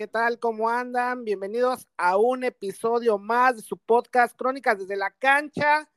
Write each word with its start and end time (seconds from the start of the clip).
¿qué 0.00 0.08
tal? 0.08 0.38
¿Cómo 0.38 0.70
andan? 0.70 1.24
Bienvenidos 1.24 1.86
a 1.98 2.16
un 2.16 2.42
episodio 2.42 3.18
más 3.18 3.56
de 3.56 3.60
su 3.60 3.76
podcast 3.76 4.34
Crónicas 4.34 4.78
desde 4.78 4.96
la 4.96 5.10
cancha. 5.10 5.90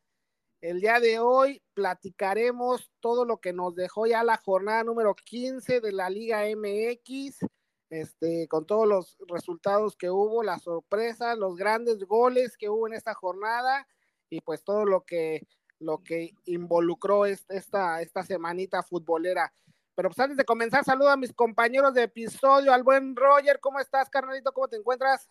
El 0.59 0.81
día 0.81 0.99
de 0.99 1.19
hoy 1.19 1.63
platicaremos 1.73 2.91
todo 2.99 3.23
lo 3.23 3.37
que 3.37 3.53
nos 3.53 3.75
dejó 3.75 4.05
ya 4.05 4.25
la 4.25 4.35
jornada 4.35 4.83
número 4.83 5.15
15 5.15 5.79
de 5.79 5.93
la 5.93 6.09
Liga 6.09 6.41
MX, 6.53 7.47
este, 7.89 8.49
con 8.49 8.65
todos 8.65 8.89
los 8.89 9.17
resultados 9.29 9.95
que 9.95 10.09
hubo, 10.09 10.43
las 10.43 10.63
sorpresas, 10.63 11.37
los 11.37 11.55
grandes 11.55 12.03
goles 12.03 12.57
que 12.57 12.67
hubo 12.67 12.87
en 12.87 12.95
esta 12.95 13.13
jornada 13.13 13.87
y 14.29 14.41
pues 14.41 14.65
todo 14.65 14.83
lo 14.83 15.05
que, 15.05 15.47
lo 15.79 16.03
que 16.03 16.31
involucró 16.43 17.25
esta, 17.25 18.01
esta 18.01 18.23
semanita 18.25 18.83
futbolera. 18.83 19.53
Pero 19.95 20.09
pues 20.09 20.19
antes 20.19 20.37
de 20.37 20.45
comenzar, 20.45 20.83
saludo 20.83 21.09
a 21.09 21.17
mis 21.17 21.33
compañeros 21.33 21.93
de 21.93 22.03
episodio, 22.03 22.73
al 22.73 22.83
buen 22.83 23.15
Roger, 23.15 23.59
¿cómo 23.59 23.79
estás, 23.79 24.09
carnalito? 24.09 24.51
¿Cómo 24.51 24.67
te 24.67 24.77
encuentras? 24.77 25.29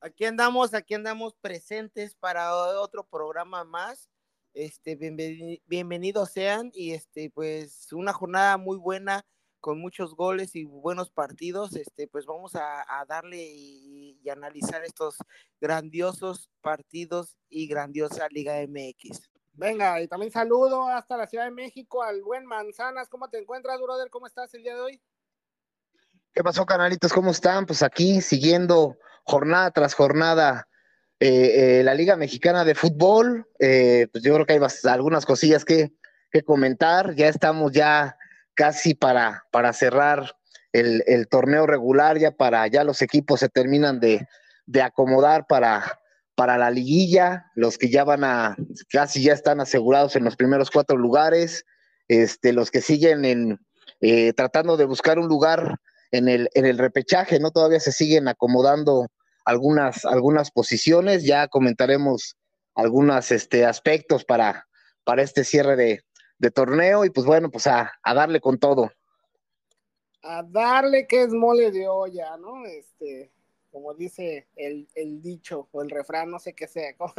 Aquí 0.00 0.24
andamos, 0.24 0.74
aquí 0.74 0.94
andamos 0.94 1.34
presentes 1.40 2.14
para 2.14 2.54
otro 2.54 3.04
programa 3.04 3.64
más. 3.64 4.10
Este, 4.52 4.98
bienvenidos 5.66 6.32
sean 6.32 6.70
y 6.74 6.92
este, 6.92 7.30
pues 7.30 7.90
una 7.92 8.12
jornada 8.12 8.58
muy 8.58 8.76
buena 8.76 9.24
con 9.60 9.80
muchos 9.80 10.14
goles 10.14 10.54
y 10.54 10.64
buenos 10.64 11.10
partidos. 11.10 11.74
Este, 11.76 12.08
pues 12.08 12.26
vamos 12.26 12.54
a, 12.56 12.84
darle 13.08 13.42
y 13.42 14.28
analizar 14.28 14.84
estos 14.84 15.16
grandiosos 15.60 16.50
partidos 16.60 17.38
y 17.48 17.68
grandiosa 17.68 18.28
Liga 18.28 18.56
MX. 18.66 19.31
Venga, 19.54 20.00
y 20.00 20.08
también 20.08 20.32
saludo 20.32 20.88
hasta 20.88 21.16
la 21.16 21.26
Ciudad 21.26 21.44
de 21.44 21.50
México 21.50 22.02
al 22.02 22.22
buen 22.22 22.46
Manzanas. 22.46 23.08
¿Cómo 23.08 23.28
te 23.28 23.38
encuentras, 23.38 23.80
brother? 23.80 24.08
¿Cómo 24.08 24.26
estás 24.26 24.52
el 24.54 24.62
día 24.62 24.74
de 24.74 24.80
hoy? 24.80 25.02
¿Qué 26.32 26.42
pasó, 26.42 26.64
canalitos? 26.64 27.12
¿Cómo 27.12 27.30
están? 27.30 27.66
Pues 27.66 27.82
aquí 27.82 28.22
siguiendo 28.22 28.96
jornada 29.24 29.70
tras 29.70 29.92
jornada 29.94 30.66
eh, 31.20 31.80
eh, 31.80 31.82
la 31.84 31.94
Liga 31.94 32.16
Mexicana 32.16 32.64
de 32.64 32.74
Fútbol. 32.74 33.46
Eh, 33.58 34.08
pues 34.10 34.24
yo 34.24 34.32
creo 34.34 34.46
que 34.46 34.54
hay 34.54 34.60
algunas 34.84 35.26
cosillas 35.26 35.64
que, 35.64 35.92
comentar. 36.46 37.14
Ya 37.14 37.28
estamos 37.28 37.72
ya 37.72 38.16
casi 38.54 38.94
para, 38.94 39.44
para 39.50 39.74
cerrar 39.74 40.34
el, 40.72 41.28
torneo 41.28 41.66
regular, 41.66 42.18
ya 42.18 42.30
para 42.30 42.66
ya 42.68 42.84
los 42.84 43.02
equipos 43.02 43.40
se 43.40 43.50
terminan 43.50 44.00
de, 44.00 44.26
de 44.64 44.80
acomodar 44.80 45.46
para, 45.46 46.00
para 46.42 46.58
la 46.58 46.72
liguilla, 46.72 47.52
los 47.54 47.78
que 47.78 47.88
ya 47.88 48.02
van 48.02 48.24
a, 48.24 48.56
casi 48.90 49.22
ya 49.22 49.32
están 49.32 49.60
asegurados 49.60 50.16
en 50.16 50.24
los 50.24 50.34
primeros 50.34 50.72
cuatro 50.72 50.96
lugares, 50.96 51.64
este, 52.08 52.52
los 52.52 52.72
que 52.72 52.80
siguen 52.80 53.24
en, 53.24 53.60
eh, 54.00 54.32
tratando 54.32 54.76
de 54.76 54.84
buscar 54.84 55.20
un 55.20 55.28
lugar 55.28 55.78
en 56.10 56.26
el, 56.28 56.48
en 56.54 56.66
el 56.66 56.78
repechaje, 56.78 57.38
¿no? 57.38 57.52
Todavía 57.52 57.78
se 57.78 57.92
siguen 57.92 58.26
acomodando 58.26 59.06
algunas, 59.44 60.04
algunas 60.04 60.50
posiciones, 60.50 61.22
ya 61.22 61.46
comentaremos 61.46 62.36
algunos 62.74 63.30
este, 63.30 63.64
aspectos 63.64 64.24
para, 64.24 64.66
para 65.04 65.22
este 65.22 65.44
cierre 65.44 65.76
de, 65.76 66.00
de 66.38 66.50
torneo 66.50 67.04
y 67.04 67.10
pues 67.10 67.24
bueno, 67.24 67.52
pues 67.52 67.68
a, 67.68 67.92
a 68.02 68.14
darle 68.14 68.40
con 68.40 68.58
todo. 68.58 68.90
A 70.24 70.42
darle 70.42 71.06
que 71.06 71.22
es 71.22 71.28
mole 71.28 71.70
de 71.70 71.86
olla, 71.86 72.36
¿no? 72.36 72.66
Este, 72.66 73.30
como 73.72 73.94
dice 73.94 74.46
el, 74.54 74.86
dicho 75.22 75.66
o 75.72 75.82
el 75.82 75.88
refrán, 75.88 76.30
no 76.30 76.38
sé 76.38 76.52
qué 76.54 76.68
sea. 76.68 76.94
Como, 76.98 77.14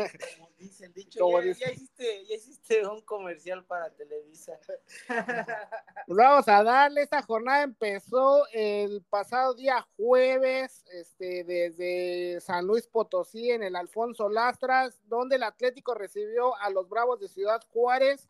dice 0.58 0.86
el 0.86 0.94
dicho, 0.94 1.28
ya, 1.42 1.72
hiciste, 1.72 2.26
ya, 2.26 2.36
hiciste, 2.36 2.88
un 2.88 3.02
comercial 3.02 3.66
para 3.66 3.90
Televisa. 3.90 4.60
Pues 6.06 6.18
vamos 6.18 6.48
a 6.50 6.64
darle, 6.64 7.02
esta 7.02 7.22
jornada 7.22 7.64
empezó 7.64 8.46
el 8.52 9.02
pasado 9.10 9.54
día 9.54 9.88
jueves, 9.96 10.84
este, 10.92 11.46
desde 11.46 12.42
San 12.42 12.68
Luis 12.68 12.88
Potosí, 12.88 13.52
en 13.52 13.64
el 13.64 13.76
Alfonso 13.76 14.28
Lastras, 14.28 15.00
donde 15.08 15.38
el 15.38 15.44
Atlético 15.44 15.94
recibió 15.96 16.56
a 16.58 16.70
los 16.70 16.90
Bravos 16.90 17.22
de 17.22 17.30
Ciudad 17.30 17.62
Juárez. 17.72 18.30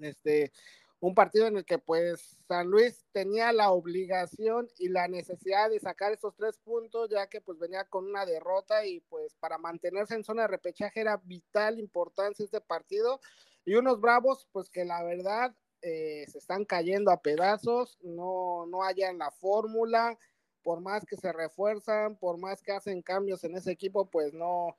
Este, 0.00 0.52
un 1.00 1.14
partido 1.14 1.46
en 1.46 1.56
el 1.58 1.64
que 1.64 1.78
pues 1.78 2.38
San 2.48 2.68
Luis 2.68 3.06
tenía 3.12 3.52
la 3.52 3.70
obligación 3.70 4.68
y 4.78 4.88
la 4.88 5.08
necesidad 5.08 5.68
de 5.68 5.78
sacar 5.78 6.12
esos 6.12 6.34
tres 6.36 6.58
puntos 6.58 7.10
ya 7.10 7.26
que 7.26 7.40
pues 7.40 7.58
venía 7.58 7.84
con 7.84 8.06
una 8.06 8.24
derrota 8.24 8.86
y 8.86 9.00
pues 9.00 9.34
para 9.34 9.58
mantenerse 9.58 10.14
en 10.14 10.24
zona 10.24 10.42
de 10.42 10.48
repechaje 10.48 11.00
era 11.00 11.18
vital 11.18 11.78
importancia 11.78 12.44
este 12.44 12.60
partido. 12.60 13.20
Y 13.64 13.74
unos 13.74 14.00
bravos 14.00 14.48
pues 14.52 14.70
que 14.70 14.84
la 14.84 15.02
verdad 15.02 15.54
eh, 15.82 16.24
se 16.28 16.38
están 16.38 16.64
cayendo 16.64 17.10
a 17.10 17.20
pedazos, 17.20 17.98
no, 18.02 18.64
no 18.66 18.82
hallan 18.82 19.18
la 19.18 19.30
fórmula, 19.30 20.18
por 20.62 20.80
más 20.80 21.04
que 21.04 21.16
se 21.16 21.32
refuerzan, 21.32 22.16
por 22.16 22.38
más 22.38 22.62
que 22.62 22.72
hacen 22.72 23.02
cambios 23.02 23.44
en 23.44 23.56
ese 23.56 23.70
equipo 23.70 24.10
pues 24.10 24.32
no, 24.32 24.76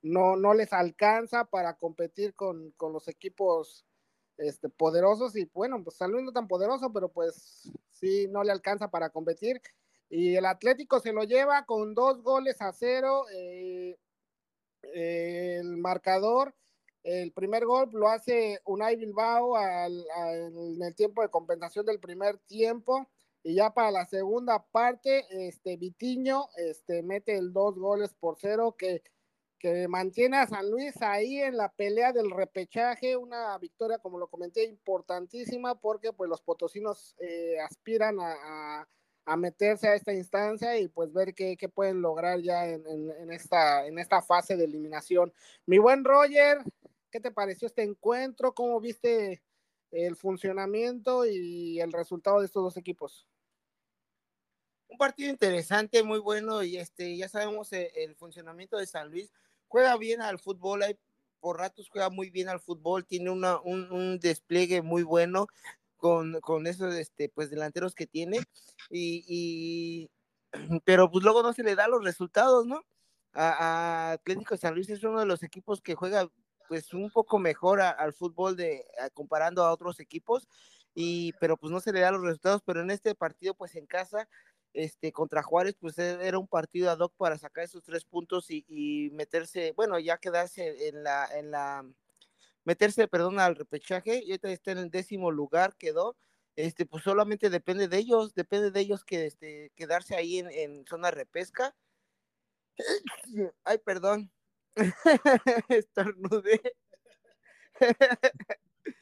no, 0.00 0.36
no 0.36 0.54
les 0.54 0.72
alcanza 0.72 1.44
para 1.44 1.76
competir 1.76 2.34
con, 2.34 2.70
con 2.72 2.92
los 2.92 3.06
equipos 3.06 3.84
este, 4.38 4.68
poderosos 4.68 5.36
y 5.36 5.44
bueno, 5.52 5.82
pues 5.82 5.96
San 5.96 6.12
no 6.12 6.32
tan 6.32 6.48
poderoso, 6.48 6.92
pero 6.92 7.10
pues 7.10 7.70
sí, 7.90 8.28
no 8.28 8.42
le 8.42 8.52
alcanza 8.52 8.88
para 8.88 9.10
competir. 9.10 9.60
Y 10.08 10.36
el 10.36 10.46
Atlético 10.46 11.00
se 11.00 11.12
lo 11.12 11.24
lleva 11.24 11.66
con 11.66 11.94
dos 11.94 12.22
goles 12.22 12.62
a 12.62 12.72
cero. 12.72 13.24
Eh, 13.34 13.98
el 14.94 15.76
marcador, 15.76 16.54
el 17.02 17.32
primer 17.32 17.66
gol 17.66 17.90
lo 17.92 18.08
hace 18.08 18.60
Unai 18.64 18.96
Bilbao 18.96 19.56
al, 19.56 20.06
en 20.32 20.82
el 20.82 20.94
tiempo 20.94 21.22
de 21.22 21.28
compensación 21.28 21.84
del 21.84 22.00
primer 22.00 22.38
tiempo. 22.38 23.08
Y 23.42 23.54
ya 23.56 23.72
para 23.72 23.90
la 23.90 24.06
segunda 24.06 24.64
parte, 24.72 25.26
este 25.30 25.76
Vitiño 25.76 26.48
este, 26.56 27.02
mete 27.02 27.36
el 27.36 27.52
dos 27.52 27.78
goles 27.78 28.14
por 28.14 28.36
cero 28.38 28.74
que 28.76 29.02
que 29.58 29.88
mantiene 29.88 30.38
a 30.38 30.46
San 30.46 30.70
Luis 30.70 31.00
ahí 31.02 31.38
en 31.40 31.56
la 31.56 31.70
pelea 31.72 32.12
del 32.12 32.30
repechaje, 32.30 33.16
una 33.16 33.58
victoria, 33.58 33.98
como 33.98 34.18
lo 34.18 34.28
comenté, 34.28 34.64
importantísima 34.64 35.74
porque 35.74 36.12
pues 36.12 36.30
los 36.30 36.40
potosinos 36.40 37.16
eh, 37.18 37.58
aspiran 37.60 38.18
a, 38.20 38.86
meterse 39.36 39.88
a 39.88 39.94
esta 39.94 40.14
instancia 40.14 40.78
y 40.78 40.88
pues 40.88 41.12
ver 41.12 41.34
qué, 41.34 41.56
pueden 41.74 42.00
lograr 42.00 42.40
ya 42.40 42.66
en, 42.66 43.30
esta, 43.30 43.86
en 43.86 43.98
esta 43.98 44.22
fase 44.22 44.56
de 44.56 44.64
eliminación. 44.64 45.34
Mi 45.66 45.76
buen 45.76 46.02
Roger, 46.02 46.58
¿qué 47.10 47.20
te 47.20 47.30
pareció 47.30 47.66
este 47.66 47.82
encuentro? 47.82 48.54
¿Cómo 48.54 48.80
viste 48.80 49.42
el 49.90 50.16
funcionamiento 50.16 51.26
y 51.26 51.78
el 51.78 51.92
resultado 51.92 52.40
de 52.40 52.46
estos 52.46 52.62
dos 52.62 52.76
equipos? 52.78 53.28
Un 54.88 54.96
partido 54.96 55.28
interesante, 55.28 56.02
muy 56.02 56.20
bueno, 56.20 56.62
y 56.62 56.78
este, 56.78 57.14
ya 57.14 57.28
sabemos 57.28 57.70
el, 57.74 57.90
el 57.94 58.16
funcionamiento 58.16 58.78
de 58.78 58.86
San 58.86 59.10
Luis 59.10 59.30
juega 59.68 59.96
bien 59.96 60.20
al 60.22 60.38
fútbol, 60.38 60.82
hay, 60.82 60.98
por 61.40 61.58
ratos 61.58 61.88
juega 61.90 62.10
muy 62.10 62.30
bien 62.30 62.48
al 62.48 62.60
fútbol, 62.60 63.06
tiene 63.06 63.30
una, 63.30 63.60
un, 63.60 64.18
despliegue 64.18 64.82
muy 64.82 65.02
bueno 65.02 65.46
con, 65.96 66.40
con, 66.40 66.66
esos 66.66 66.94
este, 66.94 67.28
pues, 67.28 67.50
delanteros 67.50 67.94
que 67.94 68.06
tiene, 68.06 68.40
y, 68.90 70.10
pero 70.84 71.10
pues 71.10 71.24
luego 71.24 71.42
no 71.42 71.52
se 71.52 71.62
le 71.62 71.74
da 71.74 71.88
los 71.88 72.02
resultados, 72.02 72.66
¿no? 72.66 72.84
A, 73.34 74.12
Atlético 74.12 74.54
de 74.54 74.60
San 74.60 74.74
Luis 74.74 74.88
es 74.88 75.04
uno 75.04 75.20
de 75.20 75.26
los 75.26 75.42
equipos 75.42 75.80
que 75.80 75.94
juega 75.94 76.28
pues 76.66 76.92
un 76.92 77.10
poco 77.10 77.38
mejor 77.38 77.80
al 77.80 78.12
fútbol 78.12 78.56
de 78.56 78.84
comparando 79.14 79.64
a 79.64 79.72
otros 79.72 80.00
equipos 80.00 80.46
y 80.94 81.32
pero 81.40 81.56
pues 81.56 81.72
no 81.72 81.80
se 81.80 81.92
le 81.92 82.00
da 82.00 82.10
los 82.10 82.22
resultados 82.22 82.62
pero 82.64 82.82
en 82.82 82.90
este 82.90 83.14
partido 83.14 83.54
pues 83.54 83.74
en 83.74 83.86
casa 83.86 84.28
este, 84.78 85.12
contra 85.12 85.42
Juárez, 85.42 85.74
pues 85.80 85.98
e, 85.98 86.26
era 86.26 86.38
un 86.38 86.46
partido 86.46 86.90
ad 86.90 87.00
hoc 87.00 87.12
para 87.16 87.36
sacar 87.36 87.64
esos 87.64 87.82
tres 87.82 88.04
puntos 88.04 88.46
y, 88.48 89.10
meterse, 89.12 89.72
bueno, 89.72 89.98
ya 89.98 90.18
quedarse 90.18 90.88
en 90.88 91.02
la, 91.02 91.26
en 91.36 91.50
la, 91.50 91.84
meterse, 92.64 93.08
perdón, 93.08 93.40
al 93.40 93.56
repechaje, 93.56 94.22
y 94.24 94.30
ahorita 94.30 94.50
está 94.50 94.72
en 94.72 94.78
el 94.78 94.90
décimo 94.90 95.32
lugar, 95.32 95.74
quedó, 95.76 96.16
este, 96.54 96.86
pues 96.86 97.02
solamente 97.02 97.50
depende 97.50 97.88
de 97.88 97.98
ellos, 97.98 98.34
depende 98.34 98.70
de 98.70 98.80
ellos 98.80 99.04
que, 99.04 99.26
este, 99.26 99.72
quedarse 99.74 100.14
ahí 100.14 100.38
en, 100.38 100.50
en 100.50 100.86
zona 100.86 101.10
repesca. 101.10 101.74
Ay, 103.64 103.78
perdón, 103.78 104.30
estornudé. 105.68 106.60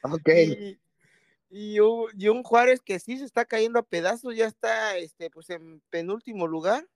Ok. 0.01 0.29
Y 0.29 0.79
un, 1.49 2.43
Juárez 2.43 2.81
que 2.81 2.99
sí 2.99 3.17
se 3.17 3.25
está 3.25 3.45
cayendo 3.45 3.79
a 3.79 3.83
pedazos, 3.83 4.35
ya 4.35 4.45
está 4.45 4.97
este, 4.97 5.29
pues 5.29 5.49
en 5.49 5.81
penúltimo 5.89 6.47
lugar. 6.47 6.87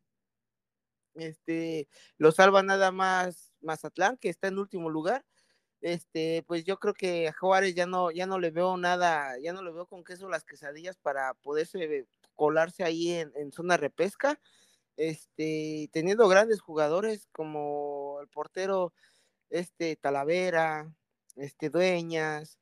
Este, 1.15 1.87
lo 2.17 2.31
salva 2.31 2.63
nada 2.63 2.91
más 2.91 3.53
Mazatlán, 3.61 4.17
que 4.17 4.29
está 4.29 4.47
en 4.47 4.59
último 4.59 4.89
lugar. 4.89 5.25
Este, 5.81 6.43
pues 6.47 6.63
yo 6.63 6.77
creo 6.79 6.93
que 6.93 7.27
a 7.27 7.33
Juárez 7.33 7.75
ya 7.75 7.85
no, 7.87 8.11
ya 8.11 8.27
no 8.27 8.39
le 8.39 8.51
veo 8.51 8.77
nada, 8.77 9.37
ya 9.39 9.51
no 9.53 9.63
le 9.63 9.71
veo 9.71 9.87
con 9.87 10.03
queso 10.03 10.29
las 10.29 10.43
quesadillas 10.45 10.97
para 10.97 11.33
poderse 11.35 12.07
colarse 12.35 12.83
ahí 12.83 13.11
en, 13.11 13.31
en 13.35 13.51
zona 13.51 13.77
repesca. 13.77 14.39
Este, 14.97 15.89
teniendo 15.91 16.27
grandes 16.27 16.61
jugadores 16.61 17.27
como 17.31 18.19
el 18.21 18.27
portero 18.27 18.93
este 19.49 19.95
Talavera, 19.95 20.93
este 21.35 21.69
Dueñas, 21.69 22.59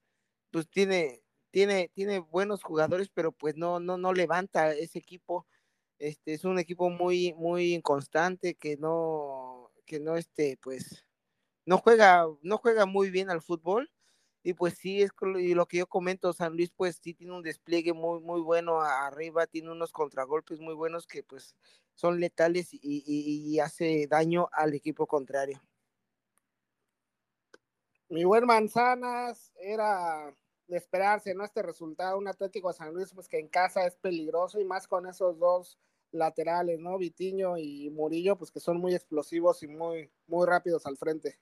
pues 0.52 0.70
tiene, 0.70 1.22
tiene, 1.52 1.90
tiene 1.94 2.20
buenos 2.20 2.64
jugadores, 2.64 3.10
pero 3.10 3.32
pues 3.32 3.56
no, 3.56 3.80
no, 3.80 3.98
no 3.98 4.14
levanta 4.14 4.72
ese 4.74 5.00
equipo. 5.00 5.48
Este 6.00 6.34
es 6.34 6.46
un 6.46 6.60
equipo 6.60 6.90
muy, 6.90 7.34
muy 7.34 7.74
inconstante 7.74 8.56
que 8.56 8.78
no, 8.78 9.72
que 9.86 10.00
no 10.00 10.16
este, 10.16 10.58
pues, 10.62 11.06
no 11.66 11.78
juega, 11.78 12.26
no 12.42 12.58
juega 12.58 12.86
muy 12.86 13.10
bien 13.10 13.30
al 13.30 13.42
fútbol. 13.42 13.92
Y 14.42 14.54
pues 14.54 14.76
sí, 14.76 15.02
es 15.02 15.12
lo 15.22 15.66
que 15.68 15.80
yo 15.80 15.88
comento, 15.88 16.32
San 16.32 16.56
Luis 16.56 16.72
pues 16.72 17.00
sí 17.02 17.14
tiene 17.14 17.34
un 17.34 17.44
despliegue 17.44 17.92
muy, 17.94 18.22
muy 18.22 18.40
bueno 18.40 18.80
arriba, 18.82 19.48
tiene 19.48 19.70
unos 19.72 19.92
contragolpes 19.92 20.62
muy 20.62 20.74
buenos 20.74 21.08
que 21.08 21.24
pues 21.24 21.56
son 21.94 22.22
letales 22.22 22.70
y, 22.74 22.80
y 22.82 23.60
hace 23.60 24.08
daño 24.08 24.48
al 24.54 24.74
equipo 24.74 25.08
contrario. 25.08 25.62
Mi 28.08 28.24
buen 28.24 28.46
Manzanas 28.46 29.52
era 29.60 30.34
de 30.70 30.78
esperarse, 30.78 31.34
¿no? 31.34 31.44
Este 31.44 31.64
resultado, 31.64 32.18
un 32.18 32.28
Atlético 32.28 32.70
de 32.70 32.76
San 32.76 32.94
Luis, 32.94 33.12
pues 33.14 33.28
que 33.28 33.40
en 33.40 33.48
casa 33.48 33.86
es 33.86 33.96
peligroso 33.96 34.60
y 34.60 34.66
más 34.66 34.88
con 34.88 35.08
esos 35.08 35.38
dos 35.40 35.80
laterales, 36.12 36.80
¿no? 36.80 36.98
Vitiño 36.98 37.58
y 37.58 37.90
Murillo, 37.90 38.38
pues 38.38 38.52
que 38.52 38.60
son 38.60 38.78
muy 38.78 38.94
explosivos 38.94 39.64
y 39.64 39.68
muy, 39.68 40.12
muy 40.28 40.48
rápidos 40.48 40.86
al 40.86 40.98
frente. 40.98 41.40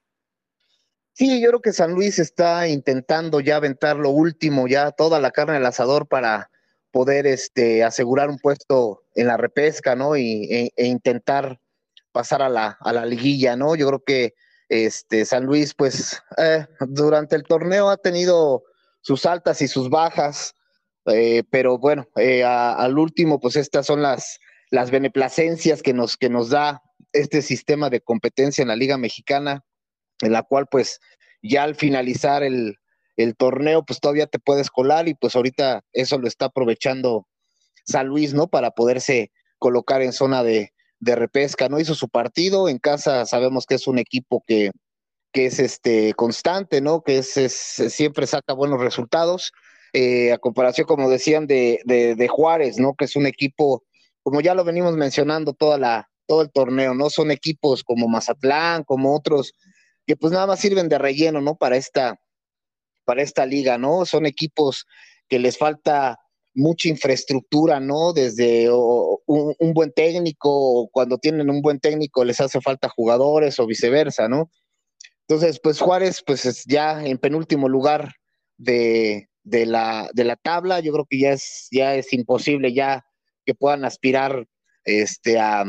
Sí, 1.13 1.41
yo 1.41 1.50
creo 1.50 1.62
que 1.62 1.74
San 1.74 1.94
Luis 1.94 2.19
está 2.19 2.68
intentando 2.68 3.39
ya 3.39 3.57
aventar 3.57 3.97
lo 3.97 4.12
último, 4.12 4.68
ya 4.68 4.91
toda 4.91 5.19
la 5.19 5.31
carne 5.31 5.57
al 5.57 5.65
asador 5.65 6.07
para 6.07 6.50
poder 6.91 7.27
este, 7.27 7.83
asegurar 7.83 8.29
un 8.29 8.39
puesto 8.39 9.03
en 9.13 9.27
la 9.27 9.35
repesca, 9.35 9.95
¿no? 9.95 10.15
Y, 10.15 10.44
e, 10.53 10.71
e 10.75 10.85
intentar 10.85 11.59
pasar 12.13 12.41
a 12.41 12.50
la, 12.50 12.77
a 12.79 12.94
la 12.94 13.06
liguilla, 13.06 13.56
¿no? 13.56 13.75
Yo 13.75 13.88
creo 13.88 14.03
que 14.03 14.35
este, 14.69 15.25
San 15.25 15.45
Luis, 15.45 15.74
pues, 15.74 16.21
eh, 16.38 16.65
durante 16.88 17.35
el 17.35 17.44
torneo 17.44 17.89
ha 17.89 17.97
tenido 17.97 18.63
sus 19.07 19.25
altas 19.25 19.62
y 19.62 19.69
sus 19.69 19.89
bajas, 19.89 20.54
eh, 21.06 21.44
pero 21.50 21.77
bueno, 21.77 22.09
eh, 22.18 22.44
al 22.44 23.00
último, 23.00 23.39
pues 23.39 23.56
estas 23.56 23.86
son 23.86 24.01
las, 24.01 24.38
las 24.69 24.92
beneplacencias 24.92 25.81
que 25.81 25.94
nos, 25.94 26.18
que 26.18 26.30
nos 26.30 26.50
da 26.50 26.81
este 27.13 27.42
sistema 27.42 27.89
de 27.89 28.01
competencia 28.01 28.63
en 28.63 28.68
la 28.68 28.75
Liga 28.75 28.98
Mexicana, 28.98 29.63
en 30.19 30.33
la 30.33 30.44
cual 30.44 30.68
pues 30.69 31.00
ya 31.42 31.63
al 31.63 31.75
finalizar 31.75 32.44
el, 32.44 32.75
torneo, 33.38 33.86
pues 33.86 34.01
todavía 34.01 34.27
te 34.27 34.39
puedes 34.39 34.69
colar 34.69 35.07
y 35.07 35.13
pues 35.13 35.38
ahorita 35.38 35.86
eso 35.94 36.18
lo 36.18 36.27
está 36.27 36.48
aprovechando 36.48 37.30
San 37.86 38.07
Luis, 38.07 38.33
¿no? 38.33 38.48
Para 38.50 38.71
poderse 38.71 39.31
colocar 39.57 40.01
en 40.01 40.12
zona 40.12 40.44
de, 40.44 40.74
de 41.00 41.15
repesca, 41.15 41.69
¿no? 41.69 41.80
Hizo 41.80 41.95
su 41.95 42.10
partido, 42.10 42.68
en 42.68 42.77
casa 42.77 43.25
sabemos 43.25 43.65
que 43.65 43.75
es 43.75 43.88
un 43.88 44.00
equipo 44.00 44.44
que, 44.45 44.71
que 45.31 45.45
es 45.47 45.59
este 45.59 46.13
constante, 46.13 46.81
¿no? 46.81 47.01
Que 47.01 47.19
es, 47.19 47.29
siempre 47.29 48.27
saca 48.27 48.53
buenos 48.53 48.79
resultados. 48.79 49.51
Eh, 49.94 50.31
a 50.33 50.38
comparación, 50.38 50.85
como 50.85 51.09
decían, 51.09 51.47
de, 51.47 51.81
de, 51.85 52.27
Juárez, 52.27 52.77
¿no? 52.77 52.94
Que 52.95 53.06
es 53.06 53.15
un 53.15 53.25
equipo, 53.25 53.83
como 54.21 54.41
ya 54.41 54.53
lo 54.53 54.63
venimos 54.63 54.95
mencionando 54.95 55.53
toda 55.53 55.77
la, 55.77 56.09
todo 56.27 56.41
el 56.41 56.51
torneo, 56.51 56.94
¿no? 56.94 57.09
Son 57.09 57.31
equipos 57.31 57.83
como 57.83 58.07
Mazatlán, 58.07 58.83
como 58.83 59.15
otros, 59.15 59.53
que 60.06 60.15
pues 60.15 60.33
nada 60.33 60.45
más 60.45 60.59
sirven 60.59 60.89
de 60.89 60.97
relleno, 60.97 61.41
¿no? 61.41 61.56
Para 61.56 61.77
esta, 61.77 62.19
para 63.06 63.21
esta 63.21 63.45
liga, 63.45 63.77
¿no? 63.77 64.06
Son 64.06 64.25
equipos 64.25 64.85
que 65.29 65.39
les 65.39 65.57
falta 65.57 66.19
mucha 66.53 66.89
infraestructura, 66.89 67.79
¿no? 67.79 68.13
Desde 68.13 68.69
un, 68.71 69.56
un, 69.57 69.74
buen 69.74 69.91
técnico, 69.94 70.50
o 70.51 70.89
cuando 70.89 71.18
tienen 71.18 71.50
un 71.50 71.62
buen 71.62 71.79
técnico 71.79 72.25
les 72.25 72.41
hace 72.41 72.59
falta 72.62 72.89
jugadores 72.89 73.59
o 73.59 73.68
viceversa, 73.68 74.27
¿no? 74.27 74.50
Entonces, 75.29 75.59
pues 75.62 75.81
Juárez, 75.81 76.24
pues 76.25 76.63
ya 76.65 77.03
en 77.06 77.18
penúltimo 77.18 77.68
lugar 77.68 78.13
de, 78.57 79.27
la, 79.44 80.09
de 80.13 80.24
la 80.24 80.38
tabla, 80.38 80.79
yo 80.79 80.94
creo 80.94 81.06
que 81.06 81.19
ya 81.19 81.31
es, 81.33 81.68
ya 81.69 81.95
es 81.95 82.13
imposible 82.13 82.74
ya 82.74 83.06
que 83.45 83.53
puedan 83.53 83.83
aspirar 83.83 84.47
este, 84.85 85.38
a, 85.38 85.65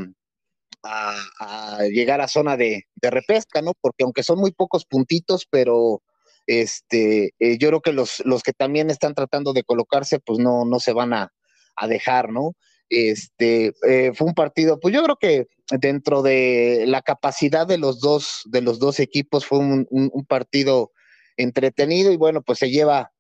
llegar 1.91 2.21
a 2.21 2.29
zona 2.29 2.57
de, 2.57 2.85
repesca, 3.03 3.61
¿no? 3.61 3.73
Porque 3.81 4.05
aunque 4.05 4.23
son 4.23 4.39
muy 4.39 4.53
pocos 4.53 4.85
puntitos, 4.85 5.45
pero 5.51 6.03
este, 6.47 7.35
eh, 7.41 7.59
yo 7.59 7.69
creo 7.69 7.81
que 7.81 7.93
los, 7.93 8.23
los 8.25 8.45
que 8.45 8.53
también 8.53 8.91
están 8.91 9.15
tratando 9.15 9.53
de 9.53 9.65
colocarse, 9.65 10.21
pues 10.21 10.39
no, 10.39 10.65
no 10.67 10.79
se 10.79 10.93
van 10.93 11.13
a, 11.13 11.33
a 11.75 11.89
dejar, 11.89 12.31
¿no? 12.31 12.55
Este 12.89 13.75
eh, 13.89 14.13
fue 14.15 14.29
un 14.29 14.35
partido, 14.35 14.79
pues 14.79 14.95
yo 14.95 15.03
creo 15.03 15.17
que 15.17 15.47
dentro 15.71 16.23
de 16.23 16.85
la 16.87 17.03
capacidad 17.03 17.67
de 17.67 17.79
los 17.79 18.01
dos, 18.01 18.43
de 18.47 18.63
los 18.63 18.79
dos 18.79 19.01
equipos 19.01 19.45
fue 19.45 19.59
un, 19.59 20.27
partido 20.27 20.93
entretenido 21.37 22.13
y 22.13 22.17
bueno, 22.17 22.43
pues 22.43 22.59
se 22.59 22.71
lleva 22.71 23.13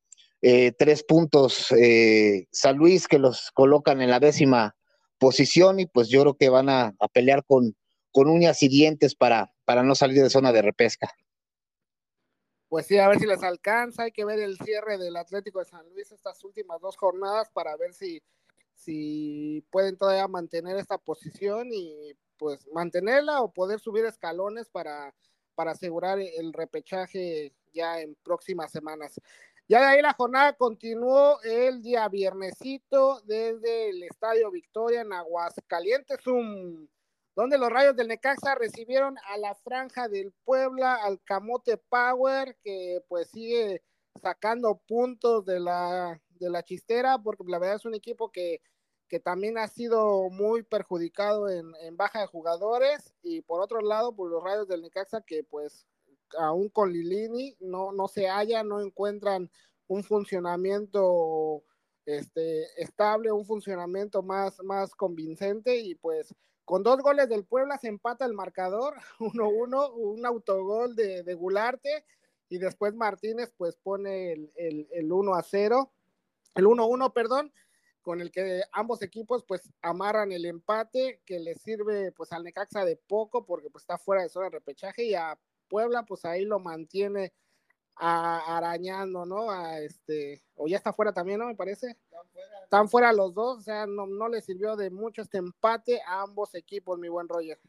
eh, 0.43 0.73
tres 0.73 1.05
puntos 1.05 1.73
eh, 1.73 2.47
San 2.53 2.77
Luis 2.77 3.09
que 3.09 3.19
los 3.19 3.50
colocan 3.53 4.00
en 4.00 4.11
la 4.11 4.21
décima 4.21 4.77
posición 5.19 5.81
y 5.81 5.87
pues 5.87 6.09
yo 6.09 6.23
creo 6.23 6.37
que 6.37 6.49
van 6.49 6.69
a, 6.69 6.95
pelear 7.12 7.45
con, 7.45 7.77
con 8.12 8.29
uñas 8.29 8.62
y 8.62 8.69
dientes 8.69 9.15
para, 9.15 9.53
para 9.65 9.83
no 9.83 9.95
salir 9.95 10.23
de 10.23 10.31
zona 10.31 10.53
de 10.53 10.62
repesca. 10.62 11.11
Pues 12.69 12.87
sí, 12.87 12.99
a 12.99 13.09
ver 13.09 13.19
si 13.19 13.27
les 13.27 13.43
alcanza, 13.43 14.05
hay 14.05 14.12
que 14.12 14.27
ver 14.27 14.39
el 14.39 14.59
cierre 14.59 14.99
del 14.99 15.17
Atlético 15.17 15.59
de 15.59 15.65
San 15.65 15.89
Luis 15.89 16.12
estas 16.12 16.45
últimas 16.45 16.81
dos 16.81 16.97
jornadas 16.97 17.49
para 17.50 17.77
ver 17.77 17.95
si 17.95 18.23
si 18.79 19.67
pueden 19.71 19.97
todavía 19.97 20.29
mantener 20.29 20.77
esta 20.77 20.99
posición 20.99 21.69
y 21.73 22.15
pues 22.39 22.67
mantenerla 22.73 23.43
o 23.43 23.53
poder 23.53 23.81
subir 23.81 24.05
escalones 24.05 24.69
para, 24.69 25.15
para 25.55 25.73
asegurar 25.73 26.21
el 26.21 26.53
repechaje 26.53 27.53
ya 27.73 28.01
en 28.01 28.15
próximas 28.23 28.71
semanas. 28.71 29.21
Ya 29.69 29.81
de 29.81 29.87
ahí 29.87 30.03
la 30.03 30.15
jornada 30.15 30.55
continuó 30.55 31.43
el 31.43 31.83
día 31.83 32.09
viernesito 32.09 33.21
desde 33.27 33.91
el 33.91 34.05
Estadio 34.05 34.50
Victoria 34.50 35.02
en 35.02 35.12
Aguascalientes, 35.12 36.19
donde 37.35 37.59
los 37.59 37.69
rayos 37.69 37.95
del 37.97 38.09
Necaxa 38.09 38.55
recibieron 38.55 39.17
a 39.26 39.37
la 39.37 39.55
franja 39.57 40.09
del 40.09 40.33
Puebla, 40.45 40.95
al 40.95 41.21
Camote 41.23 41.76
Power, 41.76 42.57
que 42.62 43.02
pues 43.09 43.29
sigue 43.29 43.83
sacando 44.23 44.81
puntos 44.87 45.45
de 45.45 45.61
la, 45.61 46.21
de 46.31 46.50
la 46.50 46.62
chistera, 46.62 47.19
porque 47.19 47.45
la 47.47 47.59
verdad 47.59 47.76
es 47.76 47.85
un 47.85 47.95
equipo 47.95 48.31
que, 48.31 48.62
que 49.09 49.21
también 49.21 49.59
ha 49.59 49.69
sido 49.69 50.29
muy 50.31 50.62
perjudicado 50.62 51.49
en, 51.49 51.97
baja 51.97 52.21
de 52.21 52.27
jugadores, 52.27 53.15
y 53.23 53.41
por 53.41 53.61
otro 53.61 53.81
lado, 53.81 54.15
por 54.15 54.31
los 54.31 54.43
rayos 54.43 54.69
del 54.69 54.83
Necaxa, 54.83 55.23
que 55.23 55.45
pues 55.45 55.87
aún 56.38 56.69
con 56.69 56.93
Lilini 56.93 57.57
no, 57.61 57.93
no 57.93 58.07
se 58.07 58.29
halla, 58.29 58.62
no 58.62 58.81
encuentran 58.81 59.50
un 59.87 60.05
funcionamiento 60.05 61.62
este, 62.05 62.65
estable, 62.81 63.33
un 63.33 63.47
funcionamiento 63.47 64.23
más, 64.23 64.62
más 64.62 64.95
convincente, 64.95 65.77
y 65.77 65.95
pues 65.95 66.35
con 66.65 66.83
dos 66.83 67.00
goles 67.00 67.31
del 67.31 67.45
Puebla 67.45 67.79
se 67.79 67.88
empata 67.88 68.27
el 68.27 68.35
marcador, 68.35 68.95
1-1, 69.19 69.93
un 69.95 70.27
autogol 70.27 70.95
de, 70.95 71.23
de 71.23 71.35
Gularte, 71.35 72.05
y 72.50 72.59
después 72.59 72.95
Martínez 72.95 73.53
pues 73.57 73.77
pone 73.77 74.33
el, 74.33 74.53
el, 74.57 74.88
el 74.93 75.12
1 75.12 75.35
a 75.35 75.43
0, 75.43 75.91
el 76.55 76.67
1-1, 76.67 77.12
perdón, 77.12 77.53
con 78.09 78.23
el 78.23 78.31
que 78.31 78.62
ambos 78.73 79.03
equipos 79.03 79.45
pues 79.47 79.71
amarran 79.83 80.33
el 80.33 80.47
empate 80.47 81.21
que 81.27 81.38
le 81.41 81.55
sirve 81.57 82.11
pues 82.12 82.33
al 82.33 82.43
Necaxa 82.43 82.83
de 82.87 82.97
poco 82.97 83.45
porque 83.45 83.69
pues 83.69 83.83
está 83.83 83.99
fuera 83.99 84.23
de 84.23 84.31
zona 84.31 84.47
de 84.47 84.53
repechaje 84.53 85.05
y 85.05 85.15
a 85.15 85.38
Puebla 85.69 86.07
pues 86.07 86.25
ahí 86.25 86.47
lo 86.47 86.59
mantiene 86.59 87.35
arañando, 87.97 89.27
¿no? 89.27 89.50
A 89.50 89.81
este, 89.81 90.43
o 90.55 90.67
ya 90.67 90.79
está 90.79 90.95
fuera 90.95 91.12
también, 91.12 91.38
¿no? 91.38 91.49
Me 91.49 91.55
parece. 91.55 91.99
Están 92.62 92.88
fuera, 92.88 93.12
los 93.12 93.35
dos, 93.35 93.59
o 93.59 93.61
sea, 93.61 93.87
no, 93.87 94.07
no 94.07 94.31
le 94.31 94.41
sirvió 94.41 94.75
de 94.75 94.88
mucho 94.88 95.21
este 95.21 95.37
empate 95.37 96.00
a 96.07 96.23
ambos 96.23 96.55
equipos, 96.55 96.99
mi 96.99 97.11
buen 97.11 97.29
Roger. 97.29 97.61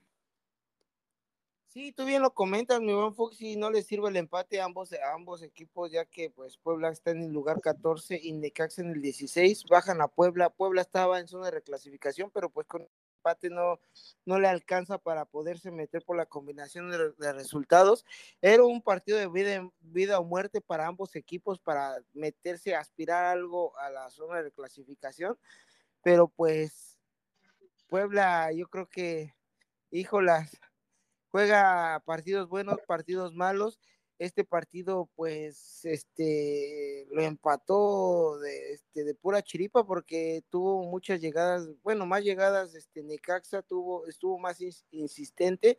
Sí, 1.69 1.91
tú 1.91 2.03
bien 2.05 2.23
lo 2.23 2.33
comentas, 2.33 2.81
mi 2.81 2.91
buen 2.93 3.13
Foxy, 3.13 3.55
no 3.55 3.69
le 3.69 3.83
sirve 3.83 4.09
el 4.09 4.15
empate 4.15 4.59
a 4.59 4.65
ambos, 4.65 4.91
a 4.91 5.13
ambos 5.13 5.43
equipos, 5.43 5.91
ya 5.91 6.03
que 6.03 6.31
pues 6.31 6.57
Puebla 6.57 6.89
está 6.89 7.11
en 7.11 7.21
el 7.21 7.31
lugar 7.31 7.61
14 7.61 8.19
y 8.23 8.33
Necaxa 8.33 8.81
en 8.81 8.89
el 8.89 9.03
16, 9.03 9.65
bajan 9.69 10.01
a 10.01 10.07
Puebla, 10.07 10.49
Puebla 10.49 10.81
estaba 10.81 11.19
en 11.19 11.27
zona 11.27 11.45
de 11.45 11.51
reclasificación, 11.51 12.31
pero 12.31 12.49
pues 12.49 12.65
con 12.65 12.87
empate 13.17 13.51
no, 13.51 13.79
no 14.25 14.39
le 14.39 14.47
alcanza 14.47 14.97
para 14.97 15.25
poderse 15.25 15.69
meter 15.69 16.03
por 16.03 16.17
la 16.17 16.25
combinación 16.25 16.89
de, 16.89 17.33
resultados. 17.33 18.03
Era 18.41 18.63
un 18.63 18.81
partido 18.81 19.19
de 19.19 19.27
vida, 19.27 19.69
vida, 19.79 20.19
o 20.19 20.23
muerte 20.23 20.61
para 20.61 20.87
ambos 20.87 21.15
equipos 21.15 21.59
para 21.59 22.01
meterse, 22.13 22.73
aspirar 22.73 23.25
algo 23.25 23.77
a 23.77 23.91
la 23.91 24.09
zona 24.09 24.41
de 24.41 24.51
clasificación, 24.51 25.37
pero 26.01 26.29
pues 26.29 26.97
Puebla 27.87 28.51
yo 28.53 28.67
creo 28.69 28.89
que, 28.89 29.35
híjolas, 29.91 30.59
juega 31.31 32.01
partidos 32.05 32.49
buenos, 32.49 32.79
partidos 32.87 33.33
malos. 33.33 33.79
Este 34.17 34.43
partido 34.43 35.09
pues 35.15 35.85
este 35.85 37.07
lo 37.11 37.21
empató 37.21 38.37
de, 38.39 38.73
este, 38.73 39.05
de 39.05 39.15
pura 39.15 39.41
chiripa 39.41 39.85
porque 39.85 40.43
tuvo 40.49 40.83
muchas 40.83 41.21
llegadas, 41.21 41.69
bueno, 41.83 42.05
más 42.05 42.23
llegadas, 42.23 42.75
este 42.75 43.01
Necaxa 43.01 43.61
tuvo, 43.61 44.07
estuvo 44.07 44.37
más 44.37 44.59
insistente. 44.91 45.77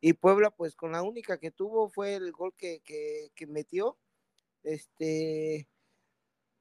Y 0.00 0.14
Puebla 0.14 0.50
pues 0.50 0.76
con 0.76 0.92
la 0.92 1.02
única 1.02 1.38
que 1.38 1.50
tuvo 1.50 1.88
fue 1.90 2.14
el 2.14 2.32
gol 2.32 2.54
que, 2.56 2.80
que, 2.82 3.46
metió, 3.46 3.98
este, 4.62 5.68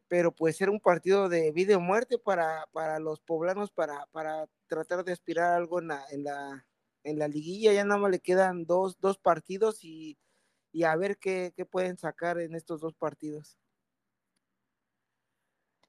pero 0.08 0.34
pues 0.34 0.60
era 0.62 0.72
un 0.72 0.80
partido 0.82 1.30
de 1.30 1.52
vida 1.52 1.78
o 1.78 1.80
muerte 1.82 2.18
para, 2.18 2.66
para 2.74 3.00
los 3.00 3.22
poblanos 3.22 3.72
para, 3.72 4.06
para 4.08 4.48
tratar 4.68 5.06
de 5.06 5.14
aspirar 5.14 5.54
algo 5.54 5.80
en 5.80 5.88
la, 5.90 6.06
en 6.12 6.24
la, 6.26 6.66
en 7.04 7.20
la 7.20 7.28
liguilla, 7.28 7.74
ya 7.74 7.84
nada 7.84 8.00
más 8.00 8.12
le 8.12 8.20
quedan 8.20 8.66
dos, 8.66 9.00
dos 9.00 9.18
partidos 9.18 9.84
y 9.84 10.18
y 10.72 10.84
a 10.84 10.96
ver 10.96 11.18
qué, 11.18 11.54
pueden 11.70 11.98
sacar 11.98 12.40
en 12.40 12.56
estos 12.56 12.82
dos 12.82 12.94
partidos. 12.94 13.58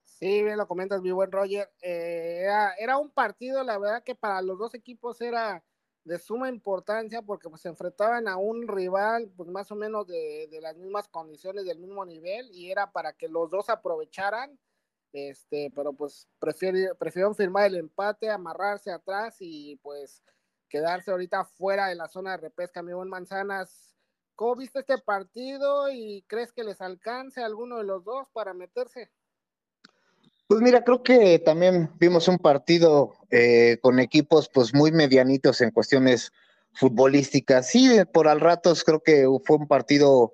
Sí, 0.04 0.42
bien 0.42 0.58
lo 0.58 0.68
comentas, 0.68 1.00
mi 1.00 1.12
buen 1.12 1.32
Roger. 1.32 1.70
Eh, 1.80 2.46
era, 2.78 2.98
un 2.98 3.10
partido, 3.10 3.62
la 3.64 3.78
verdad 3.78 4.02
que 4.04 4.14
para 4.14 4.42
los 4.42 4.58
dos 4.58 4.74
equipos 4.74 5.20
era 5.20 5.64
de 6.04 6.18
suma 6.18 6.48
importancia 6.48 7.22
porque 7.22 7.48
pues 7.48 7.60
se 7.62 7.68
enfrentaban 7.68 8.26
a 8.26 8.36
un 8.36 8.66
rival 8.66 9.30
pues 9.36 9.48
más 9.50 9.70
o 9.70 9.76
menos 9.76 10.06
de, 10.06 10.48
las 10.60 10.76
mismas 10.76 11.08
condiciones, 11.08 11.64
del 11.64 11.78
mismo 11.78 12.04
nivel 12.04 12.50
y 12.52 12.70
era 12.70 12.90
para 12.90 13.12
que 13.12 13.28
los 13.28 13.50
dos 13.50 13.68
aprovecharan, 13.68 14.58
este, 15.12 15.70
pero 15.74 15.92
pues 15.92 16.26
prefirieron 16.38 17.34
firmar 17.34 17.66
el 17.66 17.76
empate, 17.76 18.30
amarrarse 18.30 18.90
atrás 18.90 19.36
y 19.40 19.76
pues 19.76 20.22
quedarse 20.70 21.10
ahorita 21.10 21.44
fuera 21.44 21.88
de 21.88 21.96
la 21.96 22.08
zona 22.08 22.30
de 22.30 22.38
repesca, 22.38 22.82
mi 22.82 22.94
buen 22.94 23.10
Manzanas 23.10 23.90
¿Cómo 24.40 24.56
viste 24.56 24.78
este 24.78 24.96
partido 24.96 25.92
y 25.92 26.24
crees 26.26 26.50
que 26.50 26.64
les 26.64 26.80
alcance 26.80 27.42
alguno 27.42 27.76
de 27.76 27.84
los 27.84 28.02
dos 28.06 28.26
para 28.32 28.54
meterse? 28.54 29.10
Pues 30.46 30.62
mira, 30.62 30.82
creo 30.82 31.02
que 31.02 31.38
también 31.40 31.90
vimos 31.98 32.26
un 32.26 32.38
partido 32.38 33.12
eh, 33.30 33.76
con 33.82 34.00
equipos 34.00 34.48
pues 34.48 34.72
muy 34.72 34.92
medianitos 34.92 35.60
en 35.60 35.70
cuestiones 35.70 36.32
futbolísticas. 36.72 37.68
Sí, 37.68 37.90
por 38.14 38.28
al 38.28 38.40
ratos 38.40 38.82
creo 38.82 39.02
que 39.02 39.26
fue 39.44 39.58
un 39.58 39.68
partido 39.68 40.32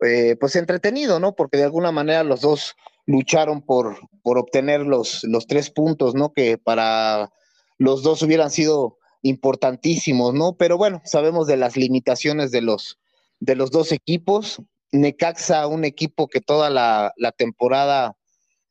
eh, 0.00 0.34
pues 0.40 0.56
entretenido, 0.56 1.20
¿no? 1.20 1.36
Porque 1.36 1.56
de 1.56 1.62
alguna 1.62 1.92
manera 1.92 2.24
los 2.24 2.40
dos 2.40 2.74
lucharon 3.06 3.62
por, 3.62 3.98
por 4.24 4.36
obtener 4.36 4.80
los, 4.80 5.22
los 5.22 5.46
tres 5.46 5.70
puntos, 5.70 6.16
¿no? 6.16 6.32
Que 6.32 6.58
para 6.58 7.30
los 7.78 8.02
dos 8.02 8.20
hubieran 8.22 8.50
sido 8.50 8.98
importantísimos, 9.24 10.34
¿no? 10.34 10.56
Pero 10.56 10.76
bueno, 10.76 11.00
sabemos 11.04 11.46
de 11.46 11.56
las 11.56 11.76
limitaciones 11.76 12.50
de 12.50 12.60
los, 12.60 12.98
de 13.40 13.56
los 13.56 13.70
dos 13.70 13.90
equipos. 13.90 14.60
Necaxa, 14.92 15.66
un 15.66 15.84
equipo 15.84 16.28
que 16.28 16.40
toda 16.40 16.68
la, 16.68 17.12
temporada 17.36 18.16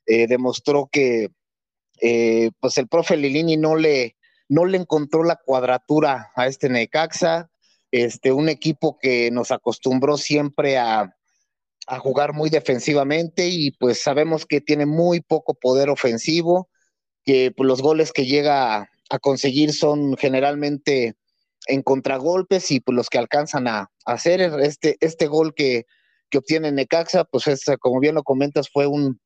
eh, 0.06 0.28
demostró 0.28 0.88
que 0.92 1.32
eh, 2.02 2.52
pues 2.60 2.78
el 2.78 2.88
profe 2.88 3.18
Lilini 3.18 3.58
no 3.58 3.76
le, 3.76 4.16
no 4.48 4.66
le 4.66 4.78
encontró 4.78 5.24
la 5.24 5.38
cuadratura 5.44 6.32
a 6.36 6.46
este 6.46 6.70
Necaxa, 6.70 7.50
este, 7.92 8.32
un 8.32 8.48
equipo 8.48 9.00
que 9.00 9.32
nos 9.32 9.52
acostumbró 9.52 10.18
siempre 10.18 10.78
a, 10.78 11.16
jugar 12.00 12.32
muy 12.32 12.50
defensivamente 12.50 13.50
y 13.50 13.72
pues 13.72 14.02
sabemos 14.02 14.46
que 14.46 14.62
tiene 14.62 14.86
muy 14.86 15.20
poco 15.20 15.54
poder 15.54 15.90
ofensivo, 15.90 16.70
que 17.26 17.52
pues, 17.52 17.68
los 17.68 17.82
goles 17.82 18.14
que 18.14 18.26
llega 18.26 18.90
a 19.14 19.20
conseguir 19.20 19.74
son 19.74 20.18
generalmente 20.18 21.14
en 21.68 21.84
contragolpes 21.84 22.72
y 22.72 22.80
pues 22.80 22.96
los 22.96 23.10
que 23.10 23.20
alcanzan 23.20 23.68
a, 23.68 23.92
hacer 24.06 24.42
este, 24.42 24.98
este 25.02 25.28
gol 25.28 25.54
que, 25.54 25.86
que 26.32 26.40
obtiene 26.40 26.72
Necaxa, 26.72 27.24
pues 27.24 27.48
es, 27.48 27.64
como 27.80 28.00
bien 28.00 28.16
lo 28.16 28.24
comentas, 28.24 28.70
fue 28.70 28.88
un, 28.88 29.22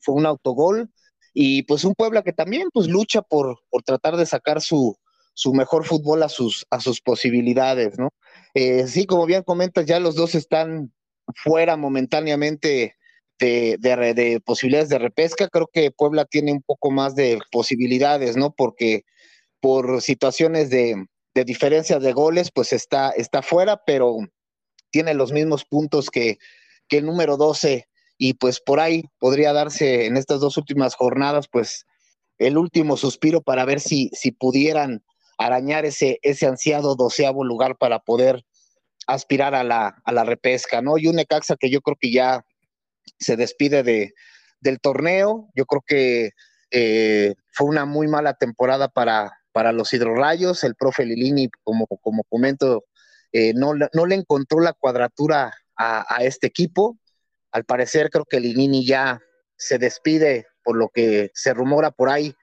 fue 0.00 0.14
un 0.14 0.24
autogol 0.24 0.90
y 1.34 1.62
pues 1.64 1.84
un 1.84 1.94
Puebla 1.94 2.22
que 2.22 2.32
también 2.32 2.68
pues 2.72 2.88
lucha 2.88 3.20
por, 3.20 3.58
por 3.68 3.82
tratar 3.82 4.16
de 4.16 4.24
sacar 4.24 4.62
su, 4.62 4.96
su 5.34 5.52
mejor 5.52 5.84
fútbol 5.84 6.22
a 6.22 6.30
sus, 6.30 6.66
a 6.70 6.80
sus 6.80 7.02
posibilidades, 7.02 7.98
¿no? 7.98 8.08
Eh, 8.54 8.86
sí, 8.86 9.04
como 9.04 9.26
bien 9.26 9.42
comentas, 9.42 9.84
ya 9.84 10.00
los 10.00 10.14
dos 10.14 10.34
están 10.34 10.90
fuera 11.36 11.76
momentáneamente 11.76 12.96
de, 13.38 13.76
de, 13.78 14.14
de, 14.14 14.40
posibilidades 14.40 14.88
de 14.88 14.98
repesca. 14.98 15.48
Creo 15.48 15.68
que 15.70 15.90
Puebla 15.90 16.24
tiene 16.24 16.50
un 16.50 16.62
poco 16.62 16.90
más 16.90 17.14
de 17.14 17.38
posibilidades, 17.52 18.36
¿no? 18.36 18.52
Porque 18.56 19.02
por 19.60 20.00
situaciones 20.02 20.70
de, 20.70 21.06
de 21.34 21.44
diferencia 21.44 21.98
de 21.98 22.12
goles, 22.12 22.50
pues 22.52 22.72
está, 22.72 23.10
está 23.10 23.42
fuera, 23.42 23.82
pero 23.86 24.16
tiene 24.90 25.14
los 25.14 25.32
mismos 25.32 25.64
puntos 25.64 26.10
que, 26.10 26.38
el 26.90 27.04
número 27.04 27.36
12 27.36 27.86
y 28.16 28.34
pues 28.34 28.60
por 28.60 28.80
ahí 28.80 29.04
podría 29.18 29.52
darse 29.52 30.06
en 30.06 30.16
estas 30.16 30.40
dos 30.40 30.56
últimas 30.56 30.94
jornadas, 30.94 31.46
pues 31.46 31.84
el 32.38 32.56
último 32.56 32.96
suspiro 32.96 33.42
para 33.42 33.66
ver 33.66 33.78
si, 33.78 34.10
si 34.14 34.32
pudieran 34.32 35.04
arañar 35.36 35.84
ese, 35.84 36.18
ese 36.22 36.46
ansiado 36.46 36.96
doceavo 36.96 37.44
lugar 37.44 37.76
para 37.76 37.98
poder 37.98 38.42
aspirar 39.06 39.54
a 39.54 39.64
la, 39.64 40.00
a 40.02 40.12
la 40.12 40.24
repesca, 40.24 40.80
¿no? 40.80 40.96
Y 40.96 41.08
un 41.08 41.16
Necaxa 41.16 41.56
que 41.56 41.68
yo 41.68 41.82
creo 41.82 41.96
que 42.00 42.10
ya 42.10 42.42
se 43.18 43.36
despide 43.36 43.82
de, 43.82 44.14
del 44.60 44.80
torneo, 44.80 45.50
yo 45.54 45.66
creo 45.66 45.82
que 45.86 46.30
eh, 46.70 47.34
fue 47.52 47.68
una 47.68 47.84
muy 47.84 48.08
mala 48.08 48.34
temporada 48.34 48.88
para, 48.88 49.37
para 49.58 49.72
los 49.72 49.92
hidrorrayos. 49.92 50.62
El 50.62 50.76
profe 50.76 51.04
Lilini, 51.04 51.50
como, 51.64 51.88
como 51.88 52.22
comento, 52.22 52.84
eh, 53.32 53.52
no, 53.54 53.72
no, 53.74 54.06
le 54.06 54.14
encontró 54.14 54.60
la 54.60 54.72
cuadratura 54.72 55.52
a, 55.76 56.18
este 56.20 56.46
equipo. 56.46 56.96
Al 57.50 57.64
parecer, 57.64 58.08
creo 58.08 58.24
que 58.24 58.38
Lilini 58.38 58.86
ya 58.86 59.20
se 59.56 59.78
despide 59.78 60.46
por 60.62 60.76
lo 60.76 60.90
que 60.90 61.32
se 61.34 61.54
rumora 61.54 61.90
por 61.90 62.08
ahí. 62.08 62.36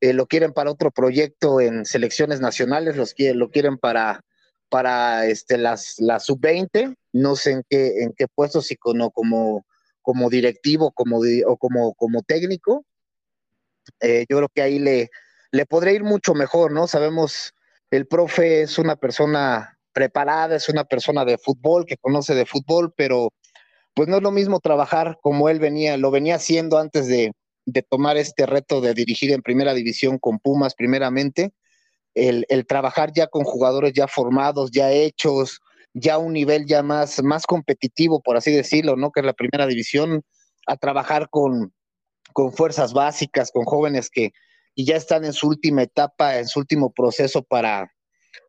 Eh, 0.00 0.12
lo 0.12 0.26
quieren 0.26 0.52
para 0.52 0.72
otro 0.72 0.90
proyecto 0.90 1.60
en 1.60 1.84
selecciones 1.84 2.40
nacionales, 2.40 2.96
los 2.96 3.14
lo 3.16 3.48
quieren 3.50 3.78
para, 3.78 4.22
para 4.68 5.26
este, 5.26 5.58
las, 5.58 6.00
la 6.00 6.18
sub-20, 6.18 6.96
no 7.12 7.36
sé 7.36 7.52
en 7.52 7.62
qué, 7.70 8.02
en 8.02 8.12
qué 8.16 8.26
puesto, 8.26 8.60
si 8.60 8.74
como, 8.74 9.12
como, 9.12 9.64
como 10.02 10.30
directivo 10.30 10.90
como, 10.90 11.20
o 11.46 11.56
como, 11.58 11.94
como 11.94 12.22
técnico. 12.22 12.84
Eh, 14.00 14.26
yo 14.28 14.38
creo 14.38 14.48
que 14.52 14.62
ahí 14.62 14.80
le, 14.80 15.10
le 15.56 15.64
podría 15.64 15.94
ir 15.94 16.04
mucho 16.04 16.34
mejor, 16.34 16.70
¿no? 16.70 16.86
Sabemos, 16.86 17.54
el 17.90 18.06
profe 18.06 18.60
es 18.60 18.78
una 18.78 18.96
persona 18.96 19.78
preparada, 19.94 20.56
es 20.56 20.68
una 20.68 20.84
persona 20.84 21.24
de 21.24 21.38
fútbol, 21.38 21.86
que 21.86 21.96
conoce 21.96 22.34
de 22.34 22.44
fútbol, 22.44 22.92
pero 22.94 23.30
pues 23.94 24.06
no 24.06 24.18
es 24.18 24.22
lo 24.22 24.32
mismo 24.32 24.60
trabajar 24.60 25.18
como 25.22 25.48
él 25.48 25.58
venía, 25.58 25.96
lo 25.96 26.10
venía 26.10 26.34
haciendo 26.34 26.76
antes 26.76 27.06
de, 27.06 27.32
tomar 27.88 28.18
este 28.18 28.44
reto 28.44 28.82
de 28.82 28.92
dirigir 28.92 29.32
en 29.32 29.40
primera 29.40 29.72
división 29.72 30.18
con 30.18 30.38
Pumas 30.38 30.74
primeramente, 30.74 31.52
el, 32.14 32.44
trabajar 32.68 33.12
ya 33.14 33.26
con 33.26 33.44
jugadores 33.44 33.94
ya 33.94 34.08
formados, 34.08 34.70
ya 34.70 34.92
hechos, 34.92 35.60
ya 35.94 36.18
un 36.18 36.34
nivel 36.34 36.66
ya 36.66 36.82
más, 36.82 37.22
más 37.22 37.46
competitivo, 37.46 38.20
por 38.20 38.36
así 38.36 38.52
decirlo, 38.52 38.96
¿no? 38.96 39.10
Que 39.10 39.20
es 39.20 39.26
la 39.26 39.32
primera 39.32 39.66
división, 39.66 40.22
a 40.66 40.76
trabajar 40.76 41.28
con, 41.30 41.72
con 42.34 42.52
fuerzas 42.52 42.92
básicas, 42.92 43.50
con 43.50 43.64
jóvenes 43.64 44.10
que, 44.10 44.32
y 44.78 44.84
ya 44.84 44.96
están 44.96 45.24
en 45.24 45.32
su 45.32 45.48
última 45.48 45.82
etapa, 45.82 46.38
en 46.38 46.46
su 46.46 46.60
último 46.60 46.92
proceso 46.92 47.42
para, 47.42 47.90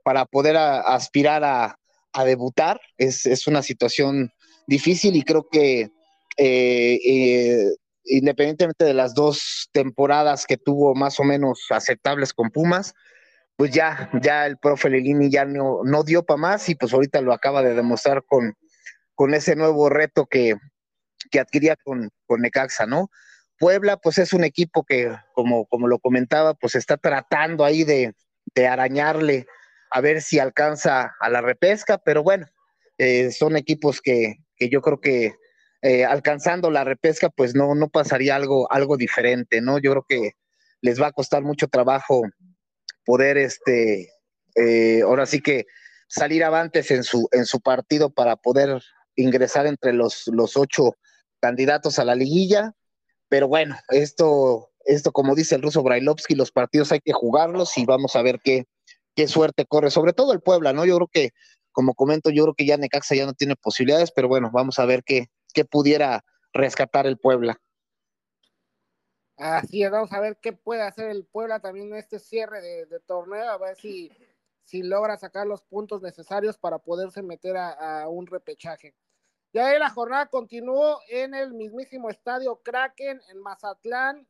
para 0.04 0.26
poder 0.26 0.58
aspirar 0.58 1.44
a, 1.44 1.80
debutar. 2.26 2.82
Es, 2.98 3.46
una 3.46 3.62
situación 3.62 4.32
difícil 4.66 5.16
y 5.16 5.22
creo 5.22 5.48
que 5.50 5.92
eh, 6.38 7.00
eh, 7.06 7.76
independientemente 8.06 8.86
de 8.86 8.96
las 8.96 9.14
dos 9.14 9.70
temporadas 9.72 10.46
que 10.48 10.58
tuvo 10.58 10.96
más 10.96 11.20
o 11.20 11.24
menos 11.24 11.68
aceptables 11.70 12.34
con 12.34 12.50
Pumas, 12.50 12.94
pues 13.56 13.72
ya, 13.72 14.10
ya 14.22 14.48
el 14.48 14.58
profe 14.58 14.90
Lelini 14.90 15.30
ya 15.30 15.46
no, 15.46 15.82
no 15.84 16.04
dio 16.04 16.26
para 16.26 16.38
más 16.38 16.68
y 16.70 16.76
pues 16.76 16.92
ahorita 16.92 17.22
lo 17.22 17.34
acaba 17.34 17.62
de 17.62 17.76
demostrar 17.76 18.24
con, 18.26 18.56
con 19.14 19.36
ese 19.36 19.56
nuevo 19.56 19.88
reto 19.90 20.26
que, 20.26 20.56
que 21.30 21.40
adquiría 21.40 21.76
con, 21.76 22.10
con 22.26 22.42
Necaxa, 22.42 22.88
¿no? 22.88 23.12
Puebla, 23.60 23.98
pues 23.98 24.18
es 24.18 24.34
un 24.34 24.44
equipo 24.44 24.84
que, 24.84 25.16
como, 25.34 25.66
como 25.66 25.88
lo 25.88 26.00
comentaba, 26.00 26.54
pues 26.54 26.76
está 26.76 26.98
tratando 26.98 27.66
ahí 27.66 27.84
de, 27.84 28.14
arañarle 28.68 29.46
a 29.92 30.02
ver 30.02 30.22
si 30.22 30.40
alcanza 30.40 31.16
a 31.20 31.30
la 31.30 31.42
repesca, 31.42 32.00
pero 32.00 32.24
bueno, 32.24 32.48
eh, 32.98 33.32
son 33.32 33.56
equipos 33.56 34.02
que, 34.02 34.38
yo 34.60 34.82
creo 34.82 35.00
que 35.00 35.36
eh, 35.84 36.06
alcanzando 36.06 36.72
la 36.72 36.84
repesca, 36.84 37.30
pues 37.30 37.54
no, 37.54 37.76
no 37.76 37.90
pasaría 37.90 38.36
algo, 38.36 38.72
algo 38.72 38.98
diferente, 38.98 39.62
¿no? 39.62 39.78
Yo 39.78 39.92
creo 39.92 40.06
que 40.08 40.32
les 40.82 41.02
va 41.02 41.08
a 41.08 41.12
costar 41.12 41.44
mucho 41.44 41.68
trabajo 41.68 42.24
poder, 43.06 43.38
este, 43.38 44.10
eh, 44.56 45.02
ahora 45.04 45.26
sí 45.26 45.42
que 45.42 45.66
salir 46.08 46.44
avantes 46.44 46.92
en 46.92 47.04
su, 47.04 47.28
en 47.32 47.46
su 47.46 47.62
partido 47.62 48.10
para 48.10 48.36
poder 48.36 48.82
ingresar 49.16 49.68
entre 49.68 49.94
los, 49.94 50.28
los 50.28 50.58
ocho 50.58 50.96
candidatos 51.40 52.00
a 52.00 52.06
la 52.06 52.16
liguilla. 52.16 52.74
Pero 53.30 53.48
bueno, 53.48 53.76
esto, 53.90 54.70
esto 54.86 55.12
como 55.12 55.36
dice 55.36 55.56
el 55.56 55.62
ruso 55.62 55.84
Brailovsky, 55.84 56.36
los 56.36 56.52
partidos 56.52 56.92
hay 56.92 57.00
que 57.00 57.14
jugarlos 57.14 57.78
y 57.78 57.86
vamos 57.86 58.16
a 58.16 58.22
ver 58.22 58.40
qué, 58.44 58.66
qué 59.16 59.28
suerte 59.28 59.66
corre, 59.66 59.92
sobre 59.92 60.14
todo 60.14 60.34
el 60.34 60.42
Puebla, 60.42 60.74
¿no? 60.74 60.86
Yo 60.86 60.96
creo 60.96 61.10
que, 61.12 61.30
como 61.72 61.94
comento, 61.94 62.30
yo 62.30 62.44
creo 62.44 62.56
que 62.56 62.66
ya 62.66 62.78
Necaxa 62.78 63.16
ya 63.16 63.26
no 63.26 63.34
tiene 63.34 63.56
posibilidades, 63.56 64.12
pero 64.12 64.28
bueno, 64.28 64.50
vamos 64.54 64.80
a 64.80 64.86
ver 64.86 65.04
qué, 65.04 65.28
qué 65.54 65.66
pudiera 65.66 66.24
rescatar 66.54 67.08
el 67.08 67.18
Puebla. 67.18 67.60
Así 69.38 69.84
es, 69.84 69.92
vamos 69.92 70.12
a 70.14 70.20
ver 70.20 70.38
qué 70.42 70.52
puede 70.52 70.82
hacer 70.82 71.10
el 71.10 71.24
Puebla 71.24 71.60
también 71.60 71.88
en 71.88 71.98
este 71.98 72.18
cierre 72.18 72.60
de, 72.62 73.00
torneo, 73.02 73.48
a 73.50 73.58
ver 73.60 73.76
si, 73.76 74.12
si 74.64 74.82
logra 74.82 75.16
sacar 75.18 75.46
los 75.46 75.62
puntos 75.62 76.02
necesarios 76.02 76.58
para 76.58 76.80
poderse 76.80 77.22
meter 77.22 77.56
a, 77.56 78.08
un 78.08 78.26
repechaje. 78.26 78.96
Ya 79.58 79.70
ahí 79.70 79.80
la 79.80 79.90
jornada 79.90 80.28
continuó 80.28 81.00
en 81.10 81.34
el 81.34 81.52
mismísimo 81.52 82.12
estadio 82.12 82.58
Kraken 82.58 83.20
en 83.28 83.42
Mazatlán, 83.42 84.28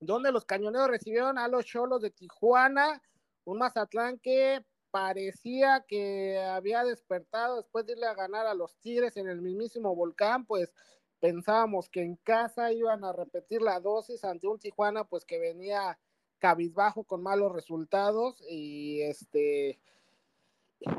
donde 0.00 0.32
los 0.32 0.46
cañoneros 0.46 0.88
recibieron 0.88 1.36
a 1.36 1.48
los 1.48 1.66
cholos 1.66 2.00
de 2.00 2.10
Tijuana, 2.10 3.02
un 3.44 3.58
Mazatlán 3.58 4.18
que 4.18 4.64
parecía 4.90 5.84
que 5.86 6.38
había 6.38 6.82
despertado 6.82 7.58
después 7.58 7.84
de 7.84 7.92
irle 7.92 8.06
a 8.06 8.14
ganar 8.14 8.46
a 8.46 8.54
los 8.54 8.74
Tigres 8.78 9.18
en 9.18 9.28
el 9.28 9.42
mismísimo 9.42 9.94
volcán, 9.94 10.46
pues 10.46 10.72
pensábamos 11.20 11.90
que 11.90 12.00
en 12.00 12.16
casa 12.16 12.72
iban 12.72 13.04
a 13.04 13.12
repetir 13.12 13.60
la 13.60 13.80
dosis 13.80 14.24
ante 14.24 14.46
un 14.46 14.58
Tijuana 14.58 15.04
pues 15.04 15.26
que 15.26 15.38
venía 15.38 15.98
cabizbajo 16.38 17.04
con 17.04 17.22
malos 17.22 17.52
resultados 17.52 18.42
y 18.48 19.02
este 19.02 19.78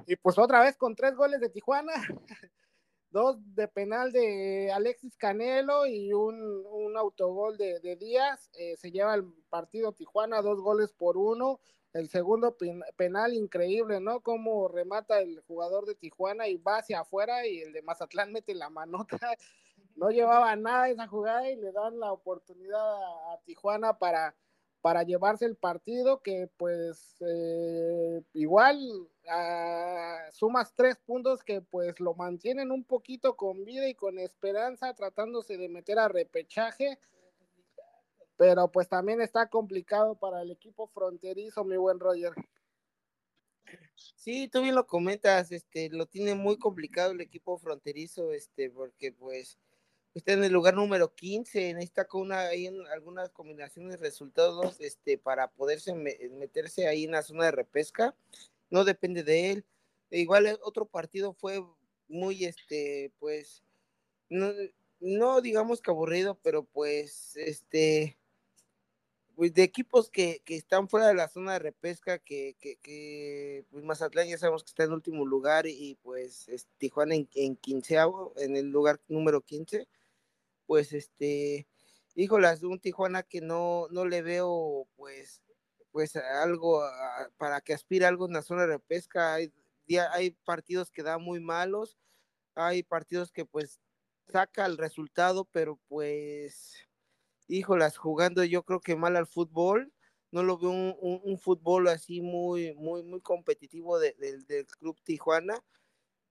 y 0.05 0.15
pues 0.17 0.37
otra 0.37 0.61
vez 0.61 0.77
con 0.77 0.95
tres 0.95 1.15
goles 1.15 1.41
de 1.41 1.49
Tijuana 1.49 1.93
dos 3.11 3.37
de 3.55 3.67
penal 3.67 4.11
de 4.11 4.71
Alexis 4.71 5.17
Canelo 5.17 5.85
y 5.85 6.13
un, 6.13 6.95
autogol 6.97 7.57
de, 7.57 7.95
Díaz 7.95 8.49
eh, 8.53 8.75
se 8.77 8.91
lleva 8.91 9.15
el 9.15 9.23
partido 9.49 9.93
Tijuana 9.93 10.41
dos 10.41 10.59
goles 10.61 10.91
por 10.91 11.17
uno 11.17 11.59
el 11.93 12.09
segundo 12.09 12.55
penal 12.95 13.33
increíble, 13.33 13.99
¿no? 13.99 14.21
Como 14.21 14.67
remata 14.67 15.19
el 15.21 15.41
jugador 15.41 15.85
de 15.85 15.95
Tijuana 15.95 16.47
y 16.47 16.57
va 16.57 16.77
hacia 16.77 16.99
afuera 16.99 17.47
y 17.47 17.59
el 17.61 17.73
de 17.73 17.81
Mazatlán 17.81 18.31
mete 18.31 18.53
la 18.53 18.69
manota 18.69 19.17
no 19.95 20.09
llevaba 20.09 20.55
nada 20.55 20.89
esa 20.89 21.07
jugada 21.07 21.49
y 21.49 21.55
le 21.55 21.71
dan 21.71 21.99
la 21.99 22.11
oportunidad 22.11 22.79
a, 23.33 23.39
Tijuana 23.45 23.97
para, 23.97 24.35
para 24.81 25.03
llevarse 25.03 25.45
el 25.45 25.55
partido 25.55 26.21
que 26.21 26.49
pues 26.57 27.15
eh, 27.21 28.21
igual 28.33 28.79
ah, 29.29 30.29
sumas 30.31 30.73
tres 30.75 30.97
puntos 30.97 31.43
que 31.43 31.61
pues 31.61 31.99
lo 31.99 32.13
mantienen 32.13 32.71
un 32.71 32.83
poquito 32.83 33.35
con 33.35 33.63
vida 33.65 33.87
y 33.87 33.95
con 33.95 34.19
esperanza 34.19 34.93
tratándose 34.93 35.57
de 35.57 35.69
meter 35.69 35.99
a 35.99 36.07
repechaje. 36.07 36.99
Pero 38.37 38.71
pues 38.71 38.87
también 38.87 39.21
está 39.21 39.49
complicado 39.49 40.15
para 40.15 40.41
el 40.41 40.51
equipo 40.51 40.87
fronterizo 40.87 41.63
mi 41.63 41.77
buen 41.77 41.99
Roger. 41.99 42.33
Sí, 44.15 44.47
tú 44.47 44.61
bien 44.61 44.75
lo 44.75 44.87
comentas, 44.87 45.51
este, 45.51 45.89
lo 45.89 46.05
tiene 46.05 46.35
muy 46.35 46.57
complicado 46.57 47.11
el 47.11 47.21
equipo 47.21 47.57
fronterizo, 47.57 48.31
este, 48.31 48.69
porque 48.69 49.11
pues 49.11 49.57
está 50.13 50.33
en 50.33 50.43
el 50.43 50.51
lugar 50.51 50.75
número 50.75 51.13
15, 51.13 51.73
necesita 51.73 52.05
con 52.05 52.21
una, 52.21 52.41
hay 52.47 52.67
algunas 52.91 53.29
combinaciones 53.29 53.91
de 53.91 53.97
resultados 53.97 54.79
este, 54.79 55.17
para 55.17 55.49
poderse 55.49 55.93
meterse 55.93 56.87
ahí 56.87 57.05
en 57.05 57.11
la 57.11 57.23
zona 57.23 57.45
de 57.45 57.51
repesca, 57.51 58.15
no 58.69 58.85
depende 58.85 59.23
de 59.23 59.51
él. 59.51 59.65
E 60.11 60.19
igual 60.19 60.47
eh, 60.47 60.57
otro 60.63 60.85
partido 60.85 61.33
fue 61.33 61.63
muy, 62.07 62.45
este, 62.45 63.11
pues, 63.19 63.63
no, 64.29 64.51
no 64.99 65.41
digamos 65.41 65.81
que 65.81 65.91
aburrido, 65.91 66.39
pero 66.43 66.63
pues, 66.65 67.35
este, 67.37 68.17
pues 69.35 69.53
de 69.53 69.63
equipos 69.63 70.09
que, 70.09 70.41
que, 70.45 70.55
están 70.55 70.89
fuera 70.89 71.07
de 71.07 71.13
la 71.15 71.29
zona 71.29 71.53
de 71.53 71.59
repesca, 71.59 72.19
que, 72.19 72.55
que, 72.59 73.65
pues 73.71 73.83
Mazatlán 73.83 74.27
ya 74.27 74.37
sabemos 74.37 74.63
que 74.63 74.69
está 74.69 74.83
en 74.83 74.93
último 74.93 75.25
lugar 75.25 75.67
y, 75.67 75.95
pues 76.03 76.47
Tijuana 76.77 77.15
en, 77.15 77.29
en 77.35 77.55
quinceavo, 77.55 78.33
en 78.37 78.55
el 78.57 78.67
lugar 78.67 78.99
número 79.07 79.41
15 79.41 79.87
pues 80.69 80.93
este, 80.93 81.67
híjolas, 82.13 82.61
un 82.61 82.79
Tijuana 82.79 83.23
que 83.23 83.41
no, 83.41 83.87
no 83.89 84.05
le 84.05 84.21
veo 84.21 84.87
pues, 84.95 85.41
pues 85.91 86.15
algo 86.15 86.81
para 87.37 87.61
que 87.61 87.73
aspire 87.73 88.05
algo 88.05 88.27
en 88.27 88.33
la 88.33 88.41
zona 88.41 88.67
de 88.67 88.79
pesca. 88.79 89.33
Hay, 89.33 89.51
hay 90.11 90.31
partidos 90.45 90.91
que 90.91 91.03
dan 91.03 91.21
muy 91.21 91.39
malos, 91.39 91.97
hay 92.55 92.83
partidos 92.83 93.31
que 93.31 93.45
pues 93.45 93.79
saca 94.27 94.65
el 94.65 94.77
resultado, 94.77 95.45
pero 95.45 95.79
pues, 95.87 96.75
híjolas, 97.47 97.97
jugando 97.97 98.43
yo 98.43 98.63
creo 98.63 98.81
que 98.81 98.95
mal 98.95 99.15
al 99.15 99.27
fútbol. 99.27 99.91
No 100.31 100.43
lo 100.43 100.59
veo 100.59 100.69
un, 100.69 101.39
fútbol 101.39 101.87
así 101.87 102.21
muy, 102.21 102.75
muy, 102.75 103.01
muy 103.01 103.19
competitivo 103.19 103.97
del 103.97 104.67
Club 104.79 104.95
Tijuana 105.03 105.59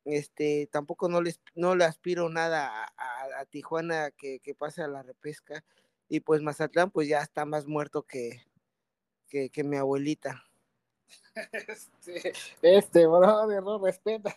este, 0.08 0.68
tampoco 0.72 1.08
no, 1.08 1.20
les, 1.20 1.40
no 1.54 1.76
le 1.76 1.84
aspiro 1.84 2.30
nada 2.30 2.90
a, 2.96 3.44
Tijuana 3.50 4.10
que, 4.10 4.40
pase 4.58 4.82
a 4.82 4.88
la 4.88 5.02
repesca. 5.02 5.64
Y 6.08 6.20
pues 6.20 6.40
Mazatlán, 6.40 6.90
pues 6.90 7.08
ya 7.08 7.20
está 7.20 7.44
más 7.44 7.66
muerto 7.66 8.04
que, 8.04 8.42
que, 9.28 9.64
mi 9.64 9.76
abuelita. 9.76 10.44
Este, 11.52 12.32
este 12.62 13.06
brother, 13.06 13.62
no 13.62 13.78
respeta. 13.78 14.36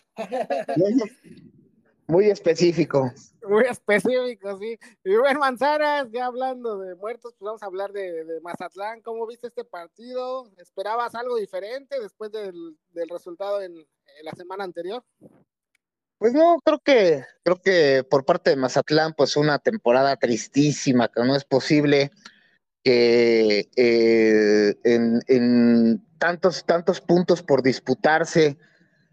Muy 2.06 2.28
específico. 2.28 3.10
Muy 3.48 3.64
específico, 3.64 4.58
sí. 4.58 4.78
Y 5.02 5.16
bueno, 5.16 5.40
Manzanas, 5.40 6.08
ya 6.12 6.26
hablando 6.26 6.78
de 6.78 6.94
muertos, 6.94 7.32
pues 7.38 7.46
vamos 7.46 7.62
a 7.62 7.66
hablar 7.66 7.92
de, 7.92 8.38
Mazatlán. 8.42 9.00
¿Cómo 9.00 9.26
viste 9.26 9.46
este 9.46 9.64
partido? 9.64 10.50
¿Esperabas 10.58 11.14
algo 11.14 11.36
diferente 11.36 11.98
después 12.00 12.30
del, 12.30 12.76
resultado 13.08 13.62
en, 13.62 13.86
la 14.22 14.32
semana 14.32 14.64
anterior? 14.64 15.02
Pues 16.18 16.34
no, 16.34 16.58
creo 16.62 16.80
que, 16.80 17.24
creo 17.42 17.62
que 17.62 18.04
por 18.08 18.24
parte 18.24 18.50
de 18.50 18.56
Mazatlán, 18.56 19.14
pues 19.14 19.36
una 19.36 19.58
temporada 19.58 20.16
tristísima, 20.16 21.08
que 21.08 21.22
no 21.24 21.34
es 21.34 21.44
posible 21.44 22.10
que 22.82 23.68
eh, 23.76 24.74
en, 24.84 26.04
tantos, 26.18 26.64
tantos 26.64 27.00
puntos 27.00 27.42
por 27.42 27.62
disputarse, 27.62 28.58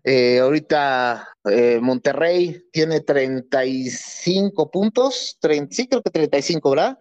eh, 0.03 0.39
ahorita 0.39 1.29
eh, 1.45 1.79
Monterrey 1.82 2.63
tiene 2.71 3.01
35 3.01 4.71
puntos, 4.71 5.38
30, 5.41 5.75
sí 5.75 5.88
creo 5.88 6.01
que 6.01 6.10
35, 6.10 6.69
¿verdad? 6.69 6.99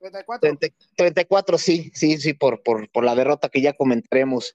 34. 0.00 0.56
34, 0.96 1.58
sí, 1.58 1.90
sí, 1.94 2.18
sí, 2.18 2.32
por, 2.32 2.62
por, 2.62 2.90
por 2.90 3.04
la 3.04 3.14
derrota 3.14 3.48
que 3.48 3.60
ya 3.60 3.74
comentaremos. 3.74 4.54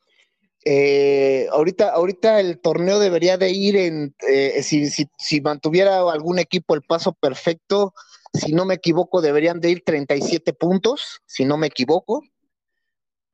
Eh, 0.67 1.47
ahorita, 1.51 1.91
ahorita 1.91 2.39
el 2.39 2.59
torneo 2.59 2.97
debería 2.97 3.37
de 3.37 3.51
ir 3.51 3.75
en, 3.75 4.15
eh, 4.27 4.63
si, 4.63 4.89
si, 4.89 5.07
si, 5.19 5.39
mantuviera 5.39 5.99
algún 6.11 6.39
equipo 6.39 6.73
el 6.73 6.81
paso 6.81 7.13
perfecto, 7.13 7.93
si 8.35 8.53
no 8.53 8.65
me 8.65 8.75
equivoco, 8.75 9.21
deberían 9.21 9.59
de 9.59 9.71
ir 9.71 9.83
37 9.85 10.53
puntos, 10.53 11.21
si 11.25 11.45
no 11.45 11.57
me 11.57 11.67
equivoco. 11.67 12.21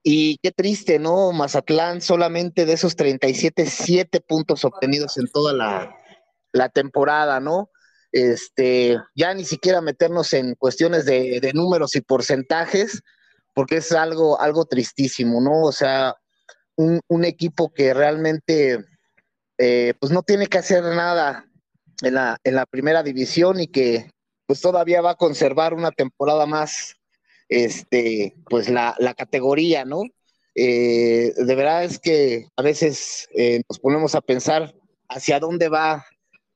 Y 0.04 0.38
qué 0.42 0.52
triste, 0.52 0.98
¿no? 0.98 1.32
Mazatlán 1.32 2.02
solamente 2.02 2.66
de 2.66 2.74
esos 2.74 2.96
37, 2.96 3.66
7 3.66 4.22
puntos 4.22 4.66
obtenidos 4.66 5.18
en 5.18 5.28
toda 5.28 5.54
la, 5.54 5.96
la 6.52 6.70
temporada, 6.70 7.40
¿no? 7.40 7.70
Este, 8.12 8.98
ya 9.16 9.34
ni 9.34 9.46
siquiera 9.46 9.80
meternos 9.82 10.34
en 10.34 10.56
cuestiones 10.56 11.06
de, 11.06 11.52
números 11.54 11.96
y 11.96 12.02
porcentajes, 12.02 13.02
porque 13.54 13.78
es 13.78 13.92
algo, 13.92 14.40
algo 14.42 14.66
tristísimo, 14.66 15.40
¿no? 15.40 15.62
O 15.62 15.72
sea, 15.72 16.16
un, 16.76 17.24
equipo 17.24 17.72
que 17.72 17.94
realmente 17.94 18.84
eh, 19.58 19.94
pues 20.00 20.12
no 20.12 20.24
tiene 20.24 20.48
que 20.48 20.58
hacer 20.58 20.84
nada 20.84 21.46
en 22.02 22.16
la, 22.16 22.38
en 22.44 22.56
la 22.56 22.66
primera 22.66 23.04
división 23.04 23.60
y 23.60 23.68
que 23.68 24.10
pues 24.52 24.60
todavía 24.60 25.00
va 25.00 25.12
a 25.12 25.16
conservar 25.16 25.74
una 25.74 25.92
temporada 25.92 26.46
más 26.46 26.98
este 27.48 28.36
pues 28.50 28.68
la, 28.68 28.94
categoría, 29.18 29.86
¿no? 29.86 30.02
Eh, 30.56 31.32
de 31.38 31.56
verdad 31.56 31.86
es 31.86 32.00
que 32.00 32.50
a 32.58 32.62
veces 32.62 33.30
eh, 33.34 33.62
nos 33.70 33.80
ponemos 33.80 34.14
a 34.14 34.20
pensar 34.20 34.76
hacia 35.08 35.40
dónde 35.40 35.70
va 35.70 36.06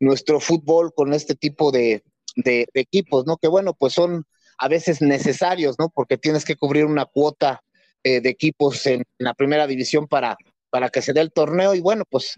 nuestro 0.01 0.41
fútbol 0.41 0.91
con 0.93 1.13
este 1.13 1.36
tipo 1.36 1.71
de, 1.71 2.03
de, 2.36 2.67
equipos, 2.73 3.25
¿no? 3.25 3.38
Que 3.38 3.47
bueno, 3.47 3.73
pues 3.73 3.93
son 3.93 4.25
a 4.58 4.67
veces 4.67 5.01
necesarios, 5.01 5.77
¿no? 5.79 5.88
Porque 5.88 6.17
tienes 6.17 6.43
que 6.43 6.58
cubrir 6.58 6.84
una 6.84 7.05
cuota 7.05 7.62
eh, 8.03 8.19
de 8.19 8.27
equipos 8.27 8.86
en, 8.88 9.05
la 9.19 9.34
primera 9.36 9.67
división 9.67 10.05
para, 10.05 10.36
para 10.69 10.89
que 10.89 11.01
se 11.01 11.13
dé 11.13 11.21
el 11.21 11.31
torneo 11.31 11.73
y 11.73 11.79
bueno, 11.79 12.03
pues 12.10 12.36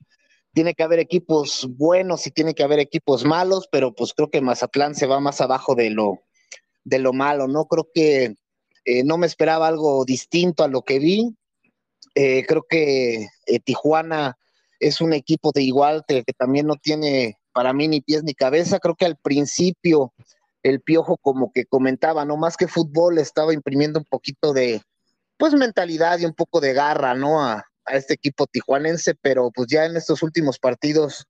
tiene 0.58 0.74
que 0.74 0.82
haber 0.82 0.98
equipos 0.98 1.70
buenos 1.70 2.26
y 2.26 2.32
tiene 2.32 2.56
que 2.56 2.64
haber 2.64 2.80
equipos 2.80 3.24
malos, 3.24 3.70
pero 3.72 3.94
pues 3.94 4.16
creo 4.16 4.32
que 4.32 4.42
Mazatlán 4.42 4.96
se 4.96 5.06
va 5.06 5.20
más 5.20 5.40
abajo 5.40 5.76
de 5.76 5.92
lo, 5.92 6.24
de 6.84 6.98
lo 6.98 7.14
malo, 7.14 7.48
¿no? 7.48 7.66
Creo 7.66 7.88
que 7.94 8.38
eh, 8.84 9.04
no 9.04 9.20
me 9.20 9.28
esperaba 9.28 9.68
algo 9.68 10.04
distinto 10.04 10.64
a 10.64 10.68
lo 10.68 10.82
que 10.82 10.98
vi 10.98 11.36
Eh, 12.16 12.44
creo 12.48 12.66
que 12.68 13.28
eh, 13.46 13.60
Tijuana 13.64 14.36
es 14.80 15.00
un 15.00 15.14
equipo 15.14 15.52
de 15.54 15.62
igual 15.62 16.04
que, 16.08 16.24
también 16.36 16.66
no 16.66 16.74
tiene 16.78 17.38
para 17.54 17.72
mí 17.72 17.88
ni 17.88 18.02
pies 18.02 18.24
ni 18.24 18.34
cabeza. 18.34 18.80
Creo 18.80 18.96
que 18.96 19.06
al 19.06 19.18
principio 19.18 20.12
el 20.64 20.82
Piojo 20.82 21.18
como 21.18 21.52
que 21.52 21.66
comentaba, 21.66 22.26
no 22.26 22.36
más 22.36 22.58
que 22.58 22.68
fútbol, 22.68 23.20
estaba 23.20 23.54
imprimiendo 23.54 24.00
un 24.00 24.06
poquito 24.06 24.54
de 24.54 24.82
pues 25.38 25.54
mentalidad 25.54 26.18
y 26.18 26.26
un 26.26 26.34
poco 26.34 26.60
de 26.60 26.74
garra, 26.74 27.14
¿no? 27.14 27.62
A 27.88 27.96
este 27.96 28.14
equipo 28.14 28.48
tijuanense, 28.48 29.16
pero 29.16 29.50
pues 29.52 29.68
ya 29.70 29.86
en 29.86 29.96
estos 29.96 30.22
últimos 30.22 30.60
partidos, 30.60 31.28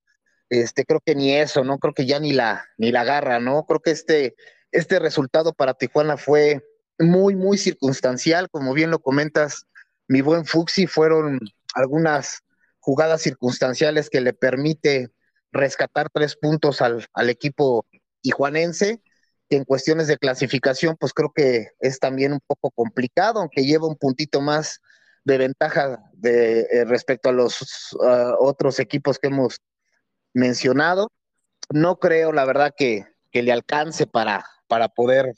este, 0.49 0.85
creo 0.85 1.01
que 1.05 1.15
ni 1.15 1.33
eso, 1.33 1.63
¿no? 1.63 1.77
Creo 1.77 1.93
que 1.93 2.05
ya 2.05 2.19
ni 2.19 2.33
la, 2.33 2.65
ni 2.77 2.91
la 2.91 3.03
garra, 3.03 3.39
¿no? 3.39 3.65
Creo 3.65 3.79
que 3.79 3.91
este, 3.91 4.35
este 4.71 4.99
resultado 4.99 5.53
para 5.53 5.75
Tijuana 5.75 6.17
fue 6.17 6.65
muy, 6.99 7.35
muy 7.35 7.57
circunstancial, 7.57 8.49
como 8.49 8.73
bien 8.73 8.91
lo 8.91 8.99
comentas, 8.99 9.67
mi 10.07 10.21
buen 10.21 10.45
Fuxi, 10.45 10.87
fueron 10.87 11.39
algunas 11.73 12.39
jugadas 12.79 13.21
circunstanciales 13.21 14.09
que 14.09 14.21
le 14.21 14.33
permite 14.33 15.11
rescatar 15.51 16.09
tres 16.11 16.35
puntos 16.35 16.81
al, 16.81 17.05
al 17.13 17.29
equipo 17.29 17.85
tijuanense, 18.21 19.01
que 19.49 19.57
en 19.57 19.65
cuestiones 19.65 20.07
de 20.07 20.17
clasificación, 20.17 20.95
pues 20.97 21.13
creo 21.13 21.31
que 21.33 21.69
es 21.79 21.99
también 21.99 22.33
un 22.33 22.41
poco 22.45 22.71
complicado, 22.71 23.39
aunque 23.39 23.65
lleva 23.65 23.87
un 23.87 23.95
puntito 23.95 24.41
más 24.41 24.81
de 25.27 25.37
ventaja 25.37 25.99
de, 26.13 26.61
eh, 26.61 26.85
respecto 26.85 27.27
a 27.27 27.33
los 27.33 27.59
otros 28.39 28.79
equipos 28.79 29.19
que 29.19 29.27
hemos 29.27 29.59
mencionado. 30.33 31.11
No 31.69 31.99
creo, 31.99 32.31
la 32.31 32.45
verdad, 32.45 32.73
que, 32.75 33.05
que 33.29 33.43
le 33.43 33.51
alcance 33.51 34.07
para, 34.07 34.45
para 34.69 34.87
poder 34.87 35.33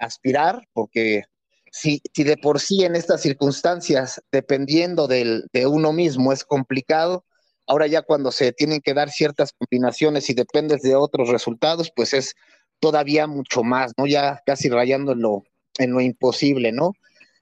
aspirar, 0.00 0.66
porque 0.72 1.22
si, 1.70 2.02
si, 2.12 2.24
de 2.24 2.36
por 2.36 2.58
sí 2.58 2.82
en 2.82 2.96
estas 2.96 3.22
circunstancias, 3.22 4.20
dependiendo 4.32 5.06
del, 5.06 5.44
de 5.52 5.68
uno 5.68 5.92
mismo, 5.92 6.32
es 6.32 6.42
complicado, 6.42 7.24
ahora 7.68 7.86
ya 7.86 8.02
cuando 8.02 8.32
se 8.32 8.52
tienen 8.52 8.80
que 8.80 8.94
dar 8.94 9.08
ciertas 9.10 9.52
combinaciones 9.52 10.28
y 10.30 10.34
dependes 10.34 10.82
de 10.82 10.96
otros 10.96 11.28
resultados, 11.28 11.92
pues 11.94 12.12
es 12.12 12.34
todavía 12.80 13.28
mucho 13.28 13.62
más, 13.62 13.92
¿no? 13.96 14.06
Ya 14.08 14.42
casi 14.44 14.68
rayando 14.68 15.12
en 15.12 15.20
lo, 15.20 15.44
en 15.78 15.92
lo 15.92 16.00
imposible, 16.00 16.72
¿no? 16.72 16.92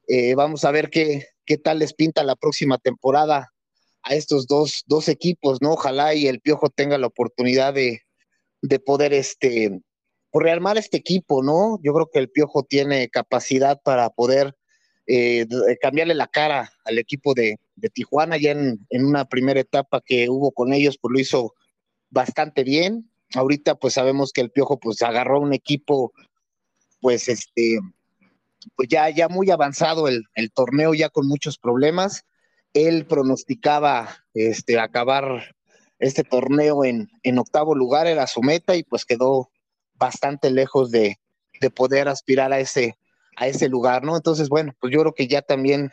Eh, 0.09 0.35
vamos 0.35 0.65
a 0.67 0.71
ver 0.71 0.91
qué, 0.91 1.27
qué 1.47 1.57
tal 1.57 1.79
les 1.79 1.95
pinta 1.95 2.25
la 2.25 2.37
próxima 2.37 2.79
temporada 2.79 3.53
a 4.03 4.15
estos 4.15 4.47
dos, 4.47 4.85
dos 4.87 5.09
equipos, 5.09 5.63
¿no? 5.63 5.73
Ojalá 5.73 6.15
y 6.15 6.27
el 6.29 6.41
Piojo 6.41 6.69
tenga 6.69 6.99
la 6.99 7.07
oportunidad 7.07 7.75
de, 7.75 8.03
de 8.63 8.79
poder 8.79 9.13
este, 9.13 9.81
pues, 10.31 10.45
rearmar 10.45 10.79
este 10.79 10.99
equipo, 10.99 11.43
¿no? 11.43 11.79
Yo 11.83 11.93
creo 11.93 12.11
que 12.13 12.19
el 12.19 12.31
Piojo 12.31 12.63
tiene 12.63 13.09
capacidad 13.09 13.81
para 13.83 14.11
poder 14.11 14.55
eh, 15.07 15.47
cambiarle 15.81 16.15
la 16.15 16.27
cara 16.27 16.73
al 16.85 16.99
equipo 16.99 17.33
de, 17.35 17.59
de 17.77 17.89
Tijuana 17.91 18.37
ya 18.37 18.51
en, 18.53 18.87
en, 18.91 19.05
una 19.05 19.25
primera 19.25 19.61
etapa 19.61 20.03
que 20.05 20.29
hubo 20.29 20.53
con 20.53 20.73
ellos, 20.73 20.99
pues 21.01 21.13
lo 21.13 21.21
hizo 21.21 21.55
bastante 22.11 22.65
bien. 22.65 23.11
Ahorita 23.35 23.77
pues 23.77 23.95
sabemos 23.95 24.33
que 24.33 24.41
el 24.41 24.51
Piojo 24.51 24.79
pues 24.79 25.03
agarró 25.03 25.41
un 25.41 25.53
equipo 25.53 26.13
pues 27.01 27.29
este 27.29 27.79
pues 28.75 28.89
ya, 28.89 29.09
ya 29.11 29.29
muy 29.29 29.51
avanzado 29.51 30.09
el, 30.09 30.25
el, 30.35 30.51
torneo, 30.53 30.95
ya 30.95 31.09
con 31.09 31.27
muchos 31.27 31.59
problemas. 31.59 32.25
Él 32.73 33.07
pronosticaba 33.07 34.25
este, 34.35 34.79
acabar 34.79 35.55
este 35.99 36.25
torneo 36.25 36.85
en, 36.85 37.09
en 37.23 37.39
octavo 37.39 37.75
lugar, 37.75 38.07
era 38.07 38.27
su 38.27 38.43
meta 38.43 38.77
y 38.77 38.83
pues 38.83 39.05
quedó 39.05 39.51
bastante 39.95 40.51
lejos 40.51 40.91
de, 40.91 41.19
de 41.61 41.71
poder 41.71 42.09
aspirar 42.09 42.53
a 42.53 42.61
ese, 42.61 42.99
a 43.37 43.47
ese 43.47 43.69
lugar, 43.69 44.05
¿no? 44.05 44.17
Entonces, 44.17 44.49
bueno, 44.49 44.73
pues 44.81 44.93
yo 44.93 45.01
creo 45.01 45.15
que 45.15 45.27
ya 45.27 45.43
también 45.43 45.91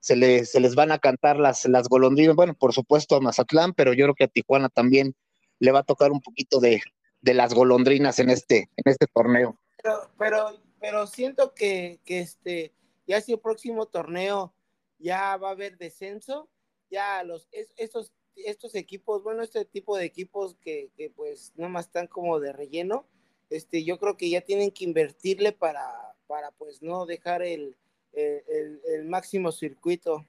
se, 0.00 0.16
le, 0.16 0.44
se 0.44 0.60
les 0.60 0.74
van 0.74 0.92
a 0.92 0.98
cantar 0.98 1.36
las, 1.38 1.64
las 1.66 1.88
golondrinas, 1.88 2.36
bueno, 2.36 2.54
por 2.54 2.72
supuesto 2.72 3.16
a 3.16 3.20
Mazatlán, 3.20 3.72
pero 3.72 3.92
yo 3.92 4.06
creo 4.06 4.14
que 4.14 4.24
a 4.24 4.28
Tijuana 4.28 4.68
también 4.68 5.14
le 5.58 5.72
va 5.72 5.80
a 5.80 5.84
tocar 5.84 6.10
un 6.12 6.20
poquito 6.20 6.60
de, 6.60 6.82
de 7.20 7.34
las 7.34 7.54
golondrinas 7.54 8.18
en 8.18 8.30
este, 8.30 8.68
en 8.76 8.90
este 8.90 9.06
torneo. 9.06 9.58
Pero, 9.82 10.10
pero 10.18 10.63
pero 10.84 11.06
siento 11.06 11.54
que, 11.54 11.98
que 12.04 12.18
este, 12.20 12.74
ya 13.06 13.18
si 13.22 13.32
el 13.32 13.38
próximo 13.38 13.86
torneo 13.86 14.52
ya 14.98 15.34
va 15.38 15.48
a 15.48 15.52
haber 15.52 15.78
descenso, 15.78 16.50
ya 16.90 17.22
los, 17.22 17.48
es, 17.52 17.72
estos, 17.78 18.12
estos 18.36 18.74
equipos, 18.74 19.22
bueno, 19.22 19.42
este 19.42 19.64
tipo 19.64 19.96
de 19.96 20.04
equipos 20.04 20.56
que, 20.60 20.90
que 20.94 21.08
pues 21.08 21.54
nomás 21.56 21.86
están 21.86 22.06
como 22.06 22.38
de 22.38 22.52
relleno, 22.52 23.06
este, 23.48 23.82
yo 23.82 23.98
creo 23.98 24.18
que 24.18 24.28
ya 24.28 24.42
tienen 24.42 24.72
que 24.72 24.84
invertirle 24.84 25.52
para, 25.52 25.90
para 26.26 26.50
pues 26.50 26.82
no 26.82 27.06
dejar 27.06 27.40
el, 27.40 27.78
el, 28.12 28.82
el 28.86 29.06
máximo 29.06 29.52
circuito. 29.52 30.26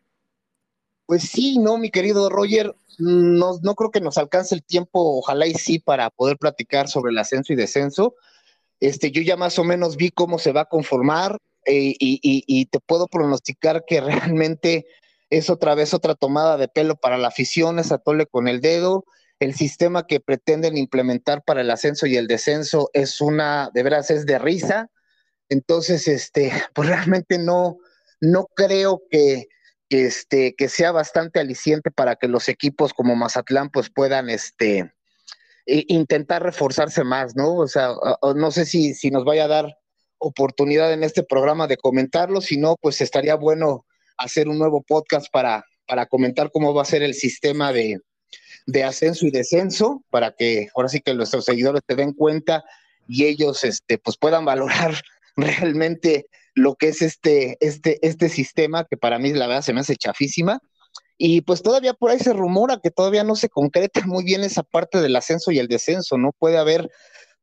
Pues 1.05 1.23
sí, 1.23 1.59
no, 1.59 1.77
mi 1.77 1.91
querido 1.91 2.29
Roger, 2.29 2.73
no, 2.97 3.59
no 3.61 3.75
creo 3.75 3.91
que 3.91 3.99
nos 3.99 4.17
alcance 4.17 4.55
el 4.55 4.63
tiempo, 4.63 5.17
ojalá 5.17 5.47
y 5.47 5.53
sí, 5.55 5.79
para 5.79 6.09
poder 6.11 6.37
platicar 6.37 6.87
sobre 6.87 7.11
el 7.11 7.17
ascenso 7.17 7.51
y 7.51 7.57
descenso. 7.57 8.15
Este, 8.79 9.11
yo 9.11 9.21
ya 9.21 9.37
más 9.37 9.57
o 9.59 9.63
menos 9.63 9.97
vi 9.97 10.11
cómo 10.11 10.39
se 10.39 10.51
va 10.51 10.61
a 10.61 10.65
conformar 10.69 11.37
eh, 11.65 11.95
y, 11.99 12.65
te 12.67 12.79
puedo 12.79 13.07
pronosticar 13.07 13.85
que 13.85 14.01
realmente 14.35 14.85
es 15.29 15.49
otra 15.49 15.75
vez 15.75 15.93
otra 15.93 16.15
tomada 16.15 16.57
de 16.57 16.67
pelo 16.67 16.95
para 16.95 17.17
la 17.17 17.29
afición, 17.29 17.79
es 17.79 17.91
atole 17.91 18.25
con 18.25 18.47
el 18.47 18.61
dedo. 18.61 19.05
El 19.39 19.53
sistema 19.53 20.07
que 20.07 20.19
pretenden 20.19 20.77
implementar 20.77 21.43
para 21.43 21.61
el 21.61 21.71
ascenso 21.71 22.05
y 22.05 22.15
el 22.15 22.27
descenso 22.27 22.89
es 22.93 23.19
una, 23.19 23.69
de 23.73 23.83
veras, 23.83 24.11
es 24.11 24.25
de 24.25 24.39
risa. 24.39 24.89
Entonces, 25.49 26.07
este, 26.07 26.51
pues 26.73 26.87
realmente 26.89 27.37
no, 27.37 27.77
no 28.21 28.47
creo 28.55 29.01
que, 29.09 29.47
que, 29.89 30.05
este, 30.05 30.55
que 30.55 30.69
sea 30.69 30.91
bastante 30.91 31.39
aliciente 31.39 31.91
para 31.91 32.15
que 32.15 32.27
los 32.27 32.47
equipos 32.47 32.93
como 32.93 33.15
Mazatlán 33.15 33.69
pues 33.69 33.89
puedan, 33.89 34.29
este, 34.29 34.94
intentar 35.65 36.43
reforzarse 36.43 37.03
más, 37.03 37.35
¿no? 37.35 37.55
O 37.55 37.67
sea, 37.67 37.89
no 38.35 38.51
sé 38.51 38.65
si, 38.65 38.93
si 38.93 39.11
nos 39.11 39.25
vaya 39.25 39.45
a 39.45 39.49
dar 39.49 39.77
oportunidad 40.17 40.93
en 40.93 41.03
este 41.03 41.23
programa 41.23 41.67
de 41.67 41.77
comentarlo, 41.77 42.41
si 42.41 42.57
no, 42.57 42.75
pues 42.81 43.01
estaría 43.01 43.35
bueno 43.35 43.85
hacer 44.17 44.47
un 44.47 44.57
nuevo 44.57 44.81
podcast 44.81 45.27
para, 45.31 45.65
para 45.87 46.05
comentar 46.05 46.51
cómo 46.51 46.73
va 46.73 46.83
a 46.83 46.85
ser 46.85 47.03
el 47.03 47.13
sistema 47.13 47.73
de, 47.73 47.99
de 48.65 48.83
ascenso 48.83 49.25
y 49.25 49.31
descenso, 49.31 50.03
para 50.09 50.31
que 50.31 50.69
ahora 50.75 50.89
sí 50.89 51.01
que 51.01 51.13
nuestros 51.13 51.45
seguidores 51.45 51.81
te 51.85 51.95
den 51.95 52.13
cuenta 52.13 52.63
y 53.07 53.25
ellos 53.25 53.63
este, 53.63 53.97
pues 53.97 54.17
puedan 54.17 54.45
valorar 54.45 54.99
realmente 55.35 56.27
lo 56.53 56.75
que 56.75 56.87
es 56.89 57.01
este, 57.01 57.57
este, 57.59 57.99
este 58.01 58.29
sistema, 58.29 58.85
que 58.85 58.97
para 58.97 59.19
mí 59.19 59.33
la 59.33 59.47
verdad 59.47 59.61
se 59.61 59.73
me 59.73 59.81
hace 59.81 59.97
chafísima, 59.97 60.59
y 61.17 61.41
pues 61.41 61.61
todavía 61.61 61.93
por 61.93 62.11
ahí 62.11 62.19
se 62.19 62.33
rumora 62.33 62.79
que 62.81 62.91
todavía 62.91 63.23
no 63.23 63.35
se 63.35 63.49
concreta 63.49 64.05
muy 64.05 64.23
bien 64.23 64.43
esa 64.43 64.63
parte 64.63 65.01
del 65.01 65.15
ascenso 65.15 65.51
y 65.51 65.59
el 65.59 65.67
descenso, 65.67 66.17
¿no? 66.17 66.31
Puede 66.37 66.57
haber 66.57 66.89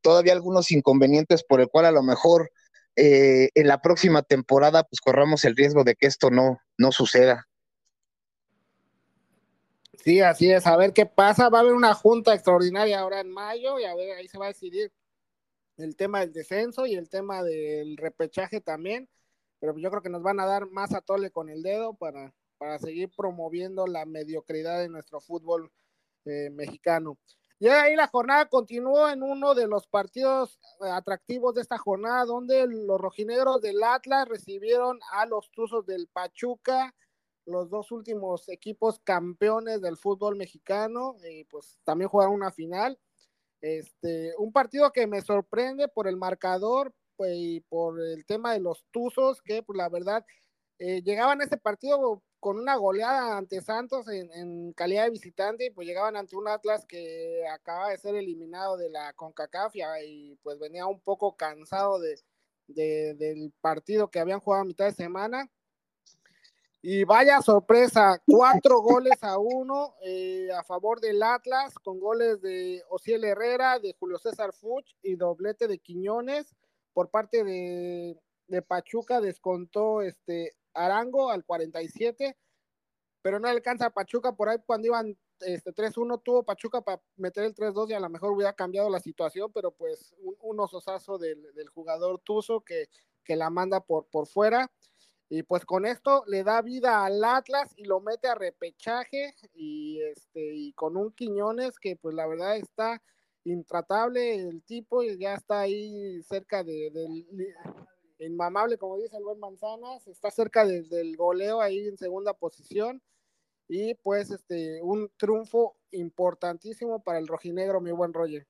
todavía 0.03 0.33
algunos 0.33 0.71
inconvenientes 0.71 1.45
por 1.45 1.61
el 1.61 1.69
cual 1.69 1.87
a 1.87 1.93
lo 1.93 2.03
mejor 2.03 2.51
eh, 2.97 3.49
en 3.55 3.69
la 3.69 3.81
próxima 3.81 4.23
temporada 4.23 4.83
pues 4.85 5.01
corramos 5.01 5.45
el 5.45 5.57
riesgo 5.57 5.85
de 5.85 5.95
que 5.95 6.07
esto 6.07 6.31
no, 6.31 6.59
no 6.77 6.93
suceda. 6.93 7.49
Sí, 10.05 10.21
así 10.21 10.51
es, 10.51 10.67
a 10.67 10.77
ver 10.77 10.93
qué 10.93 11.07
pasa, 11.07 11.49
va 11.49 11.59
a 11.59 11.61
haber 11.61 11.75
una 11.75 11.95
junta 11.95 12.35
extraordinaria 12.35 12.99
ahora 12.99 13.21
en 13.21 13.31
mayo 13.31 13.79
y 13.79 13.85
a 13.85 13.95
ver, 13.95 14.17
ahí 14.17 14.27
se 14.27 14.37
va 14.37 14.47
a 14.47 14.49
decidir 14.49 14.93
el 15.77 15.97
tema 15.97 16.21
del 16.21 16.33
descenso 16.33 16.87
y 16.87 16.95
el 16.95 17.09
tema 17.09 17.43
del 17.43 17.97
repechaje 17.97 18.61
también, 18.61 19.09
pero 19.61 19.79
yo 19.79 19.91
creo 19.91 20.03
que 20.03 20.11
nos 20.11 20.23
van 20.23 20.41
a 20.41 20.47
dar 20.47 20.67
más 20.67 20.93
atole 20.93 21.31
con 21.31 21.49
el 21.49 21.63
dedo 21.63 21.95
para 21.95 22.35
para 22.63 22.79
seguir 22.79 23.11
promoviendo 23.17 23.89
la 23.89 24.07
mediocridad 24.07 24.79
de 24.79 24.89
nuestro 24.89 25.21
fútbol 25.21 25.73
eh, 26.25 26.49
mexicano. 26.51 27.19
Y 27.59 27.67
ahí 27.67 27.97
la 27.97 28.07
jornada 28.07 28.49
continuó 28.49 29.09
en 29.09 29.25
uno 29.25 29.57
de 29.57 29.67
los 29.67 29.89
partidos 29.89 30.61
eh, 30.81 30.89
atractivos 30.89 31.57
de 31.57 31.63
esta 31.63 31.77
jornada, 31.77 32.25
donde 32.25 32.69
los 32.69 33.01
rojinegros 33.01 33.61
del 33.63 33.83
Atlas 33.83 34.29
recibieron 34.29 35.01
a 35.11 35.27
los 35.27 35.51
Tuzos 35.51 35.85
del 35.87 36.07
Pachuca, 36.07 36.95
los 37.47 37.69
dos 37.69 37.91
últimos 37.91 38.49
equipos 38.49 39.01
campeones 39.01 39.81
del 39.81 39.97
fútbol 39.97 40.37
mexicano, 40.37 41.17
y 41.29 41.43
pues 41.47 41.81
también 41.83 42.11
jugaron 42.11 42.33
una 42.33 42.53
final. 42.53 42.97
Este, 43.61 44.35
un 44.39 44.53
partido 44.53 44.93
que 44.93 45.09
me 45.09 45.21
sorprende 45.21 45.89
por 45.89 46.07
el 46.07 46.17
marcador 46.17 46.95
pues, 47.17 47.33
y 47.35 47.61
por 47.63 48.01
el 48.01 48.25
tema 48.25 48.53
de 48.53 48.61
los 48.61 48.85
Tuzos, 48.93 49.43
que 49.43 49.65
pues 49.65 49.77
la 49.77 49.89
verdad 49.89 50.25
eh, 50.79 51.03
llegaban 51.03 51.41
a 51.41 51.45
este 51.45 51.57
partido 51.57 52.23
con 52.43 52.59
una 52.59 52.75
goleada 52.75 53.39
ante 53.39 53.61
Santos 53.61 54.09
en, 54.09 54.73
calidad 54.73 55.05
de 55.05 55.11
visitante 55.11 55.67
y 55.67 55.71
pues 55.71 55.87
llegaban 55.87 56.17
ante 56.17 56.35
un 56.35 56.49
Atlas 56.49 56.85
que 56.85 57.47
acaba 57.47 57.91
de 57.91 57.99
ser 57.99 58.17
eliminado 58.17 58.77
de 58.77 58.91
la 58.91 59.13
CONCACAF 59.13 59.77
y, 60.05 60.35
pues 60.43 60.59
venía 60.59 60.85
un 60.87 60.99
poco 60.99 61.37
cansado 61.37 62.01
de, 62.01 62.19
del 62.67 63.53
partido 63.61 64.11
que 64.11 64.19
habían 64.19 64.41
jugado 64.41 64.63
a 64.63 64.67
mitad 64.67 64.87
de 64.87 64.93
semana. 64.93 65.49
Y 66.83 67.05
vaya 67.05 67.41
sorpresa, 67.43 68.21
cuatro 68.27 68.81
goles 68.81 69.23
a 69.23 69.39
uno 69.39 69.95
eh, 70.03 70.49
a 70.51 70.65
favor 70.65 71.01
del 71.01 71.23
Atlas, 71.23 71.75
con 71.79 72.01
goles 72.01 72.43
de 72.43 72.83
Ociel 72.89 73.23
Herrera, 73.23 73.79
de 73.79 73.95
Julio 74.01 74.19
César 74.19 74.53
Fuch 74.53 74.97
y 75.01 75.15
doblete 75.15 75.69
de 75.69 75.79
Quiñones. 75.79 76.57
Por 76.93 77.09
parte 77.09 77.45
de, 77.45 78.19
de 78.49 78.63
Pachuca 78.63 79.21
descontó 79.21 80.03
este 80.03 80.57
Arango 80.75 81.31
al 81.31 81.45
47 81.45 82.37
pero 83.23 83.39
no 83.39 83.49
alcanza 83.49 83.87
a 83.87 83.91
Pachuca 83.91 84.33
por 84.33 84.49
ahí 84.49 84.59
cuando 84.67 84.89
iban 84.89 85.17
este 85.41 85.73
3-1 85.73 86.23
tuvo 86.23 86.43
Pachuca 86.43 86.83
para 86.83 87.01
meter 87.17 87.45
el 87.45 87.55
3-2 87.55 87.91
y 87.91 87.95
a 87.95 88.01
lo 88.01 88.09
mejor 88.09 88.33
hubiera 88.33 88.53
cambiado 88.53 88.91
la 88.91 89.01
situación, 89.01 89.51
pero 89.53 89.71
pues 89.73 90.15
un, 90.19 90.61
ososazo 90.61 91.19
del, 91.19 91.53
del, 91.55 91.69
jugador 91.69 92.21
Tuzo 92.21 92.61
que, 92.61 92.89
que 93.25 93.37
la 93.37 93.51
manda 93.51 93.81
por, 93.81 94.07
por 94.07 94.27
fuera. 94.27 94.71
Y 95.29 95.45
pues 95.45 95.65
con 95.65 95.87
esto 95.87 96.25
le 96.27 96.45
da 96.45 96.61
vida 96.61 97.05
al 97.05 97.25
Atlas 97.25 97.73
y 97.77 97.85
lo 97.85 98.01
mete 98.01 98.29
a 98.29 98.35
repechaje 98.35 99.35
y 99.55 100.03
este 100.03 100.55
y 100.55 100.73
con 100.75 100.97
un 100.97 101.11
Quiñones 101.13 101.79
que 101.79 101.97
pues 101.97 102.15
la 102.15 102.27
verdad 102.27 102.57
está 102.57 103.03
intratable 103.45 104.35
el 104.35 104.63
tipo 104.63 105.03
y 105.03 105.17
ya 105.19 105.35
está 105.35 105.61
ahí 105.61 106.23
cerca 106.23 106.63
de, 106.63 106.91
del 106.91 107.27
inmamable 108.27 108.79
como 108.79 108.99
dice 108.99 109.17
el 109.17 109.25
buen 109.25 109.39
Manzanas, 109.41 110.07
está 110.09 110.31
cerca 110.31 110.65
de, 110.65 110.83
del 110.83 111.17
goleo 111.17 111.61
ahí 111.61 111.87
en 111.87 111.99
segunda 111.99 112.35
posición 112.35 113.03
y 113.69 113.95
pues 113.95 114.31
este 114.31 114.83
un 114.83 115.11
triunfo 115.17 115.77
importantísimo 115.93 117.03
para 117.03 117.19
el 117.19 117.29
rojinegro, 117.29 117.81
mi 117.81 117.93
buen 117.93 118.13
Roger. 118.13 118.47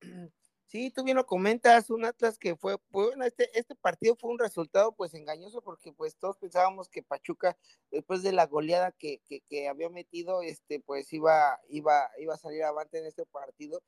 Sí, 0.68 0.90
tú 0.90 1.02
bien 1.02 1.16
lo 1.16 1.24
comentas, 1.24 1.88
un 1.88 2.04
Atlas 2.04 2.38
que 2.38 2.54
fue, 2.54 2.76
bueno, 2.90 3.24
este, 3.24 3.48
este 3.58 3.74
partido 3.74 4.16
fue 4.16 4.30
un 4.30 4.38
resultado 4.38 4.92
pues 4.92 5.14
engañoso 5.14 5.62
porque 5.62 5.94
pues 5.94 6.14
todos 6.18 6.36
pensábamos 6.36 6.90
que 6.90 7.02
Pachuca, 7.02 7.56
después 7.90 8.22
de 8.22 8.32
la 8.32 8.44
goleada 8.46 8.92
que, 8.92 9.22
que, 9.48 9.68
había 9.68 9.88
metido, 9.88 10.42
este, 10.42 10.78
pues 10.80 11.10
iba, 11.14 11.58
iba, 11.70 12.10
iba 12.18 12.34
a 12.34 12.36
salir 12.36 12.64
avante 12.64 12.98
en 12.98 13.06
este 13.06 13.24
partido, 13.24 13.82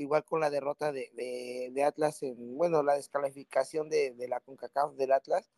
igual 0.00 0.24
con 0.24 0.40
la 0.40 0.50
derrota 0.50 0.92
de, 0.92 1.10
de, 1.72 1.84
Atlas 1.84 2.22
en, 2.22 2.56
bueno, 2.56 2.82
la 2.82 2.94
descalificación 2.94 3.88
de, 3.88 4.12
de 4.12 4.28
la 4.28 4.40
CONCACAF 4.40 4.94
del 4.94 5.12
Atlas, 5.12 5.50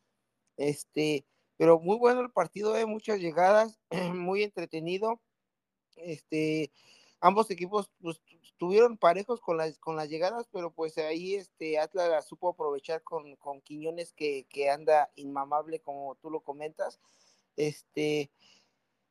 este, 0.57 1.25
pero 1.57 1.79
muy 1.79 1.97
bueno 1.97 2.21
el 2.21 2.31
partido, 2.31 2.77
eh, 2.77 2.87
muchas 2.87 3.21
llegadas, 3.21 3.79
muy 4.15 4.43
entretenido, 4.43 5.21
este, 5.97 6.73
ambos 7.21 7.51
equipos 7.51 7.91
pues, 8.01 8.21
tuvieron 8.59 8.99
parejos 8.99 9.41
con 9.41 9.57
las, 9.57 9.79
con 9.79 9.97
las 9.97 10.09
llegadas, 10.09 10.49
pero 10.53 10.73
pues 10.73 10.99
ahí 10.99 11.35
este 11.35 11.79
Atlas 11.79 12.11
la 12.11 12.23
supo 12.23 12.51
aprovechar 12.51 13.03
con, 13.03 13.37
con 13.37 13.61
Quiñones 13.61 14.13
que, 14.13 14.47
que, 14.49 14.71
anda 14.71 15.11
inmamable 15.15 15.81
como 15.81 16.17
tú 16.17 16.31
lo 16.31 16.41
comentas. 16.41 17.01
Este, 17.57 18.31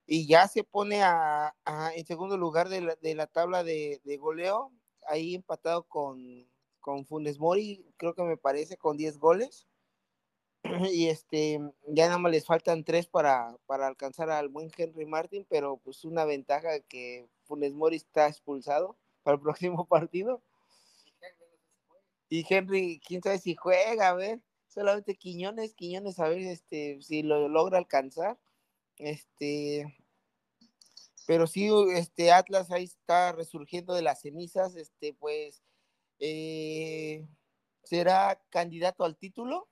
y 0.06 0.28
ya 0.28 0.48
se 0.48 0.64
pone 0.64 1.04
a, 1.04 1.56
en 1.96 2.06
segundo 2.06 2.38
lugar 2.38 2.70
de 2.70 2.82
la, 2.82 2.96
de 2.96 3.16
la 3.16 3.28
tabla 3.28 3.64
de, 3.64 4.02
de, 4.04 4.18
goleo, 4.18 4.72
ahí 5.08 5.36
empatado 5.36 5.84
con, 5.84 6.48
con 6.80 7.06
Funes 7.06 7.40
Mori, 7.40 7.86
creo 7.98 8.14
que 8.14 8.24
me 8.24 8.38
parece, 8.38 8.78
con 8.78 8.98
10 8.98 9.18
goles. 9.18 9.68
y 10.92 11.08
este, 11.08 11.60
ya 11.88 12.06
nada 12.08 12.20
más 12.20 12.32
les 12.32 12.46
faltan 12.46 12.84
tres 12.84 13.08
para, 13.08 13.58
para 13.66 13.88
alcanzar 13.88 14.30
al 14.30 14.50
buen 14.50 14.70
Henry 14.76 15.06
Martin, 15.06 15.46
pero 15.50 15.78
pues 15.78 16.06
una 16.06 16.26
ventaja 16.26 16.80
que 16.82 17.28
Funes 17.44 17.74
Mori 17.74 17.96
está 17.98 18.28
expulsado 18.28 18.98
para 19.24 19.36
el 19.36 19.42
próximo 19.42 19.88
partido. 19.88 20.42
Y 22.30 22.46
Henry, 22.48 23.02
quién 23.06 23.22
sabe 23.22 23.40
si 23.40 23.56
juega, 23.56 24.08
a 24.08 24.14
ver, 24.14 24.42
solamente 24.68 25.16
Quiñones, 25.16 25.74
Quiñones, 25.74 26.18
a 26.20 26.30
ver 26.30 26.40
este, 26.40 27.02
si 27.02 27.24
lo 27.24 27.50
logra 27.50 27.78
alcanzar. 27.78 28.40
Este, 28.98 30.01
pero 31.28 31.48
sí, 31.48 31.70
este 31.94 32.32
Atlas 32.32 32.72
ahí 32.72 32.86
está 32.86 33.32
resurgiendo 33.32 33.94
de 33.94 34.02
las 34.02 34.22
cenizas, 34.22 34.76
este, 34.76 35.14
pues, 35.14 35.62
eh, 36.20 37.28
será 37.84 38.42
candidato 38.50 39.04
al 39.04 39.18
título 39.18 39.68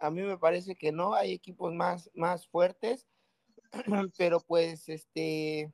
a 0.00 0.10
mí 0.10 0.22
me 0.22 0.38
parece 0.38 0.74
que 0.74 0.92
no, 0.92 1.14
hay 1.14 1.32
equipos 1.32 1.72
más, 1.74 2.10
más 2.14 2.48
fuertes, 2.48 3.06
pero 4.16 4.40
pues 4.40 4.88
este, 4.88 5.72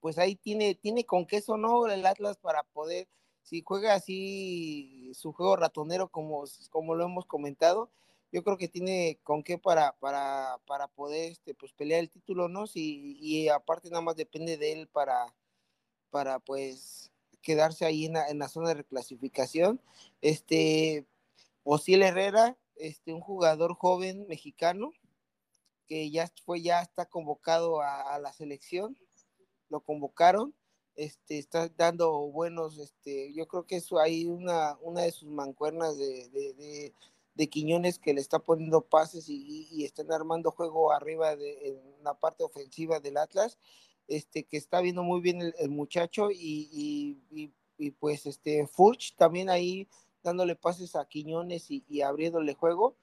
pues 0.00 0.18
ahí 0.18 0.34
tiene, 0.34 0.74
tiene 0.74 1.04
con 1.04 1.26
queso, 1.26 1.56
¿no? 1.58 1.86
El 1.86 2.06
Atlas 2.06 2.38
para 2.38 2.64
poder, 2.64 3.06
si 3.42 3.62
juega 3.62 3.94
así 3.94 5.12
su 5.14 5.32
juego 5.32 5.56
ratonero 5.56 6.08
como, 6.08 6.44
como 6.70 6.94
lo 6.94 7.04
hemos 7.04 7.26
comentado, 7.26 7.90
yo 8.32 8.42
creo 8.44 8.58
que 8.58 8.68
tiene 8.68 9.18
con 9.22 9.42
qué 9.42 9.58
para, 9.58 9.92
para, 9.98 10.58
para 10.66 10.88
poder 10.88 11.32
este, 11.32 11.54
pues, 11.54 11.72
pelear 11.72 12.00
el 12.00 12.10
título, 12.10 12.48
¿no? 12.48 12.66
Si, 12.66 13.16
y 13.20 13.48
aparte 13.48 13.90
nada 13.90 14.02
más 14.02 14.16
depende 14.16 14.56
de 14.56 14.72
él 14.72 14.88
para, 14.88 15.34
para 16.10 16.38
pues 16.38 17.10
quedarse 17.40 17.84
ahí 17.84 18.06
en 18.06 18.14
la, 18.14 18.28
en 18.28 18.38
la 18.38 18.48
zona 18.48 18.68
de 18.68 18.74
reclasificación. 18.74 19.80
Este, 20.20 21.06
Osiel 21.64 22.02
Herrera, 22.02 22.56
este, 22.76 23.12
un 23.12 23.20
jugador 23.20 23.74
joven 23.74 24.26
mexicano 24.28 24.92
que 25.86 26.10
ya 26.10 26.30
fue, 26.44 26.60
ya 26.60 26.82
está 26.82 27.06
convocado 27.06 27.80
a, 27.80 28.18
la 28.18 28.32
selección, 28.32 28.96
lo 29.70 29.80
convocaron, 29.80 30.54
este, 30.96 31.38
está 31.38 31.68
dando 31.68 32.12
buenos, 32.28 32.78
este, 32.78 33.32
yo 33.32 33.48
creo 33.48 33.64
que 33.64 33.76
eso 33.76 33.98
hay 33.98 34.26
una, 34.26 34.76
una 34.82 35.02
de 35.02 35.12
sus 35.12 35.30
mancuernas 35.30 35.96
de, 35.96 36.92
Quiñones 37.46 38.00
que 38.00 38.12
le 38.12 38.20
está 38.20 38.40
poniendo 38.40 38.80
pases 38.80 39.28
y, 39.28 39.68
y, 39.70 39.84
están 39.84 40.10
armando 40.10 40.50
juego 40.50 40.90
arriba 40.92 41.36
de 41.36 41.68
en 41.68 41.80
la 42.02 42.14
parte 42.14 42.42
ofensiva 42.42 42.98
del 42.98 43.16
Atlas, 43.16 43.58
este, 44.08 44.44
que 44.44 44.56
está 44.56 44.80
viendo 44.80 45.04
muy 45.04 45.20
bien 45.20 45.40
el, 45.56 45.70
muchacho 45.70 46.30
y, 46.32 46.68
y, 47.30 47.52
y, 47.78 47.90
pues 47.92 48.26
este 48.26 48.66
Furch 48.66 49.14
también 49.14 49.50
ahí 49.50 49.86
dándole 50.22 50.56
pases 50.56 50.96
a 50.96 51.06
Quiñones 51.06 51.70
y, 51.70 52.02
abriéndole 52.02 52.54
juego, 52.54 52.96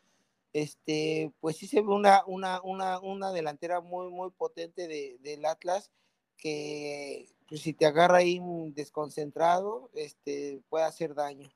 este, 0.54 1.32
pues 1.40 1.58
sí 1.58 1.68
se 1.68 1.82
ve 1.82 1.88
una, 1.88 2.24
una, 2.26 2.62
una, 2.62 3.00
una 3.00 3.32
delantera 3.32 3.82
muy, 3.82 4.10
muy 4.10 4.32
potente 4.32 4.88
de, 4.88 5.18
del 5.22 5.46
Atlas, 5.46 5.92
que 6.38 7.30
pues, 7.48 7.62
si 7.62 7.74
te 7.74 7.86
agarra 7.86 8.18
ahí 8.18 8.42
desconcentrado, 8.74 9.90
este, 9.94 10.62
puede 10.70 10.86
hacer 10.86 11.16
daño. 11.16 11.50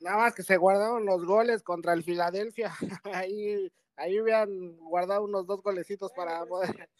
Nada 0.00 0.16
más 0.16 0.34
que 0.34 0.42
se 0.42 0.56
guardaron 0.56 1.04
los 1.04 1.24
goles 1.24 1.62
contra 1.62 1.92
el 1.92 2.02
Filadelfia. 2.02 2.74
ahí, 3.04 3.70
ahí 3.96 4.20
hubieran 4.20 4.76
guardado 4.78 5.24
unos 5.24 5.46
dos 5.46 5.62
golecitos 5.62 6.10
para 6.12 6.44
pues, 6.46 6.70
poder. 6.70 6.90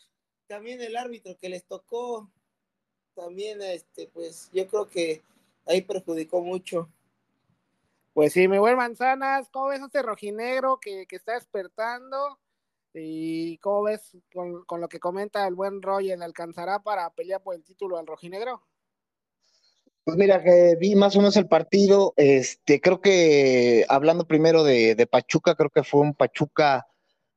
También 0.47 0.81
el 0.83 0.97
árbitro 0.97 1.37
que 1.39 1.49
les 1.49 1.65
tocó, 1.65 2.31
también, 3.15 3.63
este, 3.63 4.09
pues 4.09 4.51
yo 4.53 4.67
creo 4.69 4.89
que 4.89 5.23
ahí 5.67 5.81
perjudicó 5.81 6.43
mucho. 6.43 6.89
Pues 8.13 8.33
sí, 8.33 8.49
mi 8.49 8.59
buen 8.59 8.77
Manzanas, 8.77 9.49
¿cómo 9.51 9.69
ves 9.69 9.81
este 9.81 10.03
rojinegro 10.03 10.79
que, 10.79 11.07
que 11.07 11.17
está 11.17 11.35
despertando? 11.35 12.39
¿Y 12.93 13.57
cómo 13.59 13.85
ves 13.85 14.17
con, 14.35 14.65
con, 14.65 14.81
lo 14.81 14.89
que 14.89 14.99
comenta 14.99 15.47
el 15.47 15.55
buen 15.55 15.81
Roger? 15.81 16.21
¿Alcanzará 16.23 16.83
para 16.83 17.09
pelear 17.11 17.43
por 17.43 17.55
el 17.55 17.63
título 17.63 17.97
al 17.97 18.07
rojinegro? 18.07 18.63
Pues 20.05 20.17
mira, 20.17 20.43
que 20.43 20.77
vi 20.81 20.95
más 20.95 21.15
o 21.15 21.19
menos 21.19 21.37
el 21.37 21.47
partido, 21.47 22.15
este, 22.17 22.81
creo 22.81 23.01
que 23.01 23.85
hablando 23.89 24.27
primero 24.27 24.65
de, 24.65 24.95
de 24.95 25.07
Pachuca, 25.07 25.55
creo 25.55 25.71
que 25.71 25.85
fue 25.85 26.01
un 26.01 26.15
Pachuca 26.15 26.87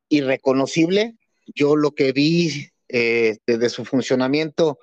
irreconocible. 0.08 1.16
Yo 1.54 1.76
lo 1.76 1.92
que 1.92 2.12
vi 2.12 2.70
eh, 2.88 3.38
de 3.46 3.68
su 3.68 3.84
funcionamiento, 3.84 4.78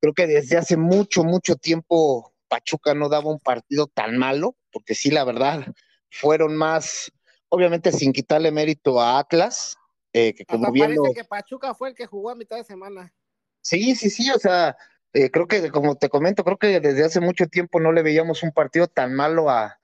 creo 0.00 0.14
que 0.14 0.26
desde 0.26 0.56
hace 0.56 0.76
mucho, 0.76 1.24
mucho 1.24 1.56
tiempo 1.56 2.32
Pachuca 2.48 2.94
no 2.94 3.08
daba 3.08 3.30
un 3.30 3.38
partido 3.38 3.86
tan 3.86 4.16
malo, 4.18 4.56
porque 4.72 4.94
sí, 4.94 5.10
la 5.10 5.24
verdad, 5.24 5.66
fueron 6.10 6.56
más, 6.56 7.12
obviamente 7.48 7.92
sin 7.92 8.12
quitarle 8.12 8.50
mérito 8.50 9.00
a 9.00 9.18
Atlas, 9.18 9.76
eh, 10.12 10.34
que 10.34 10.44
como 10.44 10.72
bien 10.72 10.96
parece 10.96 11.14
que 11.14 11.24
Pachuca 11.24 11.74
fue 11.74 11.90
el 11.90 11.94
que 11.94 12.06
jugó 12.06 12.30
a 12.30 12.34
mitad 12.34 12.56
de 12.56 12.64
semana. 12.64 13.12
Sí, 13.60 13.94
sí, 13.94 14.08
sí, 14.10 14.30
o 14.30 14.38
sea, 14.38 14.76
eh, 15.12 15.30
creo 15.30 15.46
que 15.46 15.70
como 15.70 15.96
te 15.96 16.08
comento, 16.08 16.44
creo 16.44 16.58
que 16.58 16.80
desde 16.80 17.04
hace 17.04 17.20
mucho 17.20 17.46
tiempo 17.46 17.80
no 17.80 17.92
le 17.92 18.02
veíamos 18.02 18.42
un 18.42 18.52
partido 18.52 18.88
tan 18.88 19.14
malo 19.14 19.48
a, 19.50 19.78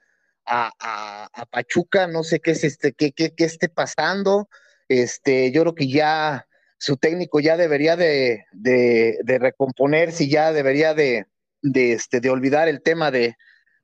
a, 0.46 1.28
a, 1.32 1.46
Pachuca, 1.46 2.06
no 2.06 2.22
sé 2.22 2.40
qué 2.40 2.52
es 2.52 2.64
este, 2.64 2.92
qué, 2.92 3.12
qué, 3.12 3.34
qué 3.34 3.44
esté 3.44 3.68
pasando, 3.68 4.48
este, 4.88 5.50
yo 5.52 5.62
creo 5.62 5.74
que 5.74 5.88
ya 5.88 6.46
su 6.78 6.96
técnico 6.96 7.40
ya 7.40 7.56
debería 7.56 7.96
de, 7.96 8.44
de, 8.52 9.18
de 9.24 9.38
recomponerse, 9.38 10.28
ya 10.28 10.52
debería 10.52 10.92
de, 10.94 11.26
de, 11.62 11.92
este, 11.92 12.20
de 12.20 12.30
olvidar 12.30 12.68
el 12.68 12.82
tema 12.82 13.10
de, 13.10 13.36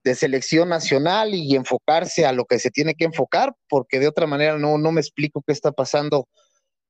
de, 0.05 0.15
selección 0.15 0.69
nacional 0.69 1.35
y 1.35 1.57
enfocarse 1.57 2.27
a 2.27 2.33
lo 2.33 2.45
que 2.45 2.59
se 2.59 2.71
tiene 2.71 2.95
que 2.95 3.07
enfocar, 3.07 3.55
porque 3.69 3.99
de 3.99 4.09
otra 4.09 4.27
manera 4.27 4.59
no, 4.59 4.77
no 4.77 4.93
me 4.93 5.01
explico 5.01 5.43
qué 5.47 5.53
está 5.53 5.73
pasando 5.73 6.29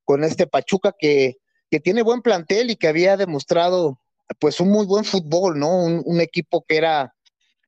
con 0.05 0.25
este 0.25 0.49
Pachuca 0.49 0.93
que, 0.99 1.37
que 1.71 1.79
tiene 1.79 2.03
buen 2.03 2.23
plantel 2.23 2.71
y 2.71 2.77
que 2.77 2.89
había 2.89 3.17
demostrado 3.17 4.01
pues 4.39 4.61
un 4.61 4.71
muy 4.71 4.87
buen 4.87 5.05
fútbol, 5.05 5.59
¿no? 5.59 5.77
Un, 5.77 6.03
un, 6.05 6.21
equipo 6.21 6.65
que 6.67 6.77
era 6.77 7.15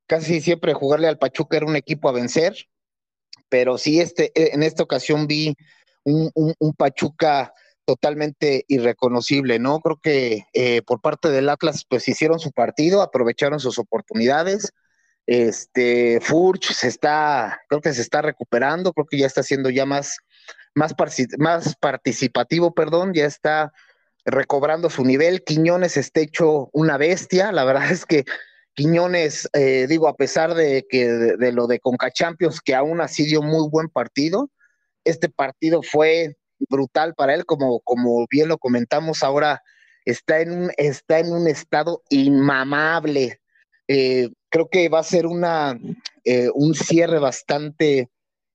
casi 0.07 0.41
siempre 0.41 0.75
jugarle 0.75 1.09
al 1.09 1.19
Pachuca 1.19 1.57
era 1.57 1.67
un 1.67 1.77
equipo 1.77 2.09
a 2.09 2.13
vencer, 2.13 2.55
pero 3.49 3.79
sí 3.79 4.01
este, 4.01 4.33
en 4.55 4.63
esta 4.63 4.83
ocasión 4.83 5.27
vi 5.27 5.57
un, 6.05 6.31
un, 6.35 6.55
un 6.59 6.73
Pachuca 6.75 7.53
totalmente 7.85 8.65
irreconocible, 8.69 9.59
¿no? 9.59 9.81
Creo 9.81 9.99
que 10.01 10.47
eh, 10.53 10.83
por 10.83 11.01
parte 11.01 11.31
del 11.31 11.49
Atlas, 11.49 11.85
pues 11.89 12.09
hicieron 12.09 12.39
su 12.39 12.53
partido, 12.53 13.03
aprovecharon 13.03 13.61
sus 13.61 13.79
oportunidades, 13.79 14.73
Este, 15.27 16.21
Furch 16.21 16.73
se 16.73 16.89
está, 16.89 17.61
creo 17.69 17.81
que 17.81 17.93
se 17.93 18.03
está 18.03 18.23
recuperando, 18.23 18.93
creo 18.93 19.07
que 19.07 19.19
ya 19.19 19.27
está 19.27 19.43
siendo 19.43 19.71
ya 19.71 19.87
más, 19.87 20.19
más, 20.75 20.95
más 21.39 21.77
participativo, 21.77 22.75
perdón, 22.75 23.13
ya 23.15 23.27
está 23.27 23.73
recobrando 24.25 24.91
su 24.91 25.05
nivel. 25.05 25.43
Quiñones 25.45 25.97
está 25.97 26.21
hecho 26.21 26.69
una 26.73 26.97
bestia, 26.97 27.53
la 27.53 27.65
verdad 27.65 27.91
es 27.91 28.07
que 28.07 28.25
Quiñones, 28.75 29.49
eh, 29.53 29.87
digo, 29.89 30.09
a 30.09 30.17
pesar 30.17 30.55
de 30.55 30.87
que 30.89 31.07
de, 31.07 31.53
lo 31.53 31.67
de 31.67 31.79
Conca 31.79 32.11
Champions, 32.11 32.61
que 32.61 32.75
aún 32.75 33.01
así 33.01 33.25
dio 33.25 33.43
muy 33.43 33.69
buen 33.69 33.89
partido, 33.89 34.51
este 35.05 35.29
partido 35.29 35.83
fue 35.83 36.37
brutal 36.71 37.15
para 37.15 37.35
él, 37.35 37.45
como, 37.45 37.81
como 37.81 38.27
bien 38.31 38.49
lo 38.49 38.57
comentamos 38.57 39.23
ahora, 39.23 39.63
está 40.07 40.41
en 40.41 40.53
un, 40.53 40.73
está 40.79 41.19
en 41.19 41.33
un 41.33 41.49
estado 41.49 42.03
inmamable. 42.09 43.41
Eh, 43.89 44.31
creo 44.49 44.69
que 44.71 44.89
va 44.89 45.01
a 45.01 45.05
ser 45.05 45.27
una, 45.27 45.79
eh, 46.25 46.49
un 46.55 46.75
cierre 46.75 47.19
bastante 47.19 48.09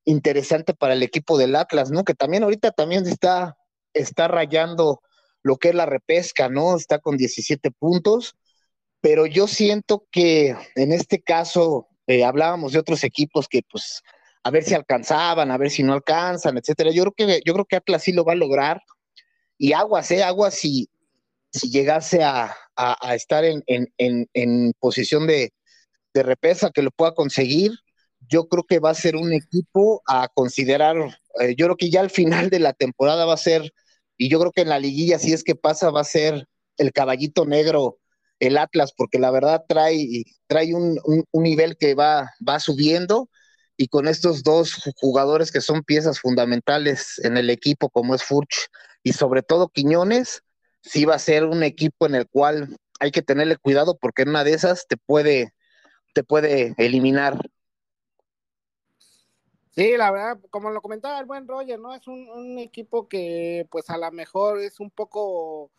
interesante 0.04 0.74
para 0.74 0.94
el 0.94 1.04
equipo 1.04 1.38
del 1.38 1.56
Atlas, 1.56 1.92
¿no? 1.92 2.04
Que 2.04 2.16
también 2.16 2.44
ahorita 2.44 2.72
también 2.72 3.06
está, 3.06 3.56
está 3.94 4.28
rayando 4.28 5.02
lo 5.44 5.58
que 5.58 5.70
es 5.70 5.76
la 5.76 5.86
repesca, 5.86 6.50
¿no? 6.50 6.76
Está 6.76 7.00
con 7.00 7.18
17 7.18 7.72
puntos 7.72 8.36
pero 9.02 9.26
yo 9.26 9.48
siento 9.48 10.06
que 10.12 10.56
en 10.76 10.92
este 10.92 11.22
caso 11.22 11.88
eh, 12.08 12.24
hablábamos 12.24 12.74
de 12.74 12.80
otros 12.80 13.04
equipos 13.04 13.48
que 13.48 13.62
pues 13.70 14.02
a 14.44 14.52
ver 14.52 14.64
si 14.64 14.74
alcanzaban, 14.74 15.52
a 15.52 15.58
ver 15.58 15.70
si 15.70 15.84
no 15.84 15.94
alcanzan, 15.94 16.58
etcétera. 16.58 16.92
Yo 16.92 17.04
creo 17.04 17.14
que 17.14 17.42
yo 17.46 17.54
creo 17.54 17.66
que 17.66 17.76
Atlas 17.76 18.04
sí 18.04 18.14
lo 18.14 18.24
va 18.24 18.34
a 18.34 18.36
lograr 18.36 18.82
y 19.58 19.74
aguas, 19.74 20.10
eh, 20.12 20.24
aguas 20.24 20.56
si, 20.56 20.90
si 21.52 21.70
llegase 21.70 22.24
a, 22.24 22.56
estar 23.16 23.44
en, 23.44 23.64
en, 23.66 24.74
posición 24.80 25.26
de, 25.26 25.52
de 26.14 26.24
repesa 26.24 26.72
que 26.72 26.84
lo 26.84 26.92
pueda 26.92 27.14
conseguir, 27.14 27.72
yo 28.30 28.48
creo 28.48 28.64
que 28.66 28.80
va 28.80 28.92
a 28.92 28.94
ser 28.94 29.16
un 29.16 29.34
equipo 29.34 30.04
a 30.06 30.28
considerar, 30.28 30.96
eh, 31.42 31.56
yo 31.58 31.66
creo 31.66 31.78
que 31.78 31.90
ya 31.90 32.02
al 32.02 32.12
final 32.12 32.50
de 32.50 32.60
la 32.60 32.74
temporada 32.74 33.26
va 33.26 33.34
a 33.34 33.38
ser, 33.38 33.74
y 34.18 34.30
yo 34.30 34.40
creo 34.40 34.52
que 34.52 34.62
en 34.62 34.70
la 34.70 34.80
liguilla, 34.80 35.20
si 35.20 35.34
es 35.34 35.44
que 35.44 35.56
pasa, 35.56 35.92
va 35.92 36.02
a 36.02 36.06
ser 36.06 36.48
el 36.78 36.92
caballito 36.92 37.46
negro 37.46 38.00
el 38.40 38.58
Atlas, 38.58 38.94
porque 38.96 39.20
la 39.20 39.32
verdad 39.32 39.66
trae, 39.68 40.24
trae 40.48 40.74
un, 40.74 41.00
nivel 41.34 41.78
que 41.78 41.96
va, 41.96 42.32
va 42.48 42.60
subiendo 42.60 43.30
y 43.78 43.88
con 43.88 44.08
estos 44.08 44.44
dos 44.44 44.76
jugadores 44.96 45.52
que 45.52 45.62
son 45.62 45.84
piezas 45.84 46.20
fundamentales 46.20 47.20
en 47.24 47.38
el 47.38 47.50
equipo, 47.50 47.90
como 47.90 48.16
es 48.16 48.24
Furch 48.24 48.68
y 49.04 49.14
sobre 49.14 49.44
todo 49.44 49.70
Quiñones, 49.70 50.42
sí 50.82 51.06
va 51.06 51.16
a 51.16 51.20
ser 51.20 51.46
un 51.46 51.64
equipo 51.64 52.06
en 52.06 52.16
el 52.16 52.28
cual 52.28 52.76
hay 53.00 53.12
que 53.12 53.22
tenerle 53.22 53.58
cuidado 53.58 53.98
porque 53.98 54.24
en 54.24 54.30
una 54.30 54.44
de 54.44 54.54
esas 54.54 54.88
te 54.88 54.98
puede, 54.98 55.54
te 56.14 56.24
puede 56.24 56.74
eliminar. 56.78 57.40
Sí, 59.78 59.96
la 59.96 60.10
verdad, 60.10 60.40
como 60.50 60.72
lo 60.72 60.82
comentaba 60.82 61.20
el 61.20 61.28
buen 61.28 61.48
Roger, 61.48 61.80
¿no? 61.80 61.94
Es 61.94 62.08
un, 62.08 62.58
equipo 62.58 63.08
que 63.08 63.68
pues 63.70 63.92
a 63.92 63.98
lo 64.00 64.12
mejor 64.12 64.60
es 64.60 64.80
un 64.80 64.90
poco 64.90 65.72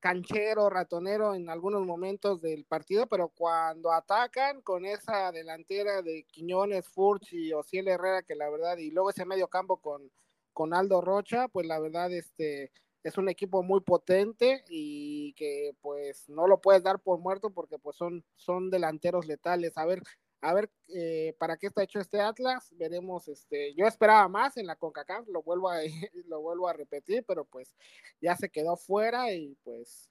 canchero, 0.00 0.70
ratonero 0.70 1.34
en 1.34 1.50
algunos 1.50 1.84
momentos 1.84 2.40
del 2.40 2.64
partido, 2.64 3.08
pero 3.08 3.30
cuando 3.30 3.92
atacan 3.92 4.62
con 4.62 4.86
esa 4.86 5.32
delantera 5.32 6.02
de 6.02 6.24
Quiñones, 6.30 6.86
Furch 6.88 7.32
y 7.32 7.52
Ociel 7.52 7.88
Herrera, 7.88 8.22
que 8.22 8.36
la 8.36 8.50
verdad, 8.50 8.78
y 8.78 8.92
luego 8.92 9.10
ese 9.10 9.24
medio 9.24 9.48
campo 9.48 9.78
con, 9.78 10.12
con 10.52 10.72
Aldo 10.72 11.00
Rocha, 11.00 11.48
pues 11.48 11.66
la 11.66 11.80
verdad, 11.80 12.12
este 12.12 12.70
es 13.02 13.18
un 13.18 13.28
equipo 13.28 13.64
muy 13.64 13.80
potente 13.80 14.64
y 14.68 15.32
que 15.34 15.74
pues 15.80 16.28
no 16.28 16.46
lo 16.46 16.60
puedes 16.60 16.84
dar 16.84 17.00
por 17.00 17.18
muerto 17.18 17.50
porque 17.50 17.78
pues 17.80 17.96
son, 17.96 18.24
son 18.36 18.70
delanteros 18.70 19.26
letales. 19.26 19.76
A 19.76 19.86
ver, 19.86 20.02
a 20.40 20.54
ver 20.54 20.70
eh, 20.88 21.34
para 21.38 21.56
qué 21.56 21.66
está 21.66 21.82
hecho 21.82 22.00
este 22.00 22.20
Atlas, 22.20 22.68
veremos, 22.72 23.28
este, 23.28 23.74
yo 23.74 23.86
esperaba 23.86 24.28
más 24.28 24.56
en 24.56 24.66
la 24.66 24.76
CONCACAF, 24.76 25.26
lo 25.28 25.42
vuelvo 25.42 25.68
a, 25.68 25.78
lo 26.26 26.40
vuelvo 26.40 26.68
a 26.68 26.72
repetir, 26.72 27.24
pero 27.26 27.44
pues 27.44 27.74
ya 28.20 28.36
se 28.36 28.48
quedó 28.48 28.76
fuera 28.76 29.32
y 29.32 29.56
pues 29.64 30.10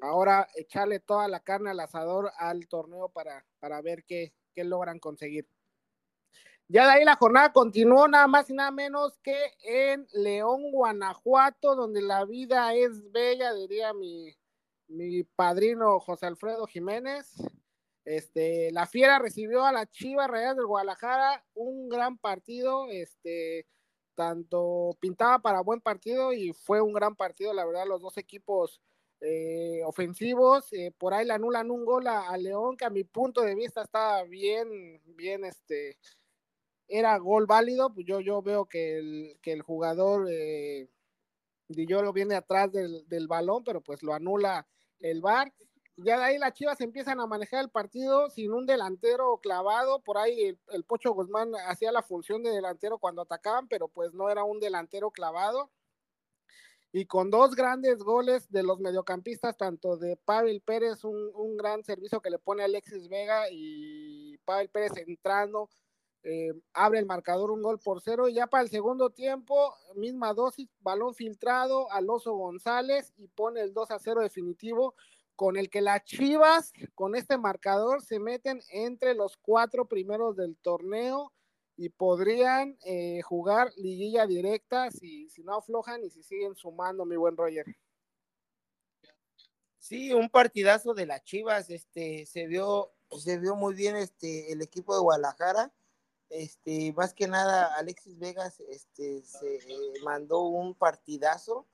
ahora 0.00 0.48
echarle 0.56 1.00
toda 1.00 1.28
la 1.28 1.40
carne 1.40 1.70
al 1.70 1.80
asador 1.80 2.32
al 2.38 2.66
torneo 2.66 3.08
para, 3.08 3.44
para 3.60 3.80
ver 3.82 4.04
qué, 4.04 4.32
qué 4.54 4.64
logran 4.64 4.98
conseguir. 4.98 5.46
Ya 6.68 6.86
de 6.86 6.92
ahí 6.92 7.04
la 7.04 7.16
jornada 7.16 7.52
continuó 7.52 8.08
nada 8.08 8.26
más 8.26 8.48
y 8.48 8.54
nada 8.54 8.70
menos 8.70 9.18
que 9.18 9.36
en 9.62 10.08
León, 10.12 10.70
Guanajuato, 10.72 11.76
donde 11.76 12.00
la 12.00 12.24
vida 12.24 12.74
es 12.74 13.12
bella, 13.12 13.52
diría 13.52 13.92
mi, 13.92 14.34
mi 14.88 15.22
padrino 15.22 16.00
José 16.00 16.26
Alfredo 16.26 16.66
Jiménez. 16.66 17.34
Este, 18.04 18.72
la 18.72 18.86
Fiera 18.86 19.18
recibió 19.18 19.64
a 19.64 19.72
la 19.72 19.86
Chivas 19.86 20.28
Real 20.28 20.56
del 20.56 20.66
Guadalajara, 20.66 21.44
un 21.54 21.88
gran 21.88 22.18
partido, 22.18 22.88
este, 22.90 23.66
tanto 24.14 24.96
pintaba 25.00 25.38
para 25.38 25.60
buen 25.60 25.80
partido 25.80 26.32
y 26.32 26.52
fue 26.52 26.80
un 26.80 26.92
gran 26.92 27.14
partido, 27.14 27.52
la 27.52 27.64
verdad, 27.64 27.86
los 27.86 28.02
dos 28.02 28.18
equipos 28.18 28.80
eh, 29.20 29.82
ofensivos, 29.84 30.72
eh, 30.72 30.92
por 30.98 31.14
ahí 31.14 31.24
le 31.24 31.32
anulan 31.34 31.70
un 31.70 31.84
gol 31.84 32.08
a, 32.08 32.36
León, 32.36 32.76
que 32.76 32.84
a 32.84 32.90
mi 32.90 33.04
punto 33.04 33.42
de 33.42 33.54
vista 33.54 33.82
estaba 33.82 34.24
bien, 34.24 35.00
bien, 35.16 35.44
este, 35.44 35.96
era 36.88 37.16
gol 37.18 37.46
válido, 37.46 37.94
pues 37.94 38.04
yo, 38.04 38.20
yo 38.20 38.42
veo 38.42 38.66
que 38.66 38.98
el, 38.98 39.38
que 39.40 39.52
el 39.52 39.62
jugador 39.62 40.26
eh, 40.28 40.88
yo 41.68 42.02
lo 42.02 42.12
viene 42.12 42.34
atrás 42.34 42.72
del, 42.72 43.08
del 43.08 43.28
balón, 43.28 43.62
pero 43.62 43.80
pues 43.80 44.02
lo 44.02 44.12
anula 44.12 44.66
el 44.98 45.20
VAR 45.20 45.52
ya 45.96 46.18
de 46.18 46.24
ahí 46.24 46.38
las 46.38 46.54
Chivas 46.54 46.80
empiezan 46.80 47.20
a 47.20 47.26
manejar 47.26 47.62
el 47.62 47.70
partido 47.70 48.30
sin 48.30 48.52
un 48.52 48.66
delantero 48.66 49.38
clavado. 49.38 50.00
Por 50.00 50.18
ahí 50.18 50.58
el, 50.68 50.84
Pocho 50.84 51.12
Guzmán 51.12 51.52
hacía 51.66 51.92
la 51.92 52.02
función 52.02 52.42
de 52.42 52.50
delantero 52.50 52.98
cuando 52.98 53.22
atacaban, 53.22 53.68
pero 53.68 53.88
pues 53.88 54.14
no 54.14 54.30
era 54.30 54.42
un 54.44 54.58
delantero 54.58 55.10
clavado. 55.10 55.70
Y 56.94 57.06
con 57.06 57.30
dos 57.30 57.54
grandes 57.54 58.02
goles 58.02 58.50
de 58.50 58.62
los 58.62 58.78
mediocampistas, 58.78 59.56
tanto 59.56 59.96
de 59.96 60.16
Pavel 60.16 60.60
Pérez, 60.60 61.04
un, 61.04 61.56
gran 61.56 61.82
servicio 61.84 62.20
que 62.20 62.30
le 62.30 62.38
pone 62.38 62.64
Alexis 62.64 63.08
Vega 63.08 63.46
y 63.50 64.36
Pavel 64.44 64.68
Pérez 64.68 64.92
entrando, 64.98 65.70
eh, 66.22 66.52
abre 66.74 66.98
el 66.98 67.06
marcador 67.06 67.50
un 67.50 67.62
gol 67.62 67.78
por 67.78 68.02
cero. 68.02 68.28
Y 68.28 68.34
ya 68.34 68.46
para 68.46 68.62
el 68.64 68.70
segundo 68.70 69.10
tiempo, 69.10 69.74
misma 69.94 70.34
dosis, 70.34 70.68
balón 70.80 71.14
filtrado, 71.14 71.90
Alonso 71.90 72.34
González 72.34 73.12
y 73.16 73.26
pone 73.28 73.62
el 73.62 73.72
2 73.72 73.90
a 73.90 73.98
0 73.98 74.20
definitivo 74.20 74.94
con 75.36 75.56
el 75.56 75.70
que 75.70 75.80
las 75.80 76.04
Chivas, 76.04 76.72
con 76.94 77.14
este 77.14 77.38
marcador, 77.38 78.02
se 78.02 78.18
meten 78.18 78.60
entre 78.70 79.14
los 79.14 79.36
cuatro 79.36 79.86
primeros 79.88 80.36
del 80.36 80.56
torneo 80.56 81.32
y 81.76 81.88
podrían 81.88 82.78
eh, 82.84 83.22
jugar 83.22 83.72
liguilla 83.76 84.26
directa 84.26 84.90
si, 84.90 85.28
no 85.44 85.56
aflojan 85.56 86.04
y 86.04 86.10
si 86.10 86.22
siguen 86.22 86.54
sumando, 86.54 87.04
mi 87.04 87.16
buen 87.16 87.36
Roger. 87.36 87.66
Sí, 89.78 90.12
un 90.12 90.28
partidazo 90.28 90.94
de 90.94 91.06
las 91.06 91.24
Chivas, 91.24 91.70
este, 91.70 92.24
se 92.26 92.46
vio, 92.46 92.92
se 93.18 93.38
vio 93.38 93.56
muy 93.56 93.74
bien 93.74 93.96
este, 93.96 94.52
el 94.52 94.62
equipo 94.62 94.94
de 94.94 95.00
Guadalajara, 95.00 95.72
este, 96.28 96.92
más 96.92 97.12
que 97.14 97.26
nada 97.26 97.74
Alexis 97.76 98.18
Vegas, 98.18 98.60
este, 98.60 99.22
se 99.22 99.56
eh, 99.56 99.92
mandó 100.04 100.42
un 100.42 100.74
partidazo, 100.74 101.66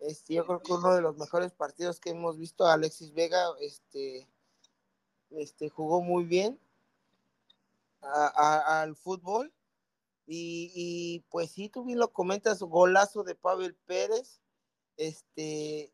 este, 0.00 0.34
yo 0.34 0.46
creo 0.46 0.62
que 0.62 0.72
uno 0.72 0.94
de 0.94 1.02
los 1.02 1.16
mejores 1.18 1.52
partidos 1.52 2.00
que 2.00 2.10
hemos 2.10 2.38
visto, 2.38 2.66
Alexis 2.66 3.12
Vega, 3.12 3.44
este, 3.60 4.26
este, 5.30 5.68
jugó 5.68 6.00
muy 6.00 6.24
bien 6.24 6.58
al 8.00 8.96
fútbol. 8.96 9.52
Y, 10.32 11.24
pues 11.28 11.50
sí, 11.50 11.68
tú 11.68 11.84
bien 11.84 11.98
lo 11.98 12.12
comentas, 12.12 12.60
golazo 12.60 13.24
de 13.24 13.34
Pavel 13.34 13.74
Pérez, 13.74 14.40
este, 14.96 15.92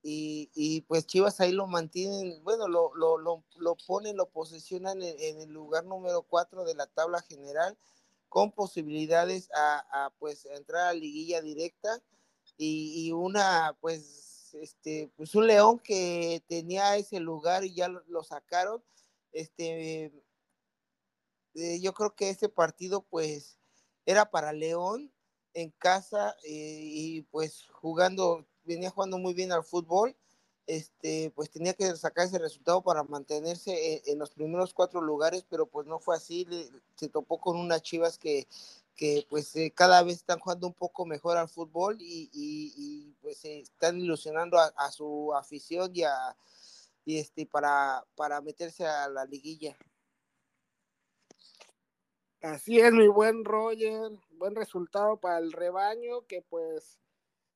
y, 0.00 0.82
pues 0.82 1.06
Chivas 1.06 1.40
ahí 1.40 1.50
lo 1.50 1.66
mantienen, 1.66 2.40
bueno, 2.44 2.68
lo, 2.68 2.94
lo, 2.94 3.18
lo, 3.18 3.76
ponen, 3.86 4.16
lo 4.16 4.26
posicionan 4.28 5.02
en, 5.02 5.40
el 5.40 5.50
lugar 5.50 5.84
número 5.86 6.22
4 6.22 6.64
de 6.64 6.76
la 6.76 6.86
tabla 6.86 7.20
general, 7.22 7.76
con 8.28 8.52
posibilidades 8.52 9.50
a, 9.52 10.04
a 10.06 10.10
pues 10.20 10.44
entrar 10.46 10.86
a 10.86 10.92
liguilla 10.92 11.42
directa 11.42 12.00
y, 12.56 13.12
una, 13.12 13.76
pues, 13.80 14.54
este, 14.54 15.10
pues 15.16 15.34
un 15.34 15.46
león 15.46 15.78
que 15.78 16.42
tenía 16.46 16.96
ese 16.96 17.20
lugar 17.20 17.64
y 17.64 17.74
ya 17.74 17.88
lo, 17.88 18.22
sacaron. 18.22 18.82
Este, 19.32 20.12
eh, 21.54 21.80
yo 21.80 21.92
creo 21.94 22.14
que 22.14 22.30
este 22.30 22.48
partido, 22.48 23.02
pues, 23.02 23.58
era 24.06 24.30
para 24.30 24.52
León 24.52 25.12
en 25.54 25.70
casa 25.70 26.36
eh, 26.44 26.80
y 26.82 27.22
pues 27.22 27.66
jugando, 27.72 28.44
venía 28.64 28.90
jugando 28.90 29.18
muy 29.18 29.34
bien 29.34 29.52
al 29.52 29.64
fútbol. 29.64 30.16
Este, 30.66 31.30
pues 31.34 31.50
tenía 31.50 31.74
que 31.74 31.94
sacar 31.94 32.26
ese 32.26 32.38
resultado 32.38 32.82
para 32.82 33.02
mantenerse 33.02 33.96
en, 33.96 34.12
en 34.12 34.18
los 34.18 34.30
primeros 34.30 34.72
cuatro 34.72 35.02
lugares, 35.02 35.44
pero 35.48 35.66
pues 35.66 35.86
no 35.86 35.98
fue 35.98 36.16
así. 36.16 36.46
se 36.96 37.08
topó 37.08 37.38
con 37.38 37.58
unas 37.58 37.82
chivas 37.82 38.18
que 38.18 38.46
que 38.96 39.26
pues 39.28 39.54
eh, 39.56 39.72
cada 39.74 40.02
vez 40.02 40.16
están 40.16 40.38
jugando 40.38 40.66
un 40.68 40.74
poco 40.74 41.04
mejor 41.06 41.36
al 41.36 41.48
fútbol 41.48 41.96
y, 42.00 42.30
y, 42.32 43.12
pues 43.20 43.44
están 43.44 43.98
ilusionando 43.98 44.58
a, 44.58 44.90
su 44.90 45.34
afición 45.34 45.90
y, 45.94 46.04
a, 46.04 46.36
y 47.04 47.18
este, 47.18 47.46
para, 47.46 48.04
para 48.14 48.40
meterse 48.40 48.86
a 48.86 49.08
la 49.08 49.24
liguilla. 49.24 49.76
Así 52.42 52.78
es, 52.78 52.92
mi 52.92 53.08
buen 53.08 53.44
Roger, 53.44 54.10
buen 54.32 54.54
resultado 54.54 55.18
para 55.18 55.38
el 55.38 55.50
rebaño 55.50 56.26
que 56.26 56.42
pues 56.42 57.00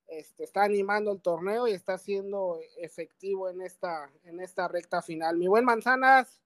este, 0.06 0.44
está 0.44 0.64
animando 0.64 1.12
el 1.12 1.20
torneo 1.20 1.68
y 1.68 1.72
está 1.72 1.98
siendo 1.98 2.58
efectivo 2.78 3.50
en 3.50 3.60
esta, 3.60 4.10
en 4.24 4.40
esta 4.40 4.66
recta 4.66 5.02
final. 5.02 5.36
Mi 5.36 5.46
buen 5.46 5.66
Manzanas, 5.66 6.40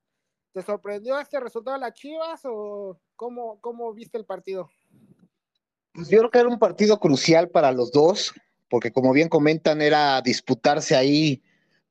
¿te 0.51 0.62
sorprendió 0.62 1.20
este 1.20 1.38
resultado 1.38 1.76
de 1.76 1.80
las 1.82 1.95
Chivas 1.95 2.40
o 2.45 2.99
cómo, 3.14 3.61
cómo 3.61 3.93
viste 3.95 4.18
el 4.18 4.26
partido? 4.26 4.68
Pues 5.95 6.09
yo 6.09 6.18
creo 6.18 6.30
que 6.30 6.38
era 6.38 6.49
un 6.49 6.59
partido 6.59 6.99
crucial 6.99 7.51
para 7.51 7.72
los 7.72 7.93
dos, 7.93 8.32
porque 8.70 8.93
como 8.93 9.12
bien 9.12 9.28
comentan, 9.28 9.82
era 9.82 10.22
disputarse 10.22 10.97
ahí 10.97 11.43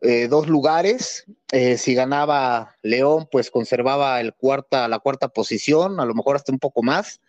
eh, 0.02 0.28
dos 0.28 0.47
lugares. 0.47 1.26
Eh, 1.52 1.78
si 1.78 1.93
ganaba 1.93 2.76
León, 2.82 3.28
pues 3.32 3.52
conservaba 3.52 4.20
el 4.20 4.34
cuarta, 4.34 4.88
la 4.88 4.99
cuarta 4.99 5.28
posición, 5.28 5.99
a 5.99 6.06
lo 6.06 6.16
mejor 6.16 6.36
hasta 6.36 6.52
un 6.52 6.60
poco 6.60 6.82
más. 6.82 7.22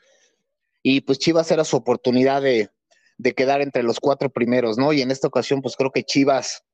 Y 0.83 1.03
pues 1.03 1.19
Chivas 1.19 1.51
era 1.51 1.65
su 1.65 1.77
oportunidad 1.77 2.41
de, 2.41 2.71
de 3.19 3.35
quedar 3.35 3.61
entre 3.61 3.83
los 3.83 4.01
cuatro 4.01 4.31
primeros, 4.31 4.79
¿no? 4.79 4.93
Y 4.93 5.03
en 5.03 5.11
esta 5.11 5.29
ocasión, 5.29 5.61
pues 5.61 5.77
creo 5.77 5.93
que 5.93 6.05
Chivas 6.05 6.65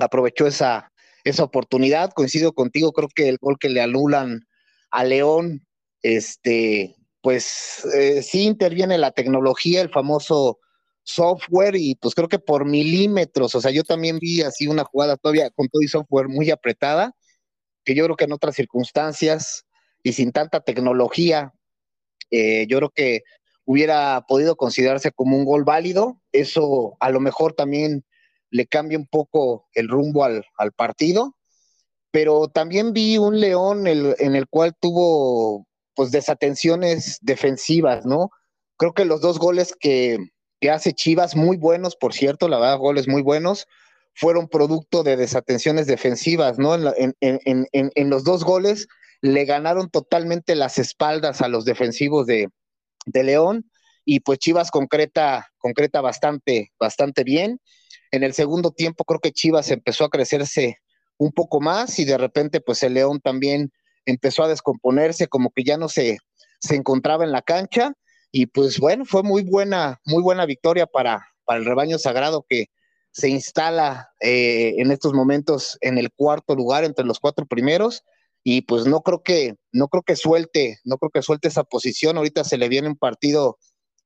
aprovechó 0.00 0.46
esa, 0.48 0.92
esa 1.22 1.44
oportunidad. 1.44 2.10
Coincido 2.12 2.52
contigo, 2.52 2.92
creo 2.92 3.08
que 3.14 3.28
el 3.28 3.38
gol 3.40 3.58
que 3.60 3.68
le 3.68 3.80
anulan 3.80 4.48
a 4.90 5.04
León, 5.04 5.64
este, 6.02 6.96
pues 7.26 7.84
eh, 7.92 8.22
sí 8.22 8.44
interviene 8.44 8.98
la 8.98 9.10
tecnología, 9.10 9.82
el 9.82 9.90
famoso 9.90 10.60
software, 11.02 11.74
y 11.74 11.96
pues 11.96 12.14
creo 12.14 12.28
que 12.28 12.38
por 12.38 12.64
milímetros, 12.64 13.52
o 13.56 13.60
sea, 13.60 13.72
yo 13.72 13.82
también 13.82 14.20
vi 14.20 14.42
así 14.42 14.68
una 14.68 14.84
jugada 14.84 15.16
todavía 15.16 15.50
con 15.50 15.66
todo 15.66 15.82
y 15.82 15.88
software 15.88 16.28
muy 16.28 16.52
apretada, 16.52 17.16
que 17.82 17.96
yo 17.96 18.04
creo 18.04 18.14
que 18.14 18.26
en 18.26 18.32
otras 18.32 18.54
circunstancias 18.54 19.66
y 20.04 20.12
sin 20.12 20.30
tanta 20.30 20.60
tecnología, 20.60 21.52
eh, 22.30 22.68
yo 22.68 22.76
creo 22.76 22.90
que 22.90 23.22
hubiera 23.64 24.24
podido 24.28 24.54
considerarse 24.54 25.10
como 25.10 25.36
un 25.36 25.44
gol 25.44 25.64
válido. 25.64 26.22
Eso 26.30 26.96
a 27.00 27.10
lo 27.10 27.18
mejor 27.18 27.54
también 27.54 28.04
le 28.50 28.68
cambia 28.68 28.98
un 28.98 29.08
poco 29.08 29.66
el 29.74 29.88
rumbo 29.88 30.22
al, 30.22 30.44
partido. 30.76 31.34
Pero 32.12 32.46
también 32.46 32.92
vi 32.92 33.18
un 33.18 33.40
León 33.40 33.88
en 33.88 34.36
el 34.36 34.46
cual 34.46 34.76
tuvo 34.80 35.66
pues 35.96 36.12
desatenciones 36.12 37.18
defensivas, 37.22 38.06
¿no? 38.06 38.30
Creo 38.76 38.92
que 38.92 39.04
los 39.04 39.20
dos 39.20 39.38
goles 39.38 39.74
que, 39.78 40.18
hace 40.70 40.92
Chivas, 40.92 41.34
muy 41.34 41.56
buenos, 41.56 41.96
por 41.96 42.12
cierto, 42.12 42.48
la 42.48 42.58
verdad, 42.58 42.78
goles 42.78 43.08
muy 43.08 43.22
buenos, 43.22 43.66
fueron 44.14 44.48
producto 44.48 45.02
de 45.02 45.16
desatenciones 45.16 45.86
defensivas, 45.86 46.58
¿no? 46.58 46.74
En, 46.74 47.14
en 47.20 48.10
los 48.10 48.24
dos 48.24 48.44
goles 48.44 48.86
le 49.20 49.44
ganaron 49.44 49.90
totalmente 49.90 50.54
las 50.54 50.78
espaldas 50.78 51.40
a 51.40 51.48
los 51.48 51.64
defensivos 51.64 52.26
de, 52.26 52.48
de 53.06 53.22
León 53.24 53.70
y 54.04 54.20
pues 54.20 54.38
Chivas 54.38 54.70
concreta, 54.70 55.48
concreta 55.58 56.00
bastante, 56.00 56.72
bastante 56.78 57.24
bien. 57.24 57.60
En 58.10 58.22
el 58.22 58.34
segundo 58.34 58.70
tiempo 58.70 59.04
creo 59.04 59.20
que 59.20 59.32
Chivas 59.32 59.70
empezó 59.70 60.04
a 60.04 60.10
crecerse 60.10 60.78
un 61.16 61.32
poco 61.32 61.60
más 61.60 61.98
y 61.98 62.04
de 62.04 62.18
repente 62.18 62.60
pues 62.60 62.82
el 62.82 62.94
León 62.94 63.20
también 63.20 63.72
empezó 64.06 64.44
a 64.44 64.48
descomponerse, 64.48 65.28
como 65.28 65.50
que 65.50 65.64
ya 65.64 65.76
no 65.76 65.88
se, 65.88 66.18
se 66.60 66.76
encontraba 66.76 67.24
en 67.24 67.32
la 67.32 67.42
cancha. 67.42 67.92
Y 68.32 68.46
pues 68.46 68.78
bueno, 68.78 69.04
fue 69.04 69.22
muy 69.22 69.42
buena, 69.42 70.00
muy 70.04 70.22
buena 70.22 70.46
victoria 70.46 70.86
para, 70.86 71.28
para 71.44 71.58
el 71.58 71.64
rebaño 71.64 71.98
sagrado 71.98 72.46
que 72.48 72.66
se 73.10 73.28
instala 73.28 74.10
eh, 74.20 74.74
en 74.76 74.90
estos 74.90 75.14
momentos 75.14 75.78
en 75.80 75.96
el 75.96 76.12
cuarto 76.12 76.54
lugar 76.54 76.84
entre 76.84 77.04
los 77.04 77.18
cuatro 77.18 77.46
primeros. 77.46 78.02
Y 78.44 78.60
pues 78.62 78.86
no 78.86 79.00
creo 79.00 79.22
que 79.22 79.54
no 79.72 79.88
creo 79.88 80.02
que 80.02 80.16
suelte, 80.16 80.78
no 80.84 80.98
creo 80.98 81.10
que 81.10 81.22
suelte 81.22 81.48
esa 81.48 81.64
posición. 81.64 82.16
Ahorita 82.16 82.44
se 82.44 82.58
le 82.58 82.68
viene 82.68 82.88
un 82.88 82.96
partido 82.96 83.58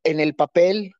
en 0.04 0.20
el 0.20 0.34
papel, 0.34 0.92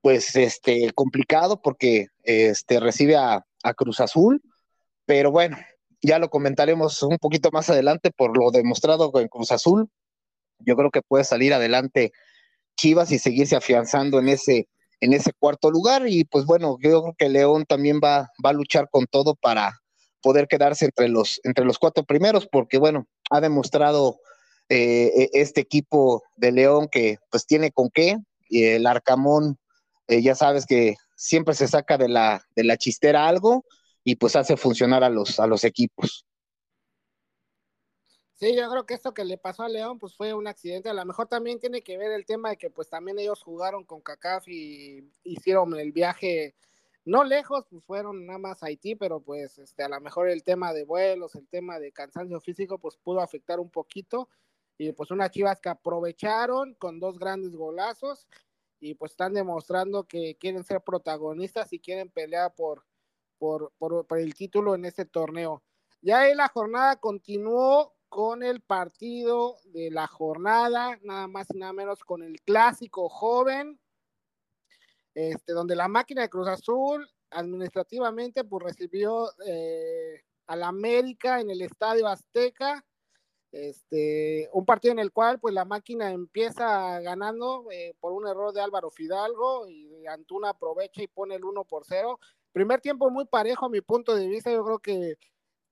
pues 0.00 0.36
este 0.36 0.90
complicado 0.94 1.60
porque 1.60 2.06
este 2.22 2.80
recibe 2.80 3.16
a, 3.16 3.44
Cruz 3.76 4.00
Azul, 4.00 4.40
pero 5.04 5.30
bueno, 5.30 5.58
ya 6.02 6.18
lo 6.18 6.30
comentaremos 6.30 7.02
un 7.02 7.18
poquito 7.18 7.50
más 7.52 7.70
adelante 7.70 8.10
por 8.10 8.36
lo 8.36 8.50
demostrado 8.50 9.10
con 9.12 9.26
Cruz 9.28 9.52
Azul. 9.52 9.88
Yo 10.60 10.76
creo 10.76 10.90
que 10.90 11.02
puede 11.02 11.24
salir 11.24 11.52
adelante 11.52 12.12
Chivas 12.76 13.10
y 13.12 13.18
seguirse 13.18 13.56
afianzando 13.56 14.18
en 14.18 14.28
ese 14.28 14.68
en 15.00 15.12
ese 15.12 15.32
cuarto 15.32 15.70
lugar. 15.70 16.08
Y 16.08 16.24
pues 16.24 16.44
bueno, 16.44 16.76
yo 16.80 17.02
creo 17.02 17.14
que 17.16 17.28
León 17.28 17.64
también 17.66 18.00
va, 18.02 18.30
va 18.44 18.50
a 18.50 18.52
luchar 18.52 18.88
con 18.90 19.06
todo 19.06 19.34
para, 19.36 19.80
poder 20.22 20.48
quedarse 20.48 20.86
entre 20.86 21.08
los, 21.08 21.40
entre 21.44 21.64
los 21.64 21.78
cuatro 21.78 22.04
primeros, 22.04 22.46
porque 22.46 22.78
bueno, 22.78 23.06
ha 23.30 23.40
demostrado 23.40 24.18
eh, 24.68 25.12
e, 25.16 25.30
este 25.32 25.60
equipo 25.60 26.22
de 26.36 26.52
León 26.52 26.88
que 26.90 27.18
pues 27.30 27.46
tiene 27.46 27.70
con 27.70 27.90
qué, 27.90 28.16
y 28.48 28.64
el 28.64 28.86
Arcamón, 28.86 29.58
eh, 30.08 30.22
ya 30.22 30.34
sabes 30.34 30.66
que 30.66 30.96
siempre 31.16 31.54
se 31.54 31.68
saca 31.68 31.98
de 31.98 32.08
la, 32.08 32.42
de 32.56 32.64
la 32.64 32.76
chistera 32.76 33.28
algo 33.28 33.64
y 34.08 34.16
pues 34.16 34.36
hace 34.36 34.56
funcionar 34.56 35.04
a 35.04 35.10
los, 35.10 35.38
a 35.38 35.46
los 35.46 35.64
equipos. 35.64 36.24
Sí, 38.32 38.56
yo 38.56 38.70
creo 38.70 38.86
que 38.86 38.94
esto 38.94 39.12
que 39.12 39.22
le 39.22 39.36
pasó 39.36 39.64
a 39.64 39.68
León 39.68 39.98
pues 39.98 40.16
fue 40.16 40.32
un 40.32 40.46
accidente. 40.46 40.88
A 40.88 40.94
lo 40.94 41.04
mejor 41.04 41.28
también 41.28 41.60
tiene 41.60 41.82
que 41.82 41.98
ver 41.98 42.12
el 42.12 42.24
tema 42.24 42.48
de 42.48 42.56
que 42.56 42.70
pues 42.70 42.88
también 42.88 43.18
ellos 43.18 43.42
jugaron 43.42 43.84
con 43.84 44.00
CACAF 44.00 44.48
y 44.48 45.12
hicieron 45.24 45.78
el 45.78 45.92
viaje 45.92 46.54
no 47.04 47.22
lejos, 47.22 47.66
pues 47.68 47.84
fueron 47.84 48.24
nada 48.24 48.38
más 48.38 48.62
Haití, 48.62 48.94
pero 48.94 49.20
pues 49.20 49.58
este, 49.58 49.82
a 49.82 49.90
lo 49.90 50.00
mejor 50.00 50.30
el 50.30 50.42
tema 50.42 50.72
de 50.72 50.84
vuelos, 50.84 51.34
el 51.34 51.46
tema 51.46 51.78
de 51.78 51.92
cansancio 51.92 52.40
físico, 52.40 52.78
pues 52.78 52.96
pudo 52.96 53.20
afectar 53.20 53.60
un 53.60 53.68
poquito. 53.68 54.30
Y 54.78 54.92
pues 54.92 55.10
unas 55.10 55.32
chivas 55.32 55.60
que 55.60 55.68
aprovecharon 55.68 56.72
con 56.76 56.98
dos 56.98 57.18
grandes 57.18 57.54
golazos 57.54 58.26
y 58.80 58.94
pues 58.94 59.12
están 59.12 59.34
demostrando 59.34 60.04
que 60.04 60.38
quieren 60.40 60.64
ser 60.64 60.80
protagonistas 60.80 61.74
y 61.74 61.78
quieren 61.78 62.08
pelear 62.08 62.54
por, 62.54 62.87
por, 63.38 63.72
por, 63.78 64.06
por 64.06 64.18
el 64.18 64.34
título 64.34 64.74
en 64.74 64.84
este 64.84 65.04
torneo. 65.04 65.62
Ya 66.00 66.20
ahí 66.20 66.34
la 66.34 66.48
jornada 66.48 66.96
continuó 66.96 67.94
con 68.08 68.42
el 68.42 68.60
partido 68.60 69.56
de 69.66 69.90
la 69.90 70.06
jornada, 70.06 70.98
nada 71.02 71.26
más 71.26 71.48
y 71.52 71.58
nada 71.58 71.72
menos 71.72 72.04
con 72.04 72.22
el 72.22 72.40
clásico 72.42 73.08
joven 73.08 73.78
este, 75.18 75.52
donde 75.52 75.74
la 75.74 75.88
máquina 75.88 76.22
de 76.22 76.28
Cruz 76.28 76.46
Azul 76.46 77.04
administrativamente 77.30 78.44
pues 78.44 78.62
recibió 78.62 79.28
eh, 79.44 80.22
al 80.46 80.62
América 80.62 81.40
en 81.40 81.50
el 81.50 81.60
Estadio 81.60 82.06
Azteca, 82.06 82.86
este, 83.50 84.48
un 84.52 84.64
partido 84.64 84.92
en 84.92 85.00
el 85.00 85.10
cual 85.10 85.40
pues 85.40 85.54
la 85.54 85.64
máquina 85.64 86.12
empieza 86.12 87.00
ganando 87.00 87.66
eh, 87.72 87.96
por 87.98 88.12
un 88.12 88.28
error 88.28 88.52
de 88.52 88.60
Álvaro 88.60 88.92
Fidalgo 88.92 89.66
y 89.68 90.06
Antuna 90.06 90.50
aprovecha 90.50 91.02
y 91.02 91.08
pone 91.08 91.34
el 91.34 91.44
1 91.44 91.64
por 91.64 91.84
0. 91.84 92.20
Primer 92.52 92.80
tiempo 92.80 93.10
muy 93.10 93.26
parejo 93.26 93.66
a 93.66 93.70
mi 93.70 93.80
punto 93.80 94.14
de 94.14 94.28
vista, 94.28 94.50
yo 94.50 94.64
creo 94.64 94.78
que, 94.78 95.16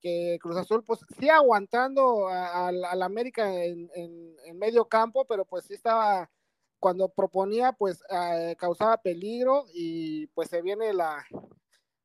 que 0.01 0.39
Cruz 0.41 0.57
Azul 0.57 0.85
pues 0.85 1.01
sí 1.19 1.29
aguantando 1.29 2.29
al 2.29 3.03
América 3.03 3.53
en, 3.65 3.91
en, 3.95 4.59
medio 4.59 4.87
campo, 4.87 5.25
pero 5.27 5.45
pues 5.45 5.65
sí 5.65 5.75
estaba 5.75 6.31
cuando 6.79 7.09
proponía, 7.09 7.73
pues 7.73 8.03
eh, 8.11 8.55
causaba 8.59 8.99
peligro 8.99 9.65
y 9.75 10.27
pues 10.29 10.49
se 10.49 10.63
viene 10.63 10.93
la, 10.93 11.27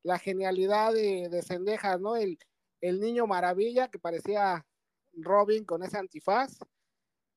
la 0.04 0.18
genialidad 0.18 0.94
de, 0.94 1.30
de 1.30 1.42
Sendejas, 1.42 2.00
¿no? 2.00 2.16
El, 2.16 2.40
el 2.82 3.00
niño 3.00 3.28
maravilla 3.28 3.90
que 3.90 4.00
parecía 4.00 4.66
Robin 5.14 5.66
con 5.66 5.84
ese 5.84 5.98
antifaz. 5.98 6.58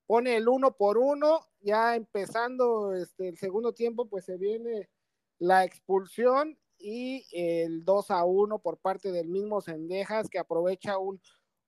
Pone 0.07 0.37
el 0.37 0.49
uno 0.49 0.76
por 0.76 0.99
uno, 0.99 1.41
ya 1.61 1.97
empezando 1.97 2.95
este, 2.95 3.28
el 3.28 3.39
segundo 3.39 3.72
tiempo, 3.72 4.09
pues 4.09 4.24
se 4.24 4.37
viene 4.37 4.91
la 5.39 5.64
expulsión 5.64 6.59
y 6.79 7.27
el 7.33 7.85
2 7.85 8.11
a 8.11 8.25
1 8.25 8.59
por 8.59 8.79
parte 8.79 9.12
del 9.12 9.29
mismo 9.29 9.61
Sendejas 9.61 10.29
que 10.29 10.39
aprovecha 10.39 10.99
un, 10.99 11.20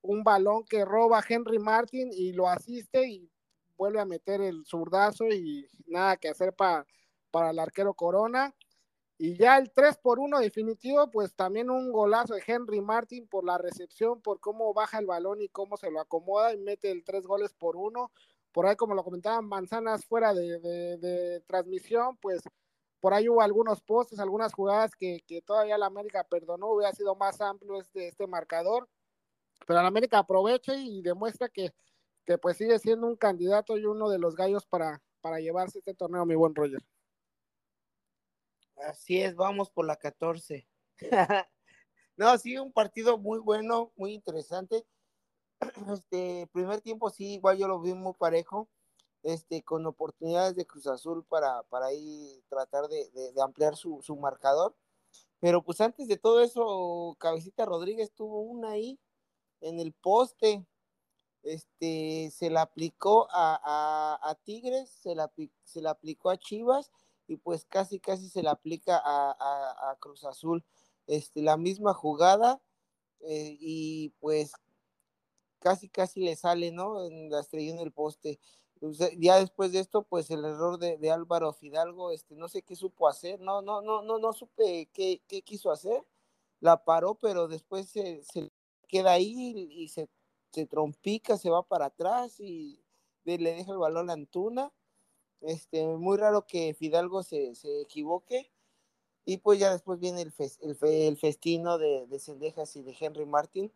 un 0.03 0.25
balón 0.25 0.65
que 0.65 0.85
roba 0.85 1.25
Henry 1.27 1.59
Martin 1.59 2.11
y 2.13 2.33
lo 2.33 2.49
asiste 2.49 3.09
y 3.09 3.31
vuelve 3.77 4.01
a 4.01 4.05
meter 4.05 4.41
el 4.41 4.65
zurdazo 4.67 5.27
y 5.27 5.69
nada 5.87 6.17
que 6.17 6.29
hacer 6.29 6.55
para 6.55 6.87
para 7.37 7.51
el 7.51 7.59
arquero 7.59 7.93
Corona. 7.93 8.55
Y 9.19 9.37
ya 9.37 9.59
el 9.59 9.71
3 9.71 9.99
por 9.99 10.19
1 10.19 10.39
definitivo, 10.41 11.11
pues 11.11 11.35
también 11.35 11.69
un 11.69 11.93
golazo 11.93 12.35
de 12.35 12.43
Henry 12.47 12.81
Martin 12.81 13.29
por 13.29 13.45
la 13.45 13.59
recepción, 13.59 14.23
por 14.23 14.41
cómo 14.41 14.73
baja 14.73 14.99
el 14.99 15.07
balón 15.07 15.43
y 15.43 15.49
cómo 15.49 15.77
se 15.77 15.91
lo 15.91 16.01
acomoda 16.01 16.55
y 16.55 16.59
mete 16.59 16.91
el 16.91 17.05
3 17.05 17.27
goles 17.27 17.53
por 17.53 17.77
1. 17.77 18.11
Por 18.53 18.67
ahí, 18.67 18.77
como 18.77 18.95
lo 18.95 19.05
comentaban 19.05 19.47
Manzanas 19.47 20.07
fuera 20.07 20.33
de, 20.33 21.43
transmisión, 21.47 22.17
pues 22.19 22.41
por 23.01 23.15
ahí 23.15 23.29
hubo 23.29 23.43
algunos 23.43 23.81
postes, 23.83 24.19
algunas 24.19 24.53
jugadas 24.53 24.93
que, 24.95 25.21
que 25.27 25.43
todavía 25.43 25.79
la 25.79 25.87
América 25.87 26.25
perdonó, 26.25 26.69
hubiera 26.69 26.93
sido 26.93 27.15
más 27.15 27.41
amplio 27.41 27.81
este, 27.81 28.09
este 28.09 28.27
marcador. 28.27 28.89
Pero 29.67 29.81
la 29.81 29.89
América 29.89 30.19
aprovecha 30.19 30.75
y 30.77 31.03
demuestra 31.03 31.49
que 31.49 31.73
que 32.27 32.37
pues 32.39 32.57
sigue 32.57 32.79
siendo 32.79 33.07
un 33.07 33.17
candidato 33.17 33.79
y 33.79 33.87
uno 33.87 34.11
de 34.11 34.19
los 34.19 34.35
gallos 34.35 34.67
para, 34.67 35.01
para 35.21 35.39
llevarse 35.39 35.79
este 35.79 35.95
torneo, 35.95 36.27
mi 36.27 36.35
buen 36.35 36.55
Roger. 36.55 36.83
Así 38.77 39.23
es, 39.23 39.35
vamos 39.37 39.71
por 39.71 39.87
la 39.87 39.97
14. 39.97 40.69
no, 42.17 42.37
sí, 42.37 42.59
un 42.59 42.73
partido 42.73 43.17
muy 43.17 43.39
bueno, 43.39 43.93
muy 43.97 44.13
interesante. 44.13 44.85
Este 45.95 46.49
primer 46.53 46.83
tiempo 46.83 47.09
sí, 47.09 47.35
igual 47.35 47.57
yo 47.57 47.69
lo 47.69 47.81
vi 47.81 47.95
muy 47.95 48.13
parejo. 48.13 48.69
Este, 49.27 49.64
con 49.64 49.85
oportunidades 49.87 50.55
de 50.55 50.66
Cruz 50.66 50.87
Azul 50.87 51.24
para, 51.24 51.64
para 51.64 51.87
ahí 51.87 52.41
tratar 52.49 52.87
de, 52.87 53.11
ampliar 53.43 53.74
su, 53.74 54.01
marcador. 54.20 54.77
Pero 55.41 55.62
pues 55.64 55.81
antes 55.81 56.07
de 56.07 56.16
todo 56.16 56.43
eso, 56.43 57.16
Cabecita 57.18 57.64
Rodríguez 57.64 58.12
tuvo 58.12 58.41
una 58.41 58.70
ahí 58.70 59.01
en 59.61 59.81
el 59.81 59.93
poste. 59.93 60.64
Este, 61.43 62.31
se 62.31 62.51
la 62.51 62.62
aplicó 62.62 63.27
a, 63.33 64.39
Tigres, 64.45 64.91
se 64.91 65.16
la, 65.16 65.33
se 65.64 65.83
la 65.83 65.91
aplicó 65.91 66.31
a 66.31 66.39
Chivas 66.39 66.93
y 67.27 67.37
pues 67.37 67.64
casi 67.64 67.99
casi 67.99 68.29
se 68.29 68.45
la 68.45 68.53
aplica 68.53 69.03
a, 69.05 69.97
Cruz 69.99 70.22
Azul. 70.24 70.64
Este, 71.09 71.43
la 71.43 71.57
misma 71.57 71.95
jugada 71.95 72.61
eh, 73.22 73.57
y 73.59 74.11
pues 74.20 74.53
casi 75.59 75.89
casi 75.89 76.20
le 76.20 76.37
sale, 76.37 76.70
¿no? 76.70 77.05
En 77.05 77.29
la 77.29 77.41
estrella 77.41 77.72
en 77.72 77.81
el 77.81 77.91
poste. 77.91 78.39
Ya 79.18 79.39
después 79.39 79.72
de 79.72 79.81
esto, 79.81 80.03
pues 80.03 80.31
el 80.31 80.45
error 80.45 80.79
de, 80.79 81.11
Álvaro 81.11 81.53
Fidalgo, 81.53 82.11
este, 82.11 82.35
no 82.37 82.49
sé 82.49 82.62
qué 82.62 82.77
supo 82.77 83.09
hacer, 83.09 83.41
no, 83.41 83.62
no, 83.62 83.81
no, 83.81 84.03
no, 84.03 84.18
no 84.18 84.33
supe 84.33 84.89
qué, 84.93 85.20
quiso 85.45 85.70
hacer, 85.70 86.05
la 86.61 86.85
paró, 86.85 87.14
pero 87.14 87.49
después 87.49 87.89
se, 87.89 88.22
queda 88.89 89.12
ahí 89.12 89.68
y 89.70 89.89
se, 89.89 90.09
se, 90.53 90.66
trompica, 90.66 91.39
se 91.39 91.51
va 91.51 91.62
para 91.62 91.87
atrás 91.87 92.39
y 92.39 92.79
le 93.24 93.55
deja 93.55 93.72
el 93.72 93.79
balón 93.79 94.11
a 94.11 94.14
Antuna. 94.14 94.72
Este, 95.41 95.87
muy 95.87 96.16
raro 96.18 96.47
que 96.47 96.74
Fidalgo 96.74 97.22
se, 97.22 97.53
equivoque. 97.81 98.51
Y 99.24 99.39
pues 99.39 99.59
ya 99.59 99.72
después 99.72 99.99
viene 99.99 100.22
el, 100.22 100.33
el, 100.83 101.16
festino 101.16 101.79
de, 101.79 102.07
de 102.07 102.18
Cendejas 102.20 102.77
y 102.77 102.83
de 102.83 102.97
Henry 102.99 103.27
Martin 103.27 103.72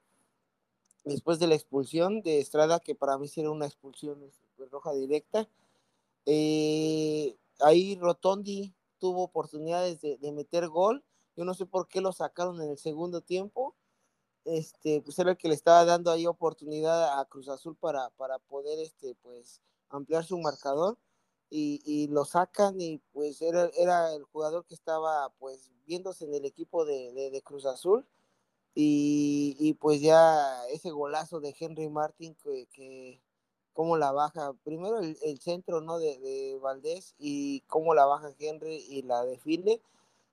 después 1.04 1.38
de 1.38 1.46
la 1.46 1.54
expulsión 1.54 2.22
de 2.22 2.40
Estrada, 2.40 2.80
que 2.80 2.94
para 2.94 3.18
mí 3.18 3.28
sería 3.28 3.50
una 3.50 3.66
expulsión 3.66 4.22
este, 4.22 4.46
roja 4.70 4.92
directa. 4.92 5.48
Eh, 6.26 7.36
ahí 7.60 7.96
Rotondi 7.96 8.74
tuvo 8.98 9.24
oportunidades 9.24 10.00
de, 10.00 10.32
meter 10.32 10.68
gol. 10.68 11.04
Yo 11.36 11.44
no 11.44 11.54
sé 11.54 11.66
por 11.66 11.88
qué 11.88 12.00
lo 12.00 12.12
sacaron 12.12 12.60
en 12.62 12.70
el 12.70 12.78
segundo 12.78 13.20
tiempo. 13.20 13.74
Este, 14.44 15.00
pues 15.02 15.18
era 15.18 15.32
el 15.32 15.36
que 15.36 15.48
le 15.48 15.54
estaba 15.54 15.84
dando 15.84 16.10
ahí 16.10 16.26
oportunidad 16.26 17.18
a 17.18 17.24
Cruz 17.26 17.48
Azul 17.48 17.76
para, 17.76 18.10
para 18.10 18.38
poder 18.38 18.78
este, 18.78 19.14
pues, 19.22 19.60
ampliar 19.88 20.24
su 20.24 20.38
marcador. 20.38 20.98
Y, 21.52 22.06
lo 22.08 22.24
sacan 22.24 22.80
y 22.80 22.98
pues 23.12 23.42
era, 23.42 23.68
era 23.76 24.14
el 24.14 24.22
jugador 24.22 24.64
que 24.66 24.74
estaba 24.74 25.30
pues 25.40 25.72
viéndose 25.84 26.24
en 26.24 26.34
el 26.34 26.44
equipo 26.44 26.84
de 26.84 27.42
Cruz 27.44 27.66
Azul 27.66 28.06
y, 28.74 29.74
pues 29.80 30.00
ya 30.00 30.66
ese 30.68 30.90
golazo 30.90 31.40
de 31.40 31.54
Henry 31.58 31.88
Martin 31.88 32.36
que 32.72 33.20
cómo 33.72 33.96
la 33.96 34.12
baja, 34.12 34.52
primero 34.64 35.00
el, 35.00 35.40
centro 35.40 35.80
¿no? 35.80 35.98
De, 35.98 36.18
de, 36.18 36.58
Valdés 36.60 37.14
y 37.18 37.60
cómo 37.62 37.94
la 37.94 38.06
baja 38.06 38.32
Henry 38.38 38.76
y 38.88 39.02
la 39.02 39.24
defiende. 39.24 39.80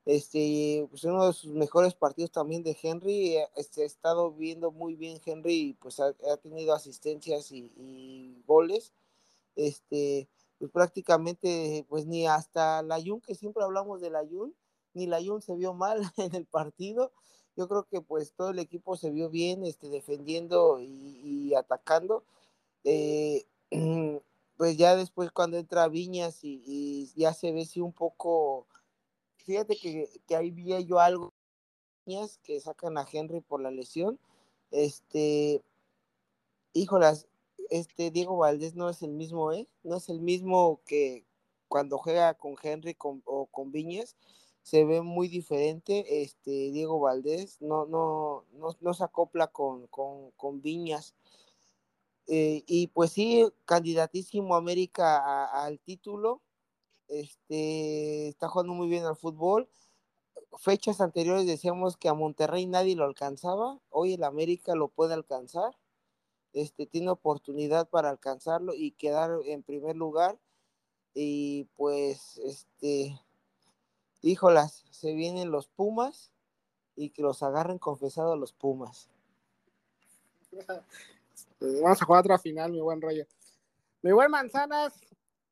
Este, 0.05 0.87
pues 0.89 1.03
uno 1.03 1.27
de 1.27 1.33
sus 1.33 1.51
mejores 1.53 1.93
partidos 1.93 2.31
también 2.31 2.63
de 2.63 2.77
Henry, 2.81 3.35
eh, 3.37 3.49
este, 3.57 3.83
ha 3.83 3.85
estado 3.85 4.31
viendo 4.31 4.71
muy 4.71 4.95
bien 4.95 5.19
Henry 5.25 5.53
y 5.53 5.73
pues 5.73 5.99
ha, 5.99 6.13
tenido 6.37 6.73
asistencias 6.73 7.51
y, 7.51 8.41
goles. 8.47 8.93
Este, 9.55 10.29
pues 10.59 10.71
prácticamente, 10.71 11.85
pues 11.89 12.05
ni 12.05 12.27
hasta 12.27 12.81
la 12.83 13.01
Jun, 13.01 13.21
que 13.21 13.35
siempre 13.35 13.63
hablamos 13.63 13.99
de 14.01 14.09
la 14.09 14.25
Jun, 14.25 14.55
ni 14.93 15.07
la 15.07 15.21
Jun 15.23 15.41
se 15.41 15.55
vio 15.55 15.73
mal 15.73 16.01
en 16.17 16.35
el 16.35 16.45
partido 16.45 17.11
yo 17.57 17.67
creo 17.67 17.85
que 17.89 18.01
pues 18.01 18.33
todo 18.33 18.51
el 18.51 18.59
equipo 18.59 18.95
se 18.95 19.09
vio 19.09 19.29
bien 19.29 19.65
este, 19.65 19.89
defendiendo 19.89 20.79
y, 20.79 21.55
atacando. 21.55 22.23
Eh, 22.89 23.45
pues 24.57 24.77
ya 24.77 24.95
después 24.95 25.31
cuando 25.31 25.57
entra 25.57 25.89
Viñas 25.89 26.39
y, 26.43 27.11
ya 27.15 27.33
se 27.33 27.51
ve 27.51 27.67
un 27.81 27.91
poco, 27.91 28.65
fíjate 29.37 29.75
que, 29.75 30.09
que 30.25 30.35
ahí 30.35 30.51
vi 30.51 30.85
yo 30.85 30.99
algo, 30.99 31.33
Viñas 32.05 32.39
que 32.43 32.59
sacan 32.61 32.97
a 32.97 33.05
Henry 33.11 33.41
por 33.41 33.61
la 33.61 33.71
lesión, 33.71 34.19
este, 34.71 35.61
híjolas, 36.73 37.27
este 37.69 38.11
Diego 38.11 38.37
Valdés 38.37 38.75
no 38.75 38.89
es 38.89 39.01
el 39.01 39.11
mismo, 39.11 39.51
¿eh? 39.51 39.67
No 39.83 39.97
es 39.97 40.07
el 40.07 40.21
mismo 40.21 40.79
que 40.85 41.25
cuando 41.67 41.97
juega 41.97 42.33
con 42.35 42.55
Henry 42.61 42.95
o 42.99 43.47
con 43.47 43.71
Viñas 43.71 44.15
se 44.67 44.83
ve 44.83 45.01
muy 45.01 45.29
diferente. 45.29 46.21
Este, 46.21 46.71
Diego 46.71 46.99
Valdés 46.99 47.61
no, 47.61 47.85
no, 47.85 48.43
no, 48.81 48.93
se 48.93 49.03
acopla 49.03 49.47
con, 49.47 49.87
Viñas. 50.61 51.15
Eh, 52.27 52.63
y 52.67 52.87
pues 52.87 53.11
sí, 53.11 53.47
candidatísimo 53.65 54.55
América 54.55 55.45
al 55.45 55.79
título. 55.79 56.41
Este, 57.07 58.27
está 58.27 58.49
jugando 58.49 58.73
muy 58.73 58.89
bien 58.89 59.05
al 59.05 59.15
fútbol. 59.15 59.69
Fechas 60.57 61.01
anteriores 61.01 61.45
decíamos 61.45 61.97
que 61.97 62.09
a 62.09 62.13
Monterrey 62.13 62.65
nadie 62.65 62.95
lo 62.95 63.05
alcanzaba. 63.05 63.79
Hoy 63.89 64.13
el 64.13 64.23
América 64.23 64.75
lo 64.75 64.89
puede 64.89 65.13
alcanzar. 65.13 65.77
Este, 66.53 66.85
tiene 66.85 67.09
oportunidad 67.11 67.89
para 67.89 68.09
alcanzarlo 68.09 68.73
y 68.73 68.91
quedar 68.91 69.31
en 69.45 69.63
primer 69.63 69.95
lugar. 69.95 70.37
Y 71.13 71.65
pues, 71.75 72.37
este, 72.39 73.19
híjolas, 74.21 74.85
se 74.91 75.13
vienen 75.13 75.51
los 75.51 75.67
Pumas 75.67 76.31
y 76.95 77.11
que 77.11 77.21
los 77.21 77.41
agarren 77.43 77.79
confesados 77.79 78.37
los 78.37 78.53
Pumas. 78.53 79.09
Pues 81.59 81.81
vamos 81.81 82.01
a 82.01 82.05
jugar 82.05 82.21
otra 82.21 82.37
final, 82.37 82.71
mi 82.71 82.79
buen 82.79 83.01
rollo. 83.01 83.25
Mi 84.01 84.11
buen 84.11 84.31
Manzanas, 84.31 84.93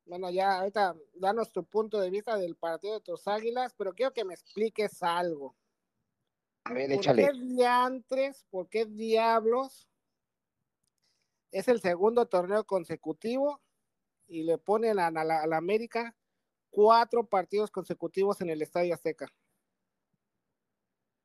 bueno, 0.04 0.30
ya 0.30 0.58
ahorita 0.58 0.96
danos 1.14 1.52
tu 1.52 1.64
punto 1.64 2.00
de 2.00 2.10
vista 2.10 2.36
del 2.36 2.56
partido 2.56 2.94
de 2.94 3.00
tus 3.00 3.26
águilas, 3.26 3.74
pero 3.76 3.92
quiero 3.92 4.12
que 4.12 4.24
me 4.24 4.34
expliques 4.34 5.02
algo. 5.02 5.56
A 6.64 6.72
ver, 6.72 6.92
échale. 6.92 7.26
¿Por 7.26 7.32
qué 7.32 7.40
diantres, 7.40 8.46
por 8.50 8.68
qué 8.68 8.86
diablos 8.86 9.88
es 11.50 11.68
el 11.68 11.80
segundo 11.80 12.26
torneo 12.26 12.64
consecutivo 12.64 13.60
y 14.26 14.42
le 14.42 14.58
ponen 14.58 14.98
a 14.98 15.10
la, 15.10 15.40
a 15.40 15.46
la 15.46 15.56
América 15.56 16.14
cuatro 16.76 17.26
partidos 17.26 17.70
consecutivos 17.70 18.42
en 18.42 18.50
el 18.50 18.60
Estadio 18.60 18.92
Azteca. 18.92 19.32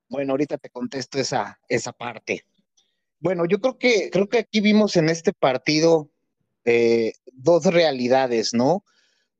Bueno, 0.07 0.31
ahorita 0.31 0.57
te 0.57 0.69
contesto 0.69 1.19
esa, 1.19 1.59
esa 1.67 1.91
parte. 1.91 2.45
Bueno, 3.21 3.45
yo 3.45 3.61
creo 3.61 3.77
que, 3.77 4.09
creo 4.11 4.27
que 4.27 4.39
aquí 4.39 4.61
vimos 4.61 4.97
en 4.97 5.07
este 5.07 5.31
partido 5.31 6.09
eh, 6.65 7.13
dos 7.31 7.65
realidades, 7.65 8.53
¿no? 8.55 8.83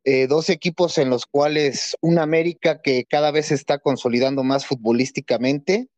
Eh, 0.03 0.27
dos 0.27 0.51
equipos 0.51 0.99
en 0.99 1.09
los 1.09 1.25
cuales 1.25 1.97
una 1.99 2.21
América 2.21 2.81
que 2.81 3.05
cada 3.05 3.31
vez 3.31 3.47
se 3.47 3.55
está 3.55 3.79
consolidando 3.79 4.43
más 4.43 4.67
futbolísticamente, 4.67 5.89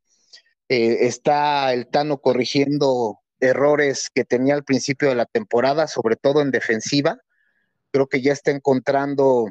eh, 0.70 0.98
está 1.02 1.74
el 1.74 1.88
Tano 1.88 2.20
corrigiendo 2.20 3.20
errores 3.42 4.10
que 4.14 4.24
tenía 4.24 4.54
al 4.56 4.64
principio 4.64 5.10
de 5.10 5.16
la 5.16 5.26
temporada, 5.26 5.88
sobre 5.88 6.16
todo 6.16 6.42
en 6.42 6.52
defensiva. 6.52 7.20
Creo 7.92 8.08
que 8.08 8.22
ya 8.22 8.32
está 8.32 8.52
encontrando 8.52 9.48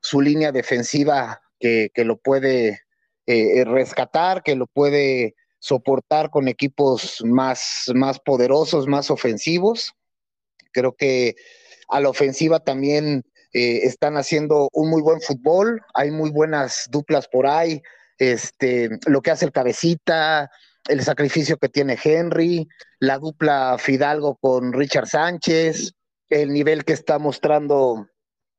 su 0.00 0.20
línea 0.20 0.52
defensiva 0.52 1.40
que, 1.58 1.90
lo 1.96 2.18
puede 2.18 2.82
eh, 3.26 3.64
rescatar, 3.64 4.42
que 4.42 4.54
lo 4.54 4.66
puede 4.66 5.34
soportar 5.64 6.28
con 6.28 6.46
equipos 6.46 7.22
más, 7.24 7.90
más 7.94 8.20
poderosos, 8.20 8.86
más 8.86 9.10
ofensivos. 9.10 9.94
Creo 10.72 10.94
que 10.94 11.36
a 11.88 12.00
la 12.00 12.10
ofensiva 12.10 12.60
también 12.60 13.24
eh, 13.54 13.78
están 13.84 14.18
haciendo 14.18 14.68
un 14.74 14.90
muy 14.90 15.00
buen 15.00 15.22
fútbol, 15.22 15.80
hay 15.94 16.10
muy 16.10 16.30
buenas 16.30 16.86
duplas 16.90 17.28
por 17.28 17.46
ahí, 17.46 17.80
este, 18.18 18.90
lo 19.06 19.22
que 19.22 19.30
hace 19.30 19.46
el 19.46 19.52
cabecita, 19.52 20.50
el 20.86 21.02
sacrificio 21.02 21.56
que 21.56 21.70
tiene 21.70 21.98
Henry, 22.02 22.68
la 22.98 23.18
dupla 23.18 23.76
Fidalgo 23.78 24.36
con 24.36 24.74
Richard 24.74 25.06
Sánchez, 25.06 25.94
el 26.28 26.52
nivel 26.52 26.84
que 26.84 26.92
está 26.92 27.18
mostrando 27.18 28.06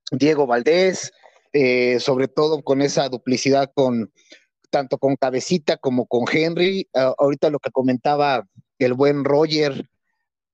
Diego 0.10 0.48
Valdés, 0.48 1.12
eh, 1.54 2.00
sobre 2.00 2.28
todo 2.28 2.64
con 2.64 2.82
esa 2.82 3.08
duplicidad 3.10 3.72
con 3.76 4.12
tanto 4.70 4.98
con 4.98 5.16
Cabecita 5.16 5.78
como 5.78 6.06
con 6.06 6.26
Henry. 6.32 6.88
ahorita 6.94 7.50
lo 7.50 7.60
que 7.60 7.72
comentaba 7.72 8.48
el 8.80 8.94
buen 8.94 9.24
Roger, 9.24 9.90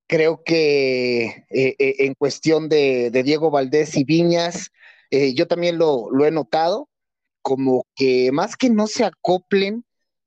creo 0.07 0.43
que 0.43 1.25
eh, 1.49 1.75
eh, 1.79 1.95
en 1.99 2.13
cuestión 2.15 2.69
de, 2.69 3.11
Diego 3.23 3.51
Valdés 3.51 3.97
y 3.97 4.03
Viñas, 4.03 4.71
yo 5.11 5.45
también 5.45 5.77
lo, 5.77 6.09
he 6.25 6.31
notado, 6.31 6.89
como 7.41 7.85
que 7.95 8.31
más 8.31 8.55
que 8.55 8.69
no 8.69 8.87
se 8.87 9.03
acoplen, 9.03 9.83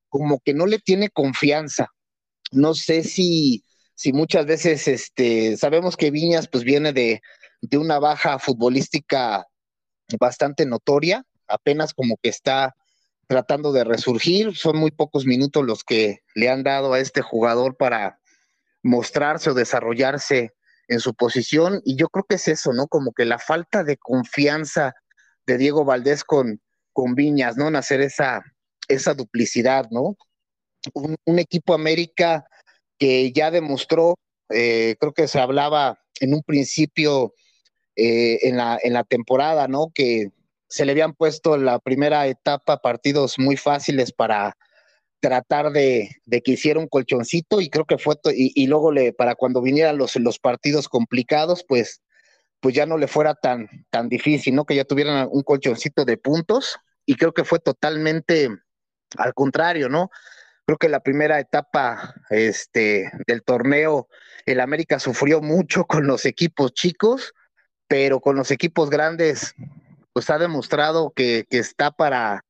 como 0.09 0.39
que 0.39 0.53
no 0.53 0.67
le 0.67 0.77
tiene 0.79 1.09
confianza. 1.09 1.87
No 2.51 2.75
sé 2.75 3.03
si, 3.03 3.63
si 3.95 4.13
muchas 4.13 4.45
veces 4.45 4.87
este, 4.87 5.57
sabemos 5.57 5.97
que 5.97 6.11
Viñas 6.11 6.47
pues 6.47 6.63
viene 6.63 6.93
de, 6.93 7.21
de 7.61 7.77
una 7.77 7.99
baja 7.99 8.39
futbolística 8.39 9.47
bastante 10.19 10.65
notoria, 10.65 11.25
apenas 11.47 11.93
como 11.93 12.17
que 12.17 12.29
está 12.29 12.75
tratando 13.27 13.71
de 13.71 13.83
resurgir, 13.83 14.55
son 14.55 14.77
muy 14.77 14.91
pocos 14.91 15.25
minutos 15.25 15.65
los 15.65 15.83
que 15.83 16.19
le 16.35 16.49
han 16.49 16.63
dado 16.63 16.93
a 16.93 16.99
este 16.99 17.21
jugador 17.21 17.77
para 17.77 18.19
mostrarse 18.83 19.49
o 19.49 19.53
desarrollarse 19.53 20.53
en 20.87 20.99
su 20.99 21.15
posición 21.15 21.81
y 21.83 21.95
yo 21.95 22.07
creo 22.09 22.25
que 22.27 22.35
es 22.35 22.47
eso, 22.47 22.71
¿no? 22.73 22.87
Como 22.87 23.13
que 23.13 23.25
la 23.25 23.39
falta 23.39 23.83
de 23.83 23.97
confianza 23.97 24.93
de 25.47 25.57
Diego 25.57 25.85
Valdés 25.85 26.23
con, 26.23 26.61
con 26.93 27.15
Viñas, 27.15 27.57
¿no? 27.57 27.67
En 27.67 27.75
hacer 27.75 28.01
esa, 28.01 28.43
esa 28.87 29.13
duplicidad, 29.13 29.87
¿no? 29.89 30.15
Un, 30.93 31.39
equipo 31.39 31.73
América 31.73 32.45
que 32.99 33.31
ya 33.31 33.49
demostró, 33.49 34.15
eh, 34.49 34.95
creo 34.99 35.13
que 35.13 35.27
se 35.27 35.39
hablaba 35.39 35.99
en 36.19 36.35
un 36.35 36.43
principio 36.43 37.33
eh, 37.95 38.47
en, 38.47 38.57
la, 38.57 38.77
en 38.83 38.93
la 38.93 39.03
temporada, 39.03 39.67
¿no? 39.67 39.91
Que 39.93 40.29
se 40.67 40.85
le 40.85 40.91
habían 40.91 41.13
puesto 41.13 41.57
la 41.57 41.79
primera 41.79 42.27
etapa 42.27 42.77
partidos 42.77 43.37
muy 43.37 43.57
fáciles 43.57 44.11
para 44.11 44.57
tratar 45.19 45.71
de, 45.71 46.09
que 46.43 46.51
hiciera 46.51 46.79
un 46.79 46.87
colchoncito 46.87 47.61
y 47.61 47.69
creo 47.69 47.85
que 47.85 47.97
fue, 47.97 48.15
y, 48.33 48.67
luego 48.67 48.91
le, 48.91 49.13
para 49.13 49.35
cuando 49.35 49.61
vinieran 49.61 49.97
los, 49.97 50.15
los 50.17 50.39
partidos 50.39 50.87
complicados, 50.87 51.65
pues, 51.67 52.01
pues 52.59 52.75
ya 52.75 52.85
no 52.85 52.97
le 52.97 53.07
fuera 53.07 53.33
tan, 53.35 53.67
tan 53.89 54.09
difícil, 54.09 54.55
¿no? 54.55 54.65
Que 54.65 54.75
ya 54.75 54.85
tuvieran 54.85 55.27
un 55.31 55.43
colchoncito 55.43 56.05
de 56.05 56.17
puntos 56.17 56.77
y 57.05 57.15
creo 57.15 57.33
que 57.33 57.43
fue 57.43 57.59
totalmente 57.59 58.49
al 59.17 59.33
contrario, 59.33 59.89
¿no? 59.89 60.09
Creo 60.65 60.77
que 60.77 60.89
la 60.89 60.99
primera 60.99 61.39
etapa 61.39 62.15
este, 62.29 63.11
del 63.27 63.43
torneo, 63.43 64.07
el 64.45 64.59
América 64.59 64.99
sufrió 64.99 65.41
mucho 65.41 65.85
con 65.85 66.07
los 66.07 66.25
equipos 66.25 66.73
chicos, 66.73 67.33
pero 67.87 68.19
con 68.19 68.35
los 68.35 68.49
equipos 68.51 68.89
grandes, 68.89 69.53
pues 70.15 70.29
ha 70.29 70.37
demostrado 70.37 71.11
que, 71.13 71.43
que 71.49 71.57
está 71.57 71.91
para, 71.91 72.45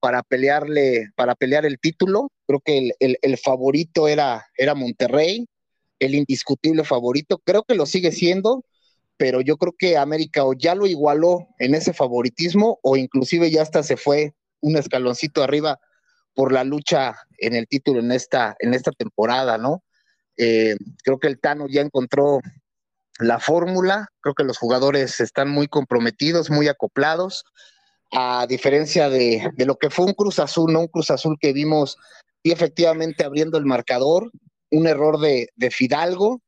para 0.00 0.24
pelearle, 0.24 1.12
para 1.14 1.36
pelear 1.36 1.64
el 1.64 1.78
título. 1.78 2.32
Creo 2.48 2.58
que 2.58 2.90
el, 2.98 3.38
favorito 3.38 4.08
era, 4.08 4.44
era 4.58 4.74
Monterrey, 4.74 5.46
el 6.00 6.16
indiscutible 6.16 6.82
favorito. 6.82 7.40
Creo 7.44 7.62
que 7.62 7.76
lo 7.76 7.86
sigue 7.86 8.10
siendo, 8.10 8.64
pero 9.16 9.42
yo 9.42 9.58
creo 9.58 9.76
que 9.78 9.96
América 9.96 10.44
o 10.44 10.54
ya 10.54 10.74
lo 10.74 10.88
igualó 10.88 11.46
en 11.60 11.76
ese 11.76 11.92
favoritismo 11.92 12.80
o 12.82 12.96
inclusive 12.96 13.48
ya 13.48 13.62
hasta 13.62 13.84
se 13.84 13.96
fue 13.96 14.34
un 14.60 14.76
escaloncito 14.76 15.44
arriba 15.44 15.78
por 16.34 16.50
la 16.50 16.64
lucha 16.64 17.14
en 17.38 17.54
el 17.54 17.68
título 17.68 18.00
en 18.00 18.10
esta, 18.10 18.56
en 18.58 18.74
esta 18.74 18.90
temporada, 18.90 19.56
¿no? 19.56 19.84
Eh, 20.36 20.74
creo 21.04 21.20
que 21.20 21.28
el 21.28 21.38
Tano 21.38 21.68
ya 21.68 21.80
encontró 21.80 22.40
la 23.18 23.38
fórmula, 23.38 24.08
creo 24.20 24.34
que 24.34 24.44
los 24.44 24.58
jugadores 24.58 25.20
están 25.20 25.48
muy 25.50 25.68
comprometidos, 25.68 26.50
muy 26.50 26.68
acoplados 26.68 27.44
a 28.12 28.46
diferencia 28.46 29.08
de, 29.08 29.50
lo 29.58 29.76
que 29.76 29.90
fue 29.90 30.04
un 30.04 30.12
Cruz 30.12 30.38
Azul, 30.38 30.72
¿no? 30.72 30.80
Un 30.80 30.88
Cruz 30.88 31.10
Azul 31.10 31.36
que 31.40 31.52
vimos 31.52 31.96
y 32.42 32.52
efectivamente 32.52 33.24
abriendo 33.24 33.58
el 33.58 33.64
marcador, 33.64 34.30
un 34.70 34.86
error 34.86 35.18
de, 35.18 35.48
Fidalgo, 35.70 36.40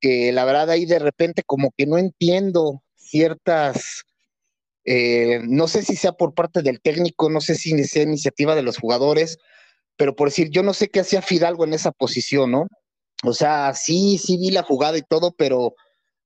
que 0.00 0.32
la 0.32 0.44
verdad 0.44 0.70
ahí 0.70 0.86
de 0.86 0.98
repente 0.98 1.42
como 1.44 1.72
que 1.76 1.86
no 1.86 1.98
entiendo 1.98 2.82
ciertas, 2.96 4.04
eh, 4.84 5.40
no 5.44 5.68
sé 5.68 5.82
si 5.82 5.96
sea 5.96 6.12
por 6.12 6.34
parte 6.34 6.62
del 6.62 6.80
técnico, 6.80 7.30
no 7.30 7.40
sé 7.40 7.54
si 7.54 7.82
sea 7.84 8.02
iniciativa 8.02 8.54
de 8.54 8.62
los 8.62 8.78
jugadores, 8.78 9.38
pero 9.96 10.14
por 10.14 10.28
decir, 10.28 10.50
yo 10.50 10.62
no 10.62 10.74
sé 10.74 10.88
qué 10.88 11.00
hacía 11.00 11.22
Fidalgo 11.22 11.64
en 11.64 11.74
esa 11.74 11.92
posición, 11.92 12.50
¿no? 12.50 12.66
O 13.24 13.32
sea, 13.32 13.74
sí, 13.74 14.18
sí 14.18 14.36
vi 14.36 14.50
la 14.50 14.62
jugada 14.62 14.98
y 14.98 15.02
todo, 15.02 15.32
pero, 15.32 15.74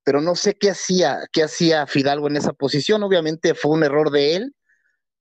pero 0.09 0.23
no 0.23 0.37
sé 0.37 0.55
qué 0.55 0.71
hacía, 0.71 1.21
qué 1.35 1.43
hacía 1.43 1.87
Fidalgo 1.87 2.29
en 2.29 2.39
esa 2.39 2.55
posición. 2.55 3.03
Obviamente 3.03 3.53
fue 3.53 3.73
un 3.73 3.85
error 3.85 4.11
de 4.11 4.37
él, 4.37 4.57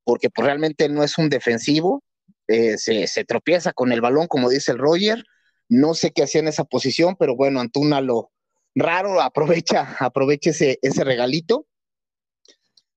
porque 0.06 0.30
pues, 0.30 0.46
realmente 0.46 0.88
no 0.88 1.04
es 1.04 1.18
un 1.18 1.28
defensivo, 1.28 2.06
eh, 2.48 2.78
se, 2.78 3.26
tropieza 3.26 3.74
con 3.74 3.92
el 3.92 4.00
balón, 4.00 4.28
como 4.28 4.50
dice 4.50 4.72
el 4.72 4.78
Roger, 4.78 5.26
no 5.68 5.94
sé 5.94 6.12
qué 6.12 6.24
hacía 6.24 6.40
en 6.40 6.48
esa 6.48 6.64
posición, 6.64 7.18
pero 7.20 7.36
bueno, 7.36 7.60
Antuna 7.60 8.00
lo 8.00 8.32
raro, 8.76 9.20
aprovecha, 9.20 9.94
aprovecha 10.00 10.52
ese, 10.52 10.80
ese 10.82 11.04
regalito, 11.04 11.68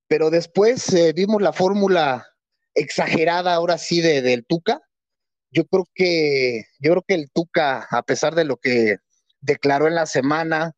pero 0.06 0.30
después 0.30 0.94
eh, 0.94 1.12
vimos 1.12 1.42
la 1.42 1.52
fórmula 1.52 2.24
exagerada 2.72 3.52
ahora 3.52 3.78
sí 3.78 4.00
de, 4.00 4.22
del 4.22 4.46
Tuca, 4.46 4.80
yo 5.50 5.66
creo 5.66 5.88
que, 5.92 6.66
yo 6.78 6.92
creo 6.92 7.02
que 7.02 7.14
el 7.14 7.32
Tuca, 7.32 7.88
a 7.90 8.02
pesar 8.04 8.36
de 8.36 8.44
lo 8.44 8.58
que 8.58 8.98
declaró 9.40 9.88
en 9.88 9.96
la 9.96 10.06
semana, 10.06 10.76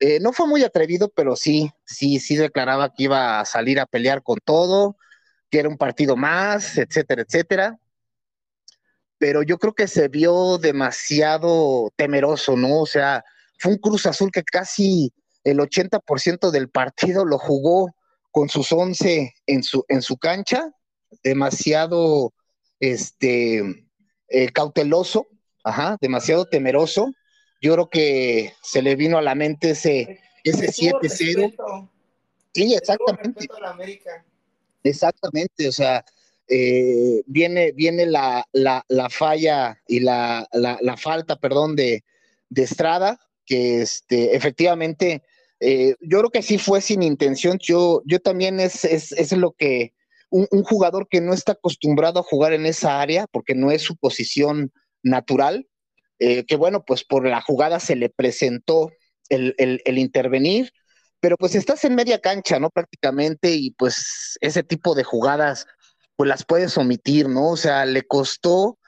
eh, 0.00 0.20
no 0.20 0.32
fue 0.32 0.46
muy 0.46 0.62
atrevido, 0.62 1.08
pero 1.08 1.36
sí, 1.36 1.70
sí, 1.84 2.20
sí 2.20 2.36
declaraba 2.36 2.92
que 2.92 3.04
iba 3.04 3.40
a 3.40 3.44
salir 3.44 3.80
a 3.80 3.86
pelear 3.86 4.22
con 4.22 4.38
todo, 4.44 4.96
era 5.58 5.68
un 5.68 5.76
partido 5.76 6.16
más, 6.16 6.78
etcétera, 6.78 7.22
etcétera. 7.22 7.78
Pero 9.18 9.42
yo 9.42 9.58
creo 9.58 9.74
que 9.74 9.88
se 9.88 10.08
vio 10.08 10.58
demasiado 10.58 11.92
temeroso, 11.96 12.56
¿no? 12.56 12.80
O 12.80 12.86
sea, 12.86 13.24
fue 13.58 13.72
un 13.72 13.78
Cruz 13.78 14.06
Azul 14.06 14.30
que 14.30 14.42
casi 14.42 15.12
el 15.44 15.58
80% 15.58 16.50
del 16.50 16.68
partido 16.68 17.24
lo 17.24 17.38
jugó 17.38 17.94
con 18.30 18.48
sus 18.48 18.72
11 18.72 19.32
en 19.46 19.62
su, 19.62 19.84
en 19.88 20.02
su 20.02 20.16
cancha, 20.16 20.70
demasiado 21.22 22.32
este, 22.80 23.86
eh, 24.28 24.48
cauteloso, 24.52 25.28
ajá, 25.62 25.96
demasiado 26.00 26.46
temeroso. 26.46 27.12
Yo 27.64 27.72
creo 27.72 27.88
que 27.88 28.52
se 28.62 28.82
le 28.82 28.94
vino 28.94 29.16
a 29.16 29.22
la 29.22 29.34
mente 29.34 29.70
ese, 29.70 30.20
ese 30.44 30.66
7-0. 30.66 31.88
Sí, 32.52 32.74
exactamente. 32.74 33.48
Exactamente, 34.82 35.66
o 35.66 35.72
sea, 35.72 36.04
eh, 36.46 37.22
viene, 37.24 37.72
viene 37.72 38.04
la, 38.04 38.46
la, 38.52 38.84
la 38.88 39.08
falla 39.08 39.80
y 39.88 40.00
la, 40.00 40.46
la, 40.52 40.96
falta, 40.98 41.36
perdón, 41.36 41.74
de, 41.74 42.04
de 42.50 42.62
Estrada, 42.64 43.18
que 43.46 43.80
este, 43.80 44.36
efectivamente, 44.36 45.22
eh, 45.58 45.94
yo 46.02 46.18
creo 46.18 46.30
que 46.30 46.42
sí 46.42 46.58
fue 46.58 46.82
sin 46.82 47.02
intención. 47.02 47.58
Yo, 47.62 48.02
yo 48.04 48.20
también 48.20 48.60
es, 48.60 48.84
es, 48.84 49.12
es 49.12 49.32
lo 49.32 49.52
que 49.52 49.94
un, 50.28 50.46
jugador 50.64 51.08
que 51.08 51.22
no 51.22 51.32
está 51.32 51.52
acostumbrado 51.52 52.20
a 52.20 52.24
jugar 52.24 52.52
en 52.52 52.66
esa 52.66 53.00
área, 53.00 53.26
porque 53.26 53.54
no 53.54 53.70
es 53.70 53.80
su 53.80 53.96
posición 53.96 54.70
natural, 55.02 55.66
eh, 56.18 56.44
que 56.46 56.56
bueno, 56.56 56.84
pues 56.84 57.04
por 57.04 57.26
la 57.26 57.40
jugada 57.40 57.80
se 57.80 57.96
le 57.96 58.08
presentó 58.08 58.90
el, 59.28 59.54
el, 59.58 59.98
intervenir 59.98 60.72
pero 61.24 61.38
pues 61.38 61.54
estás 61.54 61.82
en 61.86 61.94
media 61.94 62.20
cancha, 62.20 62.58
¿no? 62.58 62.68
Prácticamente, 62.68 63.52
y 63.52 63.70
pues 63.70 64.36
ese 64.42 64.62
tipo 64.62 64.94
de 64.94 65.04
jugadas, 65.04 65.66
pues 66.16 66.28
las 66.28 66.44
puedes 66.44 66.76
omitir, 66.76 67.30
¿no? 67.30 67.52
O 67.52 67.56
sea, 67.56 67.86
le 67.86 68.02
costó 68.02 68.78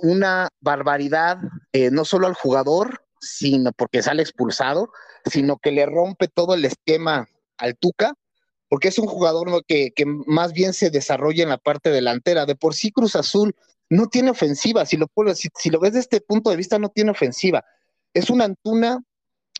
una 0.00 0.48
barbaridad, 0.60 1.36
eh, 1.74 1.90
no 1.90 2.06
solo 2.06 2.28
al 2.28 2.32
jugador, 2.32 3.04
sino 3.20 3.72
porque 3.72 4.02
sale 4.02 4.22
expulsado, 4.22 4.90
sino 5.26 5.58
que 5.58 5.70
le 5.70 5.84
rompe 5.84 6.28
todo 6.28 6.54
el 6.54 6.64
esquema 6.64 7.28
al 7.58 7.76
Tuca, 7.76 8.14
porque 8.70 8.88
es 8.88 8.98
un 8.98 9.06
jugador 9.06 9.66
que, 9.66 9.90
que, 9.94 10.06
más 10.06 10.54
bien 10.54 10.72
se 10.72 10.88
desarrolla 10.88 11.42
en 11.42 11.50
la 11.50 11.58
parte 11.58 11.90
delantera. 11.90 12.46
De 12.46 12.56
por 12.56 12.72
sí 12.74 12.90
Cruz 12.90 13.16
Azul 13.16 13.54
no 13.90 14.08
tiene 14.08 14.30
ofensiva, 14.30 14.86
si 14.86 14.96
lo, 14.96 15.06
si, 15.34 15.48
si 15.58 15.70
lo 15.70 15.80
ves 15.80 15.92
desde 15.92 16.00
este 16.00 16.20
punto 16.20 16.50
de 16.50 16.56
vista, 16.56 16.78
no 16.78 16.88
tiene 16.88 17.10
ofensiva. 17.10 17.64
Es 18.12 18.30
una 18.30 18.44
Antuna 18.44 19.02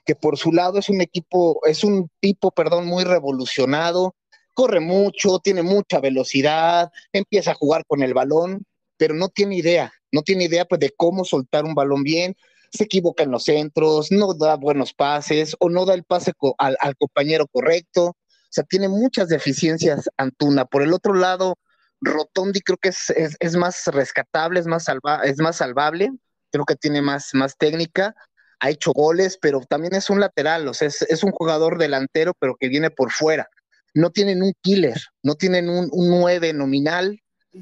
que 0.04 0.14
por 0.14 0.36
su 0.36 0.52
lado 0.52 0.78
es 0.78 0.88
un 0.88 1.00
equipo, 1.00 1.60
es 1.66 1.82
un 1.84 2.10
tipo, 2.20 2.50
perdón, 2.50 2.86
muy 2.86 3.04
revolucionado, 3.04 4.14
corre 4.52 4.80
mucho, 4.80 5.38
tiene 5.38 5.62
mucha 5.62 6.00
velocidad, 6.00 6.90
empieza 7.12 7.52
a 7.52 7.54
jugar 7.54 7.84
con 7.86 8.02
el 8.02 8.14
balón, 8.14 8.64
pero 8.96 9.14
no 9.14 9.28
tiene 9.28 9.56
idea, 9.56 9.92
no 10.12 10.22
tiene 10.22 10.44
idea 10.44 10.64
pues 10.64 10.80
de 10.80 10.92
cómo 10.96 11.24
soltar 11.24 11.64
un 11.64 11.74
balón 11.74 12.02
bien, 12.02 12.36
se 12.70 12.84
equivoca 12.84 13.22
en 13.22 13.30
los 13.30 13.44
centros, 13.44 14.10
no 14.10 14.34
da 14.34 14.56
buenos 14.56 14.92
pases 14.92 15.56
o 15.58 15.70
no 15.70 15.84
da 15.84 15.94
el 15.94 16.04
pase 16.04 16.32
al, 16.58 16.96
compañero 16.96 17.46
correcto, 17.46 18.06
o 18.06 18.16
sea, 18.50 18.64
tiene 18.64 18.88
muchas 18.88 19.28
deficiencias 19.28 20.08
Antuna. 20.16 20.64
Por 20.64 20.82
el 20.82 20.92
otro 20.92 21.14
lado, 21.14 21.56
Rotondi 22.05 22.61
creo 22.61 22.78
que 22.78 22.90
es, 22.90 23.12
es, 23.40 23.57
más 23.57 23.86
rescatable, 23.86 24.61
es 24.61 24.66
más, 24.66 24.84
salva, 24.84 25.22
es 25.24 25.38
más 25.38 25.57
salvable, 25.57 26.11
creo 26.50 26.64
que 26.64 26.76
tiene 26.76 27.02
más, 27.02 27.30
más 27.34 27.57
técnica, 27.57 28.14
ha 28.61 28.70
hecho 28.70 28.92
goles, 28.92 29.38
pero 29.40 29.61
también 29.61 29.94
es 29.94 30.11
un 30.11 30.20
lateral, 30.20 30.66
o 30.68 30.74
sea, 30.74 30.88
es, 30.88 31.24
un 31.24 31.32
jugador 31.32 31.78
delantero, 31.78 32.32
pero 32.38 32.57
que 32.57 32.68
viene 32.68 32.90
por 32.90 33.11
fuera. 33.11 33.48
No 33.92 34.11
tienen 34.11 34.42
un 34.42 34.52
killer, 34.61 35.00
no 35.22 35.34
tienen 35.34 35.68
un, 35.68 35.88
un 35.92 36.11
9 36.11 36.52
nominal, 36.52 37.20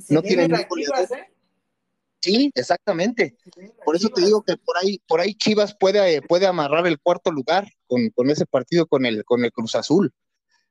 no 0.08 0.22
tienen 0.22 0.52
un 0.52 0.60
¿eh? 0.60 1.32
Sí, 2.22 2.52
exactamente. 2.54 3.36
Por 3.84 3.96
eso 3.96 4.08
te 4.08 4.20
digo 4.20 4.42
que 4.42 4.56
por 4.56 4.76
ahí, 4.78 5.02
por 5.08 5.20
ahí 5.20 5.34
Chivas 5.34 5.74
puede, 5.78 6.22
puede 6.22 6.46
amarrar 6.46 6.86
el 6.86 7.00
cuarto 7.00 7.32
lugar 7.32 7.68
con, 7.88 8.30
ese 8.30 8.46
partido 8.46 8.86
con 8.86 9.04
el, 9.04 9.24
con 9.24 9.44
el 9.44 9.50
Cruz 9.50 9.74
Azul. 9.74 10.12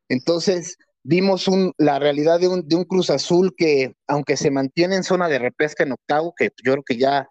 Entonces, 0.07 0.77
vimos 1.03 1.47
un, 1.47 1.73
la 1.77 1.99
realidad 1.99 2.39
de 2.39 2.47
un, 2.47 2.67
de 2.67 2.75
un 2.75 2.85
Cruz 2.85 3.09
Azul 3.09 3.53
que, 3.57 3.95
aunque 4.07 4.37
se 4.37 4.51
mantiene 4.51 4.95
en 4.95 5.03
zona 5.03 5.27
de 5.27 5.39
repesca 5.39 5.83
en 5.83 5.93
octavo, 5.93 6.33
que 6.35 6.51
yo 6.63 6.73
creo 6.73 6.83
que 6.83 6.97
ya 6.97 7.29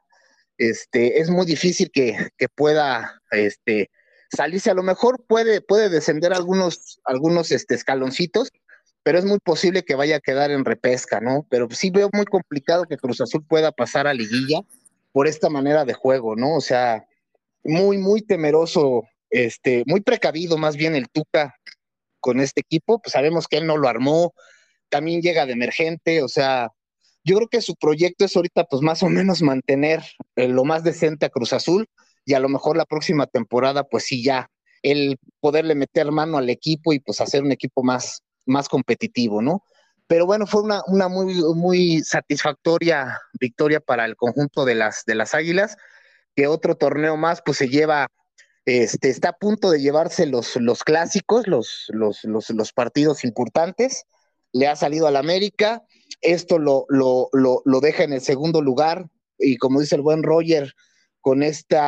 este, 0.59 1.21
es 1.21 1.31
muy 1.31 1.47
difícil 1.47 1.91
que, 1.91 2.16
pueda 2.55 3.21
este, 3.31 3.91
salirse. 4.31 4.71
A 4.71 4.75
lo 4.75 4.83
mejor 4.83 5.25
puede, 5.27 5.61
puede 5.61 5.89
descender 5.89 6.33
algunos, 6.33 7.01
algunos 7.05 7.53
este, 7.53 7.75
escaloncitos, 7.75 8.51
pero 9.03 9.18
es 9.18 9.25
muy 9.25 9.39
posible 9.39 9.85
que 9.85 9.95
vaya 9.95 10.16
a 10.16 10.21
quedar 10.21 10.51
en 10.51 10.64
repesca, 10.64 11.21
¿no? 11.21 11.47
Pero 11.49 11.68
sí 11.71 11.91
veo 11.91 12.11
muy 12.12 12.27
complicado 12.27 12.85
que 12.85 12.99
Cruz 12.99 13.21
Azul 13.21 13.45
pueda 13.47 13.73
pasar 13.73 14.07
a 14.07 14.14
liguilla 14.14 14.61
por 15.12 15.27
esta 15.27 15.49
manera 15.49 15.85
de 15.85 15.95
juego, 15.95 16.37
¿no? 16.37 16.57
O 16.57 16.61
sea, 16.61 17.07
muy, 17.64 17.99
muy 17.99 18.21
temeroso 18.21 19.05
este, 19.31 19.85
muy 19.87 20.01
precavido 20.01 20.59
más 20.59 20.77
bien 20.77 20.97
el 20.97 21.09
Tuca 21.09 21.55
con 22.21 22.41
este 22.41 22.61
equipo, 22.61 23.01
pues 23.01 23.12
sabemos 23.12 23.49
que 23.49 23.57
él 23.59 23.66
no 23.66 23.77
lo 23.77 23.89
armó, 23.89 24.35
también 24.89 25.23
llega 25.23 25.47
de 25.47 25.53
emergente, 25.53 26.23
o 26.23 26.29
sea, 26.29 26.71
yo 27.25 27.37
creo 27.37 27.49
que 27.49 27.61
su 27.61 27.75
proyecto 27.77 28.25
es 28.25 28.35
ahorita 28.37 28.64
pues 28.64 28.83
más 28.83 29.03
o 29.03 29.09
menos 29.09 29.43
mantener 29.43 30.03
eh, 30.37 30.49
lo 30.49 30.64
más 30.64 30.85
decente 30.85 31.27
a 31.27 31.31
Cruz 31.31 31.53
Azul 31.53 31.87
y 32.25 32.35
a 32.35 32.41
lo 32.41 32.49
mejor 32.49 32.77
la 32.77 32.85
próxima 32.85 33.27
temporada 33.27 33.85
pues 33.85 34.05
sí 34.05 34.23
ya 34.23 34.51
el 34.83 35.18
poderle 35.41 35.75
meter 35.75 36.11
mano 36.11 36.39
al 36.39 36.49
equipo 36.49 36.93
y 36.93 37.01
pues 37.01 37.21
hacer 37.21 37.43
un 37.43 37.53
equipo 37.53 37.83
más, 37.83 38.23
más 38.47 38.68
competitivo, 38.68 39.43
¿no? 39.43 39.64
Pero 40.07 40.27
bueno, 40.27 40.47
fue 40.47 40.62
una, 40.62 40.83
una 40.87 41.09
muy, 41.09 41.35
muy 41.55 42.01
satisfactoria 42.01 43.21
victoria 43.39 43.81
para 43.81 44.05
el 44.07 44.16
conjunto 44.16 44.64
de 44.64 44.75
las, 44.75 45.05
de 45.07 45.14
las 45.14 45.35
Águilas, 45.35 45.77
que 46.35 46.47
otro 46.47 46.75
torneo 46.75 47.16
más 47.16 47.43
pues 47.45 47.59
se 47.59 47.68
lleva, 47.68 48.09
este, 48.64 49.08
está 49.08 49.30
a 49.30 49.38
punto 49.38 49.70
de 49.70 49.80
llevarse 49.80 50.26
los, 50.26 50.56
los 50.56 50.84
clásicos, 50.84 51.46
los, 51.46 51.86
los, 51.88 52.24
los, 52.24 52.72
partidos 52.72 53.24
importantes, 53.24 54.04
le 54.52 54.68
ha 54.68 54.76
salido 54.76 55.06
al 55.06 55.16
América, 55.16 55.82
esto 56.20 56.58
lo, 56.58 56.86
lo, 56.88 57.28
lo, 57.32 57.80
deja 57.80 58.04
en 58.04 58.12
el 58.12 58.20
segundo 58.20 58.62
lugar. 58.62 59.08
Y 59.38 59.56
como 59.56 59.80
dice 59.80 59.96
el 59.96 60.02
buen 60.02 60.22
Roger, 60.22 60.74
con 61.20 61.42
este 61.42 61.78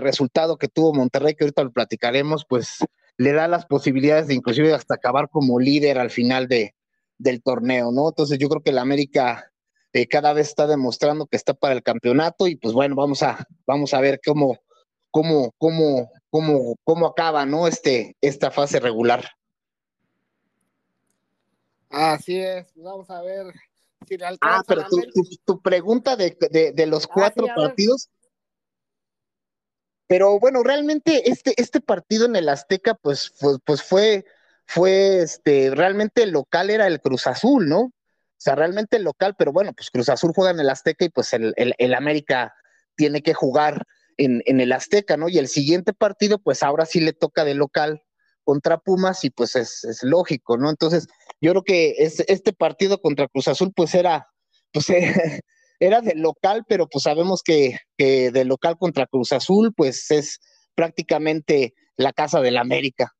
resultado 0.00 0.56
que 0.58 0.68
tuvo 0.68 0.92
Monterrey, 0.92 1.34
que 1.34 1.44
ahorita 1.44 1.64
lo 1.64 1.72
platicaremos, 1.72 2.44
pues 2.48 2.78
le 3.16 3.32
da 3.32 3.48
las 3.48 3.66
posibilidades 3.66 4.26
de 4.26 4.34
inclusive 4.34 4.72
hasta 4.72 4.94
acabar 4.94 5.28
como 5.30 5.58
líder 5.58 5.98
al 5.98 6.10
final 6.10 6.48
de, 6.48 6.74
del 7.18 7.42
torneo, 7.42 7.92
¿no? 7.92 8.08
Entonces 8.08 8.38
yo 8.38 8.48
creo 8.48 8.62
que 8.62 8.70
el 8.70 8.78
América 8.78 9.50
eh, 9.92 10.08
cada 10.08 10.32
vez 10.32 10.48
está 10.48 10.66
demostrando 10.66 11.26
que 11.26 11.36
está 11.36 11.54
para 11.54 11.74
el 11.74 11.82
campeonato 11.82 12.48
y 12.48 12.56
pues 12.56 12.74
bueno, 12.74 12.96
vamos 12.96 13.22
a, 13.22 13.46
vamos 13.66 13.94
a 13.94 14.00
ver 14.00 14.20
cómo, 14.24 14.58
cómo, 15.14 15.54
cómo, 15.58 16.10
cómo, 16.28 16.76
cómo 16.82 17.06
acaba, 17.06 17.46
¿no? 17.46 17.68
Este, 17.68 18.16
esta 18.20 18.50
fase 18.50 18.80
regular. 18.80 19.24
Así 21.88 22.40
es, 22.40 22.66
pues 22.72 22.84
vamos 22.84 23.08
a 23.10 23.22
ver 23.22 23.46
si 24.08 24.18
le 24.18 24.26
Ah, 24.40 24.64
pero 24.66 24.84
tu, 24.88 25.00
tu, 25.12 25.22
tu 25.44 25.62
pregunta 25.62 26.16
de, 26.16 26.36
de, 26.50 26.72
de 26.72 26.86
los 26.86 27.06
cuatro 27.06 27.46
Ah, 27.46 27.52
sí, 27.54 27.60
ver. 27.60 27.68
partidos. 27.68 28.10
Pero 30.08 30.40
bueno, 30.40 30.64
realmente 30.64 31.30
este, 31.30 31.54
este 31.62 31.80
partido 31.80 32.26
en 32.26 32.34
el 32.34 32.48
Azteca, 32.48 32.94
pues, 32.94 33.30
fue, 33.36 33.60
pues 33.64 33.84
fue, 33.84 34.24
fue 34.66 35.22
este, 35.22 35.70
realmente 35.72 36.24
el 36.24 36.30
local 36.30 36.70
era 36.70 36.88
el 36.88 37.00
Cruz 37.00 37.28
Azul, 37.28 37.68
¿no? 37.68 37.82
O 37.82 37.92
sea, 38.36 38.56
realmente 38.56 38.96
el 38.96 39.04
local, 39.04 39.36
pero 39.38 39.52
bueno, 39.52 39.72
pues 39.74 39.92
Cruz 39.92 40.08
Azul 40.08 40.32
juega 40.34 40.50
en 40.50 40.58
el 40.58 40.70
Azteca 40.70 41.04
y 41.04 41.08
pues 41.08 41.32
el, 41.34 41.54
el, 41.56 41.72
el 41.78 41.94
América 41.94 42.52
tiene 42.96 43.22
que 43.22 43.32
jugar 43.32 43.86
en, 44.16 44.42
en 44.46 44.60
el 44.60 44.72
Azteca, 44.72 45.16
¿no? 45.16 45.28
Y 45.28 45.38
el 45.38 45.48
siguiente 45.48 45.92
partido, 45.92 46.38
pues 46.38 46.62
ahora 46.62 46.86
sí 46.86 47.00
le 47.00 47.12
toca 47.12 47.44
de 47.44 47.54
local 47.54 48.02
contra 48.44 48.78
Pumas 48.78 49.24
y 49.24 49.30
pues 49.30 49.56
es, 49.56 49.84
es 49.84 50.02
lógico, 50.02 50.56
¿no? 50.56 50.70
Entonces, 50.70 51.08
yo 51.40 51.50
creo 51.50 51.64
que 51.64 51.94
es, 51.98 52.20
este 52.28 52.52
partido 52.52 53.00
contra 53.00 53.28
Cruz 53.28 53.48
Azul, 53.48 53.72
pues 53.74 53.94
era, 53.94 54.28
pues 54.72 54.86
era 55.80 56.00
de 56.00 56.14
local, 56.14 56.64
pero 56.68 56.88
pues 56.88 57.02
sabemos 57.04 57.42
que, 57.42 57.78
que 57.96 58.30
de 58.30 58.44
local 58.44 58.76
contra 58.78 59.06
Cruz 59.06 59.32
Azul, 59.32 59.72
pues 59.74 60.10
es 60.10 60.40
prácticamente 60.74 61.74
la 61.96 62.12
casa 62.12 62.40
del 62.40 62.58
América. 62.58 63.12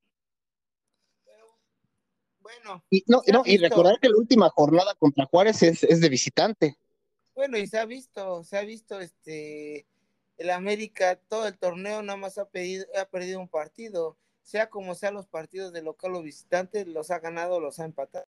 Bueno, 2.41 2.85
Y, 2.91 3.03
no, 3.07 3.23
no, 3.33 3.43
y 3.47 3.57
recordar 3.57 3.99
que 4.01 4.11
la 4.11 4.19
última 4.19 4.51
jornada 4.51 4.95
contra 4.99 5.25
Juárez 5.25 5.63
es, 5.63 5.83
es 5.83 6.01
de 6.01 6.09
visitante. 6.11 6.77
bueno, 7.35 7.57
y 7.57 7.67
se 7.67 7.79
ha 7.79 7.87
visto, 7.87 8.45
se 8.45 8.59
ha 8.59 8.63
visto 8.63 9.01
este 9.01 9.87
el 10.37 10.51
América 10.51 11.17
todo 11.29 11.47
el 11.47 11.59
torneo 11.59 12.03
nada 12.03 12.17
más 12.19 12.39
ha 12.39 12.49
pedido, 12.49 12.87
ha 13.01 13.05
perdido 13.07 13.41
un 13.41 13.49
partido, 13.49 14.17
sea 14.43 14.69
como 14.69 14.95
sea 14.95 15.11
los 15.11 15.27
partidos 15.27 15.73
de 15.73 15.83
local 15.83 16.15
o 16.15 16.23
visitante, 16.23 16.85
los 16.87 17.11
ha 17.11 17.19
ganado, 17.19 17.61
los 17.61 17.81
ha 17.81 17.85
empatado. 17.85 18.27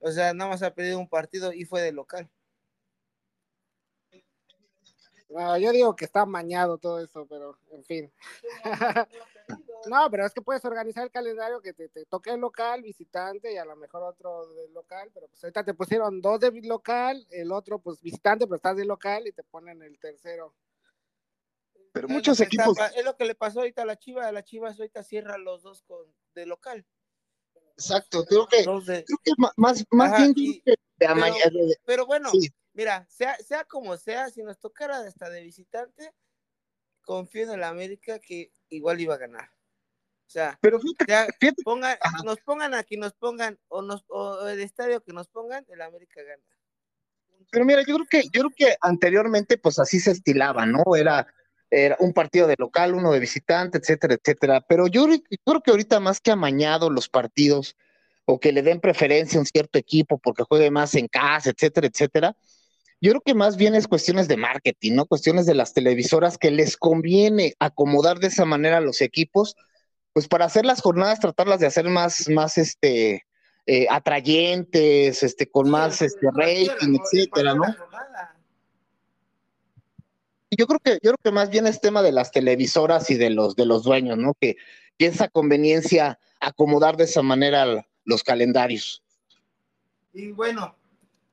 O 0.00 0.10
sea, 0.12 0.34
nada 0.34 0.50
más 0.50 0.62
ha 0.62 0.74
perdido 0.74 0.98
un 0.98 1.08
partido 1.08 1.52
y 1.52 1.64
fue 1.64 1.82
de 1.82 1.92
local. 1.92 2.30
No, 5.30 5.58
yo 5.58 5.72
digo 5.72 5.96
que 5.96 6.04
está 6.04 6.26
mañado 6.26 6.78
todo 6.78 7.00
eso, 7.00 7.26
pero 7.26 7.58
en 7.70 7.84
fin. 7.84 8.12
No, 9.86 10.10
pero 10.10 10.24
es 10.24 10.32
que 10.32 10.40
puedes 10.40 10.64
organizar 10.64 11.04
el 11.04 11.10
calendario 11.10 11.60
que 11.60 11.74
te, 11.74 11.90
te 11.90 12.06
toque 12.06 12.30
el 12.30 12.40
local, 12.40 12.80
visitante 12.80 13.52
y 13.52 13.58
a 13.58 13.66
lo 13.66 13.76
mejor 13.76 14.02
otro 14.02 14.46
del 14.54 14.72
local, 14.72 15.10
pero 15.12 15.28
pues 15.28 15.44
ahorita 15.44 15.62
te 15.62 15.74
pusieron 15.74 16.22
dos 16.22 16.40
de 16.40 16.50
local, 16.62 17.26
el 17.30 17.52
otro 17.52 17.78
pues 17.78 18.00
visitante, 18.00 18.46
pero 18.46 18.56
estás 18.56 18.76
de 18.78 18.86
local 18.86 19.26
y 19.26 19.32
te 19.32 19.42
ponen 19.42 19.82
el 19.82 19.98
tercero. 19.98 20.54
Pero 21.94 22.08
Es 22.08 22.12
muchos 22.12 22.40
está 22.40 22.44
equipos, 22.44 22.76
es 22.96 23.04
lo 23.04 23.16
que 23.16 23.24
le 23.24 23.36
pasó 23.36 23.60
ahorita 23.60 23.82
a 23.82 23.84
la 23.86 23.96
Chivas, 23.96 24.32
la 24.32 24.42
Chivas 24.42 24.78
ahorita 24.80 25.04
cierra 25.04 25.38
los 25.38 25.62
dos 25.62 25.82
con 25.84 26.12
de 26.34 26.44
local. 26.44 26.84
exacto, 27.76 28.24
creo 28.24 28.48
que, 28.48 28.58
de- 28.58 29.04
creo 29.04 29.18
que 29.22 29.32
más, 29.56 29.84
más 29.90 30.12
Ajá, 30.12 30.18
bien 30.18 30.32
y- 30.36 30.60
que 30.60 30.74
pero- 31.84 32.04
bueno, 32.06 32.30
sí, 32.30 32.48
mira, 32.72 33.06
sea, 33.08 33.36
sea 33.38 33.64
como 33.64 33.96
sea, 33.96 34.28
si 34.30 34.42
nos 34.42 34.58
tocara 34.58 34.98
hasta 34.98 35.30
de 35.30 35.42
visitante, 35.42 36.12
confío 37.02 37.44
en 37.44 37.50
el 37.50 37.62
América 37.64 38.18
que 38.18 38.50
igual 38.70 39.00
iba 39.00 39.14
a 39.14 39.18
ganar. 39.18 39.48
O 40.26 40.30
sea, 40.34 40.58
pero 40.60 40.80
fíjate, 40.80 41.62
pongan, 41.64 41.96
nos 42.24 42.40
pongan 42.40 42.74
aquí, 42.74 42.96
nos 42.96 43.12
pongan, 43.14 43.56
o 43.68 43.82
nos, 43.82 44.04
o 44.08 44.48
el 44.48 44.58
estadio 44.60 45.00
que 45.00 45.12
nos 45.12 45.28
pongan, 45.28 45.64
el 45.68 45.80
América 45.80 46.22
gana. 46.24 46.42
Pero 47.52 47.64
mira, 47.64 47.82
yo 47.86 47.94
creo 47.94 48.06
que, 48.10 48.22
yo 48.32 48.40
creo 48.40 48.50
que 48.56 48.76
anteriormente, 48.80 49.58
pues 49.58 49.78
así 49.78 50.00
se 50.00 50.10
estilaba, 50.12 50.66
¿no? 50.66 50.82
Era, 50.96 51.26
era 51.74 51.96
un 52.00 52.12
partido 52.12 52.46
de 52.46 52.54
local, 52.58 52.94
uno 52.94 53.10
de 53.12 53.18
visitante, 53.20 53.78
etcétera, 53.78 54.14
etcétera. 54.14 54.60
Pero 54.60 54.86
yo, 54.86 55.04
creo- 55.04 55.16
yo 55.30 55.38
creo 55.44 55.60
que 55.60 55.70
ahorita 55.70 56.00
más 56.00 56.20
que 56.20 56.30
amañado 56.30 56.90
los 56.90 57.08
partidos 57.08 57.76
o 58.26 58.38
que 58.40 58.52
le 58.52 58.62
den 58.62 58.80
preferencia 58.80 59.38
a 59.38 59.40
un 59.40 59.46
cierto 59.46 59.78
equipo 59.78 60.18
porque 60.18 60.44
juegue 60.44 60.70
más 60.70 60.94
en 60.94 61.08
casa, 61.08 61.50
etcétera, 61.50 61.86
etcétera. 61.88 62.36
Yo 63.00 63.10
creo 63.10 63.20
que 63.20 63.34
más 63.34 63.56
bien 63.56 63.74
es 63.74 63.86
cuestiones 63.86 64.28
de 64.28 64.36
marketing, 64.38 64.92
¿no? 64.94 65.04
Cuestiones 65.04 65.44
de 65.44 65.54
las 65.54 65.74
televisoras 65.74 66.38
que 66.38 66.50
les 66.50 66.76
conviene 66.76 67.54
acomodar 67.58 68.18
de 68.18 68.28
esa 68.28 68.46
manera 68.46 68.78
a 68.78 68.80
los 68.80 69.02
equipos, 69.02 69.56
pues 70.14 70.26
para 70.28 70.46
hacer 70.46 70.64
las 70.64 70.80
jornadas, 70.80 71.20
tratarlas 71.20 71.60
de 71.60 71.66
hacer 71.66 71.86
más, 71.90 72.28
más 72.30 72.56
este, 72.56 73.24
eh, 73.66 73.86
atrayentes, 73.90 75.22
este, 75.22 75.50
con 75.50 75.68
más 75.68 76.00
este, 76.00 76.28
rating, 76.32 76.98
etcétera, 77.02 77.54
¿no? 77.54 77.64
Yo 80.56 80.66
creo 80.66 80.80
que 80.80 80.92
yo 81.02 81.12
creo 81.12 81.18
que 81.22 81.30
más 81.32 81.50
bien 81.50 81.66
es 81.66 81.80
tema 81.80 82.02
de 82.02 82.12
las 82.12 82.30
televisoras 82.30 83.10
y 83.10 83.16
de 83.16 83.30
los 83.30 83.56
de 83.56 83.66
los 83.66 83.82
dueños, 83.82 84.18
¿no? 84.18 84.34
Que 84.40 84.56
piensa 84.96 85.28
conveniencia 85.28 86.18
acomodar 86.40 86.96
de 86.96 87.04
esa 87.04 87.22
manera 87.22 87.86
los 88.04 88.22
calendarios. 88.22 89.02
Y 90.12 90.30
bueno, 90.32 90.76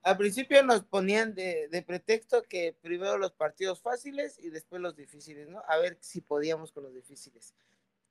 al 0.03 0.17
principio 0.17 0.63
nos 0.63 0.83
ponían 0.83 1.35
de, 1.35 1.67
de 1.69 1.81
pretexto 1.83 2.43
que 2.43 2.75
primero 2.81 3.17
los 3.17 3.31
partidos 3.33 3.81
fáciles 3.81 4.39
y 4.39 4.49
después 4.49 4.81
los 4.81 4.95
difíciles, 4.95 5.47
¿no? 5.49 5.61
A 5.67 5.77
ver 5.77 5.97
si 6.01 6.21
podíamos 6.21 6.71
con 6.71 6.83
los 6.83 6.93
difíciles. 6.93 7.53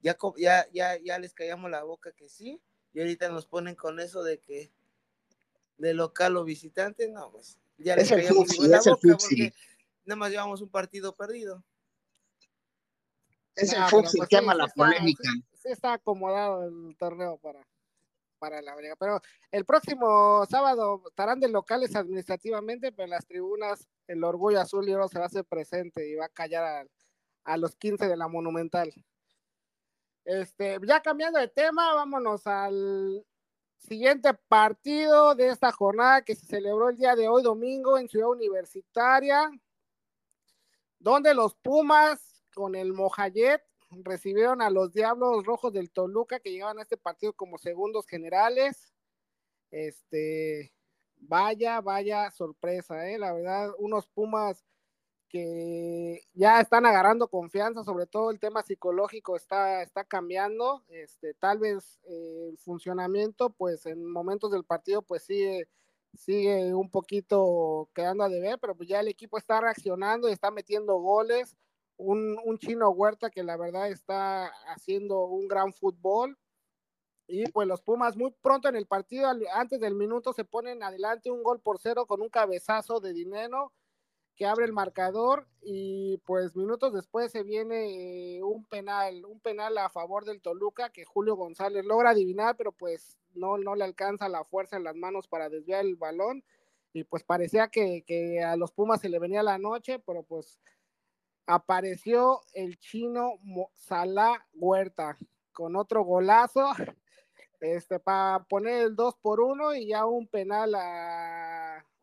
Ya, 0.02 0.16
ya, 0.36 0.66
ya, 0.72 0.96
ya 0.98 1.18
les 1.18 1.34
callamos 1.34 1.70
la 1.70 1.82
boca 1.82 2.12
que 2.12 2.28
sí, 2.28 2.60
y 2.94 3.00
ahorita 3.00 3.28
nos 3.28 3.46
ponen 3.46 3.74
con 3.74 4.00
eso 4.00 4.22
de 4.22 4.38
que 4.38 4.70
de 5.78 5.94
local 5.94 6.36
o 6.36 6.44
visitante, 6.44 7.08
no, 7.08 7.30
pues 7.32 7.58
ya 7.78 7.96
les 7.96 8.04
Es 8.06 8.12
el 8.12 8.22
callamos 8.22 8.54
igual 8.54 8.70
la 8.70 8.78
es 8.78 8.86
el 8.86 8.92
boca 8.92 9.08
futsi. 9.08 9.36
porque 9.36 9.54
nada 10.04 10.16
más 10.16 10.30
llevamos 10.30 10.60
un 10.60 10.70
partido 10.70 11.14
perdido. 11.14 11.64
Es 13.54 13.72
el 13.72 13.82
fútbol 13.84 14.02
pues 14.16 14.28
que 14.28 14.38
sí 14.38 14.44
la 14.46 14.52
está- 14.64 14.74
polémica. 14.74 15.28
Sí, 15.54 15.68
está 15.70 15.92
acomodado 15.94 16.64
el 16.64 16.96
torneo 16.96 17.36
para, 17.38 17.66
para 18.38 18.62
la 18.62 18.72
América. 18.72 18.96
Pero 18.98 19.20
el 19.50 19.64
próximo 19.66 20.46
sábado 20.46 21.02
estarán 21.08 21.40
de 21.40 21.48
locales 21.48 21.94
administrativamente, 21.96 22.92
pero 22.92 23.04
en 23.04 23.10
las 23.10 23.26
tribunas 23.26 23.86
el 24.06 24.24
orgullo 24.24 24.60
azul 24.60 24.88
y 24.88 24.92
oro 24.94 25.08
se 25.08 25.18
va 25.18 25.24
a 25.24 25.28
hacer 25.28 25.44
presente 25.44 26.08
y 26.08 26.14
va 26.14 26.26
a 26.26 26.30
callar 26.30 26.64
a, 26.64 26.86
a 27.44 27.56
los 27.58 27.76
15 27.76 28.08
de 28.08 28.16
la 28.16 28.28
Monumental. 28.28 28.92
Este, 30.24 30.78
ya 30.86 31.00
cambiando 31.02 31.38
de 31.38 31.48
tema, 31.48 31.92
vámonos 31.94 32.46
al 32.46 33.26
siguiente 33.78 34.32
partido 34.48 35.34
de 35.34 35.48
esta 35.48 35.72
jornada 35.72 36.22
que 36.22 36.34
se 36.34 36.46
celebró 36.46 36.88
el 36.90 36.96
día 36.96 37.16
de 37.16 37.28
hoy, 37.28 37.42
domingo, 37.42 37.98
en 37.98 38.08
Ciudad 38.08 38.28
Universitaria, 38.28 39.50
donde 41.00 41.34
los 41.34 41.54
Pumas 41.56 42.44
con 42.54 42.74
el 42.74 42.92
Mojayet 42.92 43.62
recibieron 43.90 44.62
a 44.62 44.70
los 44.70 44.92
Diablos 44.92 45.44
Rojos 45.44 45.72
del 45.72 45.90
Toluca 45.90 46.40
que 46.40 46.52
llegaban 46.52 46.78
a 46.78 46.82
este 46.82 46.96
partido 46.96 47.32
como 47.32 47.58
segundos 47.58 48.06
generales. 48.06 48.92
Este, 49.70 50.72
vaya, 51.16 51.80
vaya 51.80 52.30
sorpresa, 52.30 53.08
¿eh? 53.10 53.18
La 53.18 53.32
verdad, 53.32 53.70
unos 53.78 54.08
Pumas 54.08 54.64
que 55.28 56.22
ya 56.34 56.60
están 56.60 56.86
agarrando 56.86 57.28
confianza, 57.28 57.84
sobre 57.84 58.06
todo 58.06 58.30
el 58.32 58.40
tema 58.40 58.62
psicológico 58.62 59.36
está, 59.36 59.80
está 59.82 60.04
cambiando, 60.04 60.82
este, 60.88 61.34
tal 61.34 61.60
vez 61.60 62.00
eh, 62.08 62.48
el 62.50 62.58
funcionamiento, 62.58 63.50
pues 63.50 63.86
en 63.86 64.04
momentos 64.10 64.50
del 64.50 64.64
partido, 64.64 65.02
pues 65.02 65.22
sigue, 65.22 65.68
sigue 66.14 66.74
un 66.74 66.90
poquito 66.90 67.88
quedando 67.94 68.24
a 68.24 68.28
deber, 68.28 68.58
pero 68.58 68.74
pues 68.74 68.88
ya 68.88 69.00
el 69.00 69.08
equipo 69.08 69.38
está 69.38 69.60
reaccionando 69.60 70.28
y 70.28 70.32
está 70.32 70.50
metiendo 70.50 70.96
goles, 70.98 71.56
un, 71.96 72.38
un 72.44 72.58
chino 72.58 72.90
Huerta 72.90 73.30
que 73.30 73.42
la 73.42 73.56
verdad 73.56 73.90
está 73.90 74.46
haciendo 74.66 75.24
un 75.24 75.48
gran 75.48 75.72
fútbol. 75.72 76.38
Y 77.26 77.44
pues 77.52 77.68
los 77.68 77.80
Pumas 77.80 78.16
muy 78.16 78.32
pronto 78.42 78.68
en 78.68 78.74
el 78.74 78.86
partido, 78.86 79.28
antes 79.54 79.78
del 79.78 79.94
minuto, 79.94 80.32
se 80.32 80.44
ponen 80.44 80.82
adelante 80.82 81.30
un 81.30 81.44
gol 81.44 81.60
por 81.60 81.78
cero 81.78 82.06
con 82.06 82.20
un 82.22 82.28
cabezazo 82.28 82.98
de 82.98 83.12
dinero 83.12 83.72
que 84.40 84.46
abre 84.46 84.64
el 84.64 84.72
marcador 84.72 85.46
y 85.60 86.16
pues 86.24 86.56
minutos 86.56 86.94
después 86.94 87.30
se 87.30 87.42
viene 87.42 88.36
eh, 88.38 88.42
un 88.42 88.64
penal, 88.64 89.26
un 89.26 89.38
penal 89.38 89.76
a 89.76 89.90
favor 89.90 90.24
del 90.24 90.40
Toluca 90.40 90.88
que 90.88 91.04
Julio 91.04 91.36
González 91.36 91.84
logra 91.84 92.12
adivinar, 92.12 92.56
pero 92.56 92.72
pues 92.72 93.18
no, 93.34 93.58
no 93.58 93.74
le 93.74 93.84
alcanza 93.84 94.30
la 94.30 94.42
fuerza 94.44 94.78
en 94.78 94.84
las 94.84 94.96
manos 94.96 95.28
para 95.28 95.50
desviar 95.50 95.84
el 95.84 95.96
balón. 95.96 96.42
Y 96.94 97.04
pues 97.04 97.22
parecía 97.22 97.68
que, 97.68 98.02
que 98.06 98.42
a 98.42 98.56
los 98.56 98.72
Pumas 98.72 99.02
se 99.02 99.10
le 99.10 99.18
venía 99.18 99.42
la 99.42 99.58
noche, 99.58 99.98
pero 99.98 100.22
pues 100.22 100.58
apareció 101.44 102.40
el 102.54 102.78
chino 102.78 103.34
Salah 103.74 104.46
Huerta 104.54 105.18
con 105.52 105.76
otro 105.76 106.02
golazo 106.02 106.66
este, 107.60 108.00
para 108.00 108.42
poner 108.44 108.86
el 108.86 108.96
2 108.96 109.16
por 109.16 109.40
1 109.40 109.74
y 109.74 109.88
ya 109.88 110.06
un 110.06 110.26
penal 110.28 110.74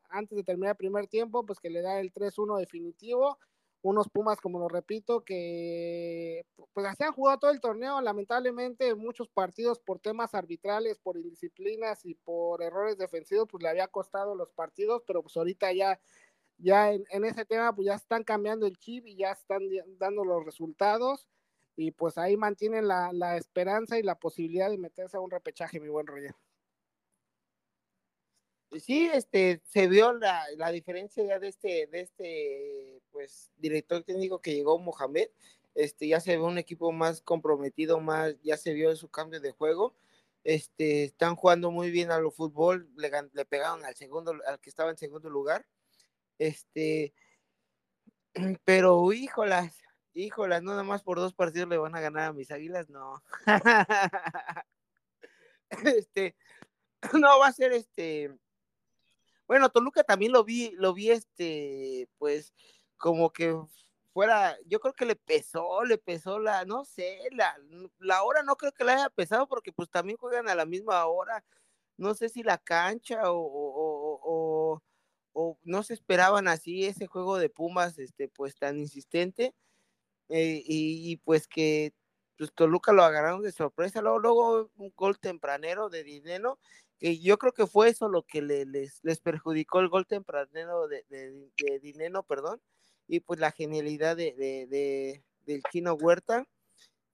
antes 0.10 0.36
de 0.36 0.44
terminar 0.44 0.72
el 0.72 0.78
primer 0.78 1.08
tiempo, 1.08 1.46
pues 1.46 1.60
que 1.60 1.70
le 1.70 1.82
da 1.82 2.00
el 2.00 2.12
3-1 2.14 2.58
definitivo. 2.58 3.38
Unos 3.84 4.10
Pumas, 4.10 4.42
como 4.42 4.60
lo 4.60 4.68
repito, 4.68 5.24
que 5.24 6.46
pues 6.74 6.86
así 6.86 7.04
han 7.04 7.14
jugado 7.14 7.40
todo 7.40 7.52
el 7.52 7.62
torneo, 7.62 8.02
lamentablemente 8.02 8.96
muchos 8.96 9.30
partidos 9.30 9.80
por 9.80 10.00
temas 10.00 10.34
arbitrales, 10.34 10.98
por 10.98 11.16
indisciplinas 11.18 12.04
y 12.04 12.16
por 12.16 12.64
errores 12.64 12.98
defensivos, 12.98 13.48
pues 13.50 13.64
le 13.64 13.70
había 13.70 13.88
costado 13.88 14.36
los 14.36 14.52
partidos, 14.52 15.04
pero 15.06 15.22
pues 15.22 15.38
ahorita 15.38 15.72
ya, 15.74 16.00
ya 16.58 16.92
en, 16.92 17.24
ese 17.24 17.46
tema 17.46 17.74
pues 17.74 17.86
ya 17.86 17.96
están 17.96 18.24
cambiando 18.24 18.66
el 18.66 18.78
chip 18.78 19.06
y 19.08 19.16
ya 19.16 19.32
están 19.32 19.62
dando 20.00 20.26
los 20.26 20.44
resultados 20.44 21.30
y 21.76 21.92
pues 21.92 22.18
ahí 22.18 22.36
mantienen 22.36 22.88
la, 22.88 23.14
la, 23.14 23.38
esperanza 23.38 24.00
y 24.00 24.04
la 24.04 24.16
posibilidad 24.16 24.70
de 24.70 24.80
meterse 24.80 25.18
a 25.18 25.22
un 25.22 25.30
repechaje, 25.30 25.80
mi 25.80 25.90
buen 25.90 26.08
Roger. 26.08 26.36
Sí, 28.72 29.10
este, 29.14 29.62
se 29.66 29.88
vio 29.88 30.14
la, 30.14 30.44
la, 30.58 30.72
diferencia 30.72 31.24
ya 31.24 31.40
de 31.40 31.48
este, 31.48 31.88
de 31.88 32.02
este, 32.02 33.02
pues, 33.12 33.50
director 33.58 34.04
técnico 34.04 34.42
que 34.42 34.54
llegó 34.54 34.78
Mohamed, 34.78 35.30
este, 35.74 36.08
ya 36.08 36.20
se 36.20 36.38
ve 36.38 36.44
un 36.44 36.58
equipo 36.58 36.92
más 36.92 37.22
comprometido, 37.22 38.00
más, 38.02 38.36
ya 38.44 38.58
se 38.58 38.74
vio 38.74 38.94
su 38.96 39.10
cambio 39.10 39.40
de 39.40 39.52
juego, 39.52 39.96
este, 40.44 41.06
están 41.06 41.36
jugando 41.36 41.72
muy 41.72 41.92
bien 41.92 42.12
a 42.12 42.20
lo 42.20 42.30
fútbol, 42.30 42.90
le, 42.98 43.10
le 43.34 43.46
pegaron 43.46 43.86
al 43.86 43.96
segundo, 43.96 44.34
al 44.46 44.60
que 44.60 44.70
estaba 44.70 44.92
en 44.92 44.98
segundo 44.98 45.30
lugar, 45.30 45.66
este, 46.38 47.14
pero 48.66 49.12
híjolas, 49.14 49.82
híjolas, 50.14 50.62
no 50.64 50.72
nada 50.72 50.84
más 50.84 51.04
por 51.04 51.18
dos 51.20 51.34
partidos 51.34 51.70
le 51.70 51.78
van 51.78 51.96
a 51.96 52.02
ganar 52.02 52.30
a 52.30 52.34
mis 52.34 52.52
águilas, 52.52 52.90
no. 52.90 53.24
este, 55.86 56.36
no 57.14 57.40
va 57.40 57.48
a 57.48 57.54
ser 57.54 57.72
este. 57.74 58.38
Bueno, 59.48 59.70
Toluca 59.70 60.04
también 60.04 60.32
lo 60.34 60.44
vi, 60.44 60.72
lo 60.76 60.94
vi 60.94 61.12
este, 61.12 62.10
pues, 62.18 62.54
como 62.98 63.32
que 63.32 63.56
fuera, 64.14 64.58
yo 64.66 64.80
creo 64.80 64.94
que 64.94 65.06
le 65.06 65.16
pesó, 65.16 65.84
le 65.86 65.98
pesó 65.98 66.40
la, 66.40 66.66
no 66.66 66.84
sé, 66.86 67.20
la, 67.32 67.56
la 68.00 68.24
hora 68.24 68.44
no 68.44 68.56
creo 68.58 68.72
que 68.74 68.84
le 68.84 68.94
haya 68.94 69.10
pesado 69.10 69.48
porque 69.48 69.72
pues 69.72 69.90
también 69.90 70.18
juegan 70.18 70.50
a 70.50 70.56
la 70.56 70.66
misma 70.66 71.06
hora, 71.06 71.46
no 71.98 72.14
sé 72.16 72.30
si 72.30 72.44
la 72.44 72.58
cancha 72.58 73.22
o, 73.32 74.82
o 75.34 75.60
no 75.64 75.84
se 75.84 75.94
esperaban 75.94 76.48
así 76.48 76.86
ese 76.86 77.08
juego 77.08 77.38
de 77.38 77.50
Pumas, 77.50 78.00
este, 78.00 78.28
pues 78.30 78.56
tan 78.56 78.80
insistente, 78.80 79.54
eh, 80.30 80.62
y, 80.66 81.18
pues 81.18 81.48
que 81.48 81.94
pues 82.38 82.54
Toluca 82.54 82.94
lo 82.94 83.04
agarraron 83.04 83.42
de 83.44 83.52
sorpresa, 83.52 84.02
luego, 84.02 84.20
luego 84.20 84.72
un 84.78 84.94
gol 84.96 85.20
tempranero 85.20 85.90
de 85.90 86.04
Dineno, 86.04 86.60
que 87.00 87.20
yo 87.20 87.38
creo 87.38 87.54
que 87.54 87.68
fue 87.68 87.90
eso 87.90 88.10
lo 88.10 88.24
que 88.24 88.42
les, 88.42 89.00
les 89.04 89.20
perjudicó 89.20 89.80
el 89.80 89.90
gol 89.90 90.08
tempranero 90.08 90.88
de, 90.88 91.06
de, 91.10 91.80
Dineno, 91.80 92.24
perdón, 92.24 92.62
y 93.08 93.20
pues 93.20 93.40
la 93.40 93.52
genialidad 93.52 94.18
de, 94.18 94.34
de, 94.34 95.24
del 95.46 95.62
chino 95.72 95.94
Huerta, 95.94 96.48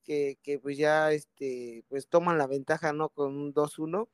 que, 0.03 0.37
que, 0.43 0.59
pues 0.59 0.77
ya 0.77 1.11
este, 1.11 1.83
pues 1.89 2.07
toman 2.07 2.37
la 2.37 2.47
ventaja, 2.47 2.93
¿no? 2.93 3.09
Con 3.09 3.35
un 3.37 3.53
2-1. 3.53 4.07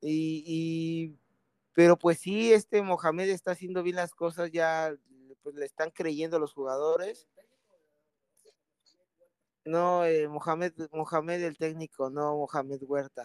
Y, 0.00 0.44
y, 0.46 1.16
pero 1.74 1.96
pues 1.98 2.18
sí, 2.18 2.52
este 2.52 2.82
Mohamed 2.82 3.28
está 3.28 3.52
haciendo 3.52 3.82
bien 3.82 3.96
las 3.96 4.14
cosas, 4.14 4.50
ya 4.50 4.94
pues 5.42 5.54
le 5.56 5.64
están 5.66 5.90
creyendo 5.90 6.38
los 6.38 6.52
jugadores 6.54 7.28
no, 9.64 10.04
eh, 10.04 10.28
Mohamed, 10.28 10.72
Mohamed 10.92 11.42
el 11.42 11.56
técnico, 11.56 12.10
no 12.10 12.36
Mohamed 12.36 12.82
Huerta. 12.82 13.22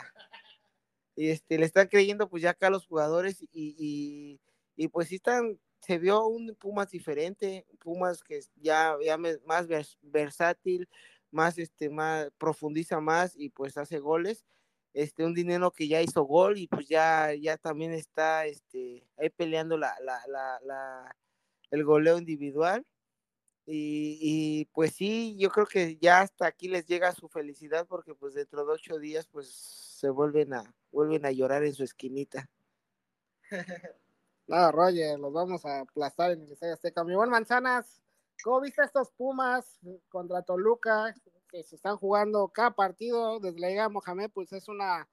Este, 1.18 1.58
le 1.58 1.66
están 1.66 1.88
creyendo 1.88 2.30
pues 2.30 2.44
ya 2.44 2.52
acá 2.52 2.70
los 2.70 2.88
jugadores 2.88 3.42
y, 3.42 3.48
y, 3.54 4.40
y 4.76 4.88
pues 4.90 5.10
sí 5.10 5.16
están, 5.16 5.60
se 5.82 5.98
vio 6.00 6.26
un 6.28 6.56
Pumas 6.56 6.92
diferente, 6.92 7.66
Pumas 7.80 8.24
que 8.24 8.40
ya, 8.58 8.96
ya 9.04 9.18
más 9.18 9.68
versátil, 10.02 10.88
más 11.32 11.58
este, 11.58 11.90
más, 11.90 12.30
profundiza 12.38 13.02
más 13.02 13.34
y 13.36 13.50
pues 13.50 13.78
hace 13.78 14.00
goles. 14.00 14.46
Este, 14.94 15.26
un 15.26 15.34
dinero 15.36 15.72
que 15.72 15.88
ya 15.88 16.02
hizo 16.02 16.24
gol 16.24 16.58
y 16.58 16.68
pues 16.68 16.88
ya, 16.88 17.34
ya 17.36 17.58
también 17.58 17.94
está 17.94 18.46
este, 18.48 19.08
ahí 19.18 19.30
peleando 19.30 19.78
la, 19.78 19.96
la, 20.04 20.20
la, 20.28 20.60
la 20.64 21.16
el 21.72 21.84
goleo 21.84 22.18
individual 22.18 22.86
y, 23.70 24.66
pues 24.74 24.94
sí, 24.94 25.36
yo 25.38 25.50
creo 25.50 25.66
que 25.66 25.98
ya 25.98 26.22
hasta 26.22 26.48
aquí 26.48 26.70
les 26.70 26.86
llega 26.86 27.12
su 27.12 27.28
felicidad 27.28 27.86
porque 27.86 28.16
pues 28.16 28.34
dentro 28.34 28.66
de 28.66 28.72
ocho 28.72 28.98
días 28.98 29.28
pues 29.28 29.50
se 29.50 30.10
vuelven 30.10 30.54
a, 30.54 30.74
vuelven 30.90 31.26
a 31.26 31.32
llorar 31.32 31.66
en 31.66 31.74
su 31.74 31.84
esquinita. 31.84 32.50
no, 34.48 34.72
Roger, 34.72 35.20
los 35.20 35.34
vamos 35.34 35.66
a 35.66 35.82
aplastar 35.82 36.32
en 36.32 36.44
el 36.44 36.52
Estadio 36.54 36.76
Azteca. 36.76 37.04
Mi 37.04 37.14
buen 37.16 37.30
Manzanas, 37.30 38.02
¿cómo 38.42 38.62
viste 38.62 38.84
estos 38.84 39.12
Pumas 39.12 39.80
contra 40.08 40.44
Toluca 40.44 41.14
que 41.50 41.62
se 41.64 41.76
están 41.76 41.98
jugando 41.98 42.48
cada 42.48 42.72
partido 42.72 43.42
desde 43.42 43.60
la 43.60 43.68
Liga 43.68 43.90
Mohamed? 43.90 44.32
Pues 44.34 44.54
es 44.54 44.70
una, 44.70 45.10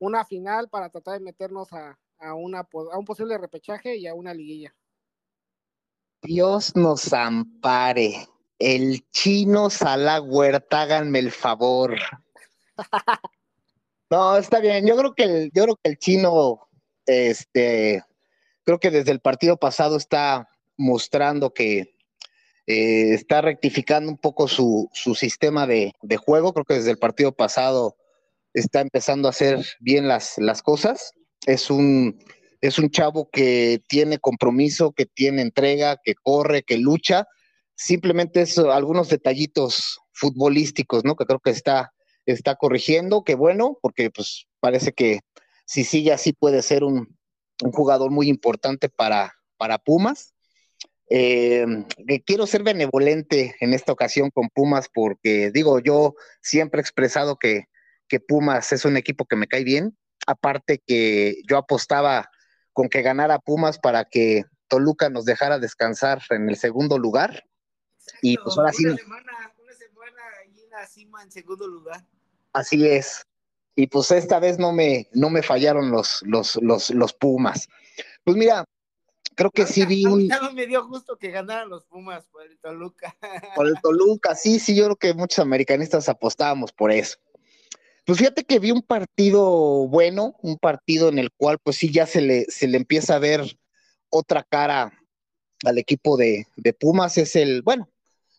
una 0.00 0.24
final 0.24 0.68
para 0.68 0.88
tratar 0.88 1.20
de 1.20 1.24
meternos 1.24 1.72
a, 1.72 1.96
a, 2.18 2.34
una, 2.34 2.66
a 2.92 2.98
un 2.98 3.04
posible 3.04 3.38
repechaje 3.38 3.94
y 3.94 4.08
a 4.08 4.14
una 4.14 4.34
liguilla. 4.34 4.74
Dios 6.22 6.76
nos 6.76 7.12
ampare. 7.12 8.28
El 8.58 9.04
chino 9.10 9.70
Sala 9.70 10.20
Huerta, 10.20 10.82
háganme 10.82 11.18
el 11.18 11.32
favor. 11.32 11.96
No, 14.10 14.36
está 14.36 14.60
bien. 14.60 14.86
Yo 14.86 14.94
creo 14.94 15.14
que 15.14 15.22
el, 15.22 15.50
yo 15.54 15.62
creo 15.62 15.76
que 15.82 15.88
el 15.88 15.98
chino, 15.98 16.68
este, 17.06 18.04
creo 18.62 18.78
que 18.78 18.90
desde 18.90 19.10
el 19.10 19.20
partido 19.20 19.56
pasado 19.56 19.96
está 19.96 20.50
mostrando 20.76 21.54
que 21.54 21.96
eh, 22.66 23.14
está 23.14 23.40
rectificando 23.40 24.10
un 24.10 24.18
poco 24.18 24.48
su, 24.48 24.90
su 24.92 25.14
sistema 25.14 25.66
de, 25.66 25.94
de, 26.02 26.18
juego. 26.18 26.52
Creo 26.52 26.66
que 26.66 26.74
desde 26.74 26.90
el 26.90 26.98
partido 26.98 27.32
pasado 27.32 27.96
está 28.52 28.82
empezando 28.82 29.28
a 29.28 29.30
hacer 29.30 29.64
bien 29.80 30.06
las, 30.08 30.34
las 30.36 30.62
cosas. 30.62 31.14
Es 31.46 31.70
un 31.70 32.22
es 32.62 32.78
un 32.78 32.90
chavo 32.90 33.28
que 33.30 33.82
tiene 33.88 34.18
compromiso, 34.18 34.92
que 34.92 35.04
tiene 35.04 35.42
entrega, 35.42 35.98
que 36.02 36.14
corre, 36.14 36.62
que 36.62 36.78
lucha. 36.78 37.26
Simplemente 37.74 38.42
es 38.42 38.56
algunos 38.56 39.08
detallitos 39.08 39.98
futbolísticos, 40.12 41.04
¿no? 41.04 41.16
Que 41.16 41.26
creo 41.26 41.40
que 41.40 41.50
está, 41.50 41.92
está 42.24 42.54
corrigiendo, 42.54 43.24
que 43.24 43.34
bueno, 43.34 43.78
porque 43.82 44.10
pues 44.10 44.46
parece 44.60 44.92
que 44.92 45.20
si 45.66 45.82
sigue 45.82 46.12
así 46.12 46.32
puede 46.32 46.62
ser 46.62 46.84
un, 46.84 47.18
jugador 47.72 48.10
muy 48.10 48.28
importante 48.28 48.88
para, 48.88 49.34
para 49.56 49.78
Pumas. 49.78 50.34
Eh, 51.10 51.64
quiero 52.24 52.46
ser 52.46 52.64
benevolente 52.64 53.54
en 53.60 53.72
esta 53.72 53.92
ocasión 53.92 54.30
con 54.30 54.48
Pumas 54.48 54.88
porque 54.92 55.52
digo, 55.52 55.78
yo 55.78 56.14
siempre 56.40 56.80
he 56.80 56.82
expresado 56.82 57.36
que, 57.36 57.66
que 58.08 58.18
Pumas 58.18 58.72
es 58.72 58.84
un 58.84 58.96
equipo 58.96 59.26
que 59.26 59.36
me 59.36 59.46
cae 59.46 59.62
bien, 59.62 59.96
aparte 60.26 60.82
que 60.84 61.36
yo 61.48 61.56
apostaba 61.56 62.28
con 62.72 62.88
que 62.88 63.02
ganara 63.02 63.38
Pumas 63.38 63.78
para 63.78 64.04
que 64.04 64.44
Toluca 64.68 65.10
nos 65.10 65.24
dejara 65.24 65.58
descansar 65.58 66.22
en 66.30 66.48
el 66.48 66.56
segundo 66.56 66.98
lugar. 66.98 67.44
Y 68.20 68.36
pues 68.38 68.56
ahora 68.56 68.72
sí. 68.72 68.86
Una 68.86 68.96
semana, 68.96 69.54
una 69.58 69.74
semana 69.74 70.22
en 70.46 70.70
la 70.70 70.86
cima 70.86 71.22
en 71.22 71.30
segundo 71.30 71.66
lugar. 71.66 72.04
Así 72.52 72.86
es. 72.86 73.26
Y 73.74 73.86
pues 73.86 74.10
esta 74.10 74.38
vez 74.38 74.58
no 74.58 74.72
me, 74.72 75.08
no 75.12 75.30
me 75.30 75.42
fallaron 75.42 75.90
los, 75.90 76.22
los, 76.22 76.56
los, 76.56 76.90
los 76.90 77.12
Pumas. 77.14 77.68
Pues 78.24 78.36
mira, 78.36 78.64
creo 79.34 79.50
que 79.50 79.66
sí 79.66 79.86
vi 79.86 80.04
un. 80.04 80.28
no 80.28 80.52
me 80.52 80.66
dio 80.66 80.86
gusto 80.86 81.16
que 81.16 81.30
ganaran 81.30 81.68
los 81.68 81.84
Pumas 81.84 82.26
por 82.26 82.44
el 82.44 82.58
Toluca. 82.58 83.16
Por 83.54 83.66
el 83.66 83.80
Toluca, 83.80 84.34
sí, 84.34 84.58
sí, 84.58 84.74
yo 84.74 84.84
creo 84.84 84.96
que 84.96 85.14
muchos 85.14 85.38
americanistas 85.38 86.08
apostábamos 86.08 86.72
por 86.72 86.90
eso. 86.90 87.18
Pues 88.04 88.18
fíjate 88.18 88.44
que 88.44 88.58
vi 88.58 88.70
un 88.72 88.82
partido 88.82 89.86
bueno, 89.88 90.36
un 90.42 90.58
partido 90.58 91.08
en 91.08 91.18
el 91.18 91.30
cual 91.32 91.58
pues 91.62 91.76
sí 91.76 91.92
ya 91.92 92.06
se 92.06 92.20
le, 92.20 92.44
se 92.46 92.66
le 92.66 92.76
empieza 92.76 93.14
a 93.14 93.20
ver 93.20 93.42
otra 94.10 94.42
cara 94.42 94.92
al 95.64 95.78
equipo 95.78 96.16
de, 96.16 96.46
Pumas. 96.78 97.18
Es 97.18 97.36
el, 97.36 97.62
bueno, 97.62 97.88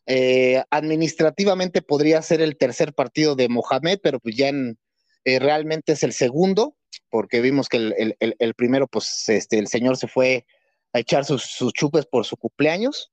Eh, 0.05 0.61
administrativamente 0.69 1.81
podría 1.81 2.21
ser 2.21 2.41
el 2.41 2.57
tercer 2.57 2.93
partido 2.93 3.35
de 3.35 3.47
Mohamed, 3.47 3.99
pero 4.03 4.19
pues 4.19 4.35
ya 4.35 4.49
eh, 4.49 5.39
realmente 5.39 5.93
es 5.93 6.03
el 6.03 6.11
segundo, 6.11 6.75
porque 7.09 7.39
vimos 7.39 7.69
que 7.69 7.77
el, 7.77 8.53
primero, 8.55 8.87
pues 8.87 9.29
este, 9.29 9.59
el 9.59 9.67
señor 9.67 9.95
se 9.95 10.07
fue 10.07 10.45
a 10.91 10.99
echar 10.99 11.23
sus, 11.25 11.71
chupes 11.73 12.05
por 12.05 12.25
su 12.25 12.35
cumpleaños. 12.37 13.11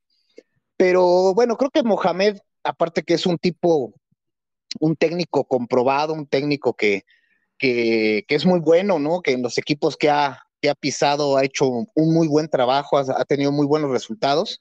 Pero 0.77 1.35
bueno, 1.35 1.57
creo 1.57 1.71
que 1.71 1.83
Mohamed, 1.85 2.39
aparte 2.65 3.03
que 3.05 3.15
es 3.15 3.27
un 3.27 3.39
tipo, 3.39 3.95
un 4.79 4.97
técnico 4.97 5.45
comprobado, 5.45 6.15
un 6.15 6.27
técnico 6.27 6.75
que, 6.75 7.05
que, 7.59 8.25
es 8.29 8.47
muy 8.47 8.61
bueno, 8.61 8.99
¿no? 8.99 9.21
Que 9.21 9.33
en 9.33 9.43
los 9.43 9.59
equipos 9.59 9.97
que 9.97 10.11
ha, 10.11 10.43
que 10.61 10.71
ha 10.71 10.75
pisado 10.75 11.37
ha 11.37 11.45
hecho 11.45 11.67
un 11.69 12.15
muy 12.15 12.29
buen 12.29 12.49
trabajo, 12.49 12.99
ha, 12.99 13.25
tenido 13.25 13.53
muy 13.53 13.67
buenos 13.67 13.91
resultados. 13.91 14.61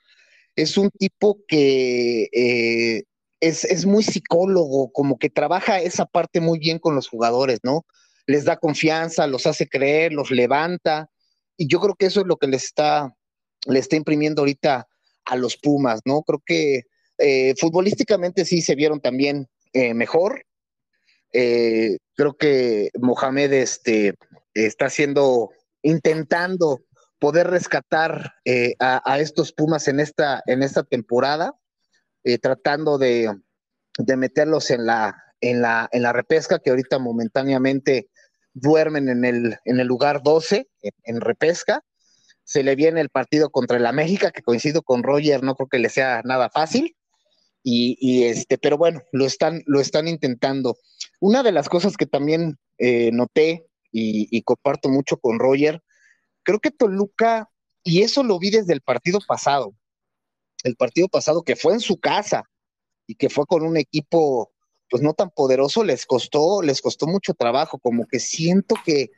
Es 0.56 0.78
un 0.78 0.90
tipo 0.90 1.40
que 1.48 2.30
eh, 2.34 3.04
es, 3.40 3.64
es, 3.66 3.86
muy 3.86 4.04
psicólogo, 4.04 4.92
como 4.92 5.18
que 5.18 5.30
trabaja 5.30 5.80
esa 5.80 6.06
parte 6.06 6.42
muy 6.42 6.60
bien 6.60 6.80
con 6.80 6.96
los 6.96 7.08
jugadores, 7.08 7.60
¿no? 7.64 7.86
Les 8.26 8.46
da 8.46 8.58
confianza, 8.58 9.28
los 9.28 9.46
hace 9.46 9.68
creer, 9.68 10.12
los 10.12 10.32
levanta. 10.32 11.10
Y 11.56 11.68
yo 11.68 11.80
creo 11.80 11.96
que 11.96 12.08
eso 12.08 12.22
es 12.22 12.28
lo 12.28 12.38
que 12.38 12.48
les 12.48 12.66
está, 12.66 13.14
le 13.66 13.80
está 13.80 13.96
imprimiendo 13.96 14.42
ahorita 14.42 14.88
a 15.26 15.36
los 15.36 15.58
Pumas, 15.58 16.02
¿no? 16.06 16.24
Creo 16.24 16.42
que 16.46 16.84
eh, 17.18 17.54
futbolísticamente 17.58 18.46
sí 18.46 18.62
se 18.62 18.76
vieron 18.76 19.00
también 19.00 19.48
eh, 19.74 19.94
mejor. 19.94 20.44
Eh, 21.34 21.98
creo 22.16 22.36
que 22.36 22.90
Mohamed 23.00 23.54
este, 23.54 24.16
está 24.54 24.86
haciendo, 24.86 25.52
intentando 25.82 26.82
poder 27.20 27.48
rescatar 27.48 28.34
a, 28.80 29.02
a, 29.14 29.20
estos 29.20 29.52
Pumas 29.54 29.88
en 29.88 30.00
esta, 30.00 30.42
en 30.46 30.64
esta 30.64 30.84
temporada. 30.84 31.54
Eh, 32.24 32.38
tratando 32.38 32.98
de, 32.98 33.34
meterlos 34.18 34.72
en 34.72 34.86
la, 34.86 35.24
en, 35.40 35.62
la, 35.62 35.88
en 35.92 36.04
la 36.04 36.12
repesca, 36.12 36.60
que 36.60 36.70
ahorita 36.70 37.00
momentáneamente 37.00 38.10
duermen 38.54 39.08
en 39.08 39.24
el, 39.24 39.58
en 39.64 39.80
el 39.80 39.88
lugar 39.88 40.22
12, 40.22 40.68
en, 40.82 41.22
repesca. 41.22 41.82
Se 42.44 42.64
le 42.64 42.76
viene 42.76 43.00
el 43.00 43.10
partido 43.10 43.52
contra 43.52 43.78
el 43.78 43.86
América, 43.86 44.32
que 44.32 44.42
coincido 44.42 44.82
con 44.82 45.04
Roger, 45.04 45.44
no 45.44 45.56
creo 45.56 45.70
que 45.70 45.80
le 45.80 45.90
sea 45.90 46.22
nada 46.26 46.50
fácil. 46.50 46.96
Y, 47.72 48.24
este, 48.24 48.58
pero 48.58 48.78
bueno, 48.78 49.02
lo 49.12 49.26
están, 49.26 49.62
lo 49.68 49.80
están 49.80 50.08
intentando. 50.08 50.78
Una 51.20 51.44
de 51.44 51.52
las 51.52 51.70
cosas 51.70 51.98
que 51.98 52.08
también 52.08 52.58
eh, 52.80 53.12
noté 53.14 53.68
y, 53.92 54.42
comparto 54.42 54.90
mucho 54.90 55.18
con 55.18 55.38
Roger, 55.38 55.84
creo 56.44 56.60
que 56.60 56.72
Toluca, 56.72 57.50
y 57.84 58.02
eso 58.02 58.24
lo 58.24 58.40
vi 58.40 58.50
desde 58.50 58.74
el 58.74 58.82
partido 58.82 59.20
pasado, 59.28 59.76
el 60.64 60.76
partido 60.76 61.08
pasado 61.10 61.44
que 61.44 61.56
fue 61.56 61.74
en 61.74 61.80
su 61.80 62.00
casa 62.00 62.44
y 63.06 63.16
que 63.16 63.30
fue 63.30 63.46
con 63.46 63.64
un 63.64 63.78
equipo 63.78 64.52
pues 64.90 65.04
no 65.04 65.14
tan 65.14 65.30
poderoso, 65.30 65.84
les 65.84 66.08
costó, 66.08 66.64
les 66.64 66.82
costó 66.82 67.06
mucho 67.06 67.36
trabajo, 67.36 67.78
como 67.78 68.08
que 68.08 68.20
siento 68.20 68.76
que 68.84 69.12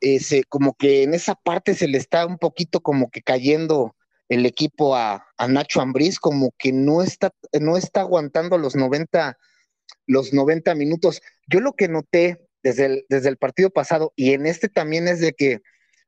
ese, 0.00 0.44
como 0.44 0.74
que 0.74 1.02
en 1.02 1.14
esa 1.14 1.34
parte 1.34 1.74
se 1.74 1.88
le 1.88 1.98
está 1.98 2.26
un 2.26 2.38
poquito 2.38 2.80
como 2.80 3.10
que 3.10 3.22
cayendo 3.22 3.96
el 4.28 4.46
equipo 4.46 4.96
a, 4.96 5.26
Nacho 5.48 5.80
Ambriz, 5.80 6.18
como 6.18 6.52
que 6.58 6.72
no 6.72 7.02
está, 7.02 7.32
no 7.60 7.76
está 7.76 8.00
aguantando 8.00 8.58
los 8.58 8.76
90, 8.76 9.38
los 10.06 10.32
90 10.32 10.74
minutos. 10.74 11.20
Yo 11.46 11.60
lo 11.60 11.72
que 11.74 11.88
noté 11.88 12.46
desde 12.62 12.86
el, 12.86 13.06
desde 13.08 13.28
el 13.28 13.36
partido 13.36 13.70
pasado 13.70 14.12
y 14.16 14.32
en 14.32 14.46
este 14.46 14.68
también 14.68 15.08
es 15.08 15.20
de 15.20 15.32
que 15.32 15.60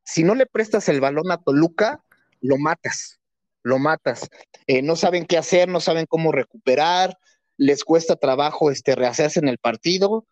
si 0.05 0.23
no 0.23 0.35
le 0.35 0.47
prestas 0.47 0.89
el 0.89 1.01
balón 1.01 1.31
a 1.31 1.39
Toluca, 1.39 2.05
lo 2.41 2.59
matas 2.59 3.19
lo 3.65 3.79
matas. 3.79 4.31
Eh, 4.69 4.83
no 4.83 4.95
saben 4.95 5.27
qué 5.27 5.37
hacer, 5.37 5.69
no 5.69 5.81
saben 5.81 6.07
cómo 6.07 6.31
recuperar, 6.31 7.19
les 7.57 7.83
cuesta 7.83 8.15
trabajo 8.15 8.71
este, 8.71 8.95
rehacerse 8.95 9.41
en 9.41 9.49
el 9.49 9.59
partido. 9.59 10.27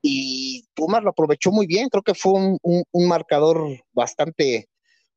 Y 0.00 0.66
Pumas 0.74 1.02
lo 1.02 1.10
aprovechó 1.10 1.50
muy 1.50 1.66
bien, 1.66 1.88
creo 1.88 2.02
que 2.02 2.14
fue 2.14 2.32
un, 2.32 3.08
marcador 3.08 3.82
bastante 3.92 4.68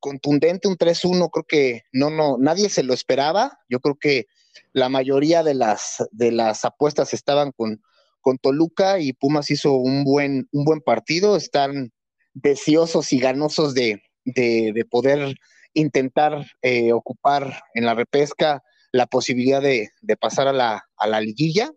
contundente, 0.02 0.68
un 0.68 0.76
3-1, 0.76 1.30
creo 1.30 1.44
que 1.44 1.82
no, 1.92 2.10
no, 2.10 2.36
nadie 2.38 2.68
se 2.68 2.82
lo 2.82 2.92
esperaba. 2.92 3.58
Yo 3.70 3.80
creo 3.80 3.96
que 3.98 4.26
la 4.74 4.90
mayoría 4.90 5.42
de 5.42 5.54
las, 5.54 6.04
de 6.10 6.32
las 6.32 6.66
apuestas 6.66 7.14
estaban 7.14 7.52
con, 7.52 7.82
con 8.20 8.36
Toluca 8.36 8.98
y 8.98 9.14
Pumas 9.14 9.50
hizo 9.50 9.74
un 9.74 10.04
buen, 10.04 10.48
un 10.52 10.64
buen 10.64 10.80
partido, 10.80 11.36
están 11.36 11.92
deseosos 12.34 13.12
y 13.12 13.20
ganosos 13.20 13.74
de, 13.74 14.02
de 14.24 14.86
poder 14.90 15.36
intentar 15.74 16.46
eh, 16.62 16.92
ocupar 16.92 17.62
en 17.74 17.86
la 17.86 17.94
repesca 17.94 18.62
la 18.92 19.06
posibilidad 19.06 19.62
de, 19.62 19.90
pasar 20.20 20.48
a 20.48 20.52
la, 20.52 20.84
a 20.96 21.06
la, 21.06 21.20
liguilla. 21.20 21.70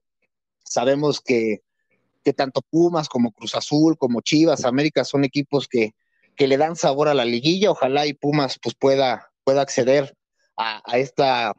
Sabemos 0.63 1.21
que, 1.21 1.61
que, 2.23 2.33
tanto 2.33 2.61
Pumas 2.61 3.07
como 3.07 3.31
Cruz 3.31 3.55
Azul, 3.55 3.97
como 3.97 4.21
Chivas, 4.21 4.65
América 4.65 5.05
son 5.05 5.23
equipos 5.23 5.67
que, 5.67 5.93
que 6.35 6.47
le 6.47 6.57
dan 6.57 6.75
sabor 6.75 7.07
a 7.07 7.13
la 7.13 7.25
liguilla. 7.25 7.71
Ojalá 7.71 8.05
y 8.05 8.13
Pumas 8.13 8.59
pues, 8.61 8.75
pueda, 8.75 9.31
pueda 9.43 9.61
acceder 9.61 10.15
a, 10.57 10.81
esta 10.97 11.53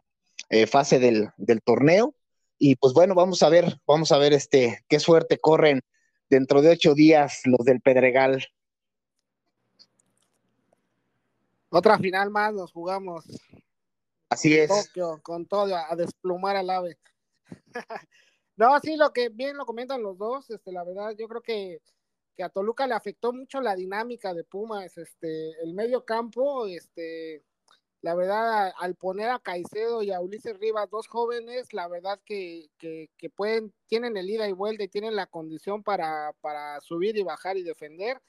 eh, 0.51 0.67
fase 0.67 0.99
del, 0.99 1.31
del, 1.37 1.63
torneo. 1.63 2.15
Y 2.59 2.77
pues 2.77 2.93
bueno, 2.95 3.15
vamos 3.15 3.43
a 3.43 3.49
ver, 3.49 3.81
vamos 3.87 4.13
a 4.13 4.19
ver 4.19 4.33
este, 4.33 4.85
qué 4.89 4.99
suerte 4.99 5.39
corren 5.39 5.83
dentro 6.31 6.63
de 6.63 6.71
ocho 6.71 6.95
días 6.95 7.43
los 7.45 7.65
del 7.65 7.81
Pedregal 7.81 8.49
Otra 11.71 11.99
final 11.99 12.31
más 12.31 12.55
nos 12.55 12.73
jugamos. 12.73 13.25
Así 14.31 14.57
es. 14.57 14.69
Tokio, 14.69 15.21
con 15.23 15.47
todo, 15.47 15.77
a, 15.77 15.95
desplumar 15.97 16.57
al 16.57 16.71
ave. 16.71 16.99
no, 18.57 18.81
sí, 18.81 18.97
lo 18.97 19.13
que 19.13 19.29
bien 19.29 19.57
lo 19.57 19.67
comentan 19.67 20.03
los 20.03 20.17
dos, 20.17 20.49
este, 20.51 20.73
la 20.73 20.85
verdad, 20.85 21.15
yo 21.19 21.29
creo 21.29 21.43
que, 21.43 21.81
que 22.37 22.43
a 22.43 22.49
Toluca 22.49 22.87
le 22.87 22.95
afectó 22.95 23.33
mucho 23.33 23.61
la 23.61 23.75
dinámica 23.75 24.35
de 24.35 24.45
Pumas, 24.45 24.97
este, 24.99 25.51
el 25.63 25.75
medio 25.75 26.05
campo, 26.05 26.67
este, 26.67 27.43
la 28.03 28.15
verdad, 28.15 28.73
al 28.79 28.95
poner 28.95 29.31
a 29.31 29.39
Caicedo 29.39 30.03
y 30.03 30.13
a 30.13 30.21
Ulises 30.21 30.59
Rivas, 30.59 30.91
dos 30.91 31.09
jóvenes, 31.09 31.73
la 31.73 31.89
verdad 31.89 32.21
que, 32.25 32.69
que, 32.79 33.31
pueden, 33.31 33.73
tienen 33.87 34.17
el 34.17 34.31
ida 34.31 34.49
y 34.49 34.53
vuelta 34.53 34.85
y 34.85 34.89
tienen 34.89 35.17
la 35.17 35.27
condición 35.27 35.83
para, 35.83 36.33
para 36.41 36.81
subir 36.81 37.17
y 37.17 37.23
bajar 37.23 37.57
y 37.57 37.63
defender 37.63 38.21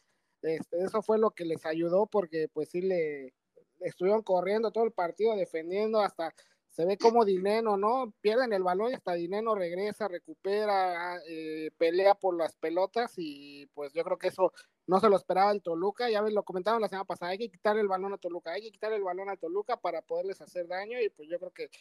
este, 0.42 0.84
eso 0.84 1.02
fue 1.02 1.18
lo 1.18 1.32
que 1.32 1.46
les 1.46 1.66
ayudó 1.66 2.08
porque 2.08 2.48
pues 2.48 2.70
sí 2.70 2.82
le, 2.82 3.34
estuvieron 3.80 4.22
corriendo 4.24 4.72
todo 4.72 4.84
el 4.84 4.92
partido, 4.92 5.36
defendiendo 5.36 6.00
hasta 6.00 6.34
se 6.78 6.86
ve 6.86 6.96
como 6.96 7.26
Dineno, 7.26 7.76
¿no? 7.76 8.14
Pierden 8.22 8.54
el 8.54 8.62
balón 8.62 8.92
y 8.92 8.94
hasta 8.94 9.14
Dineno 9.14 9.56
regresa, 9.56 10.08
recupera, 10.08 11.18
eh, 11.28 11.72
pelea 11.76 12.14
por 12.14 12.38
las 12.38 12.56
pelotas 12.56 13.16
y 13.18 13.66
pues 13.74 13.94
yo 13.94 14.04
creo 14.04 14.20
que 14.20 14.28
eso 14.28 14.54
no 14.86 15.00
se 15.00 15.10
lo 15.10 15.16
esperaba 15.16 15.52
el 15.52 15.64
Toluca, 15.64 16.08
ya 16.08 16.22
lo 16.22 16.44
comentaron 16.44 16.80
la 16.80 16.88
semana 16.88 17.06
pasada, 17.06 17.32
hay 17.32 17.40
que 17.40 17.50
quitar 17.50 17.80
el 17.80 17.88
balón 17.88 18.14
a 18.14 18.20
Toluca, 18.20 18.52
hay 18.52 18.62
que 18.62 18.72
quitar 18.72 18.94
el 18.94 19.02
balón 19.02 19.28
a 19.28 19.38
Toluca 19.38 19.78
para 19.78 20.04
poderles 20.04 20.40
hacer 20.40 20.68
daño 20.68 21.02
y 21.02 21.10
pues 21.10 21.28
yo 21.28 21.40
creo 21.40 21.52
que, 21.52 21.72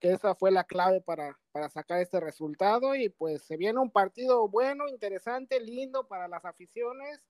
que 0.00 0.12
esa 0.12 0.34
fue 0.34 0.50
la 0.50 0.64
clave 0.64 1.02
para, 1.02 1.38
para 1.52 1.68
sacar 1.68 2.00
este 2.00 2.18
resultado 2.18 2.94
y 2.94 3.10
pues 3.10 3.42
se 3.42 3.58
viene 3.58 3.78
un 3.78 3.90
partido 3.90 4.48
bueno, 4.48 4.88
interesante, 4.88 5.60
lindo 5.60 6.08
para 6.08 6.28
las 6.28 6.46
aficiones 6.46 7.20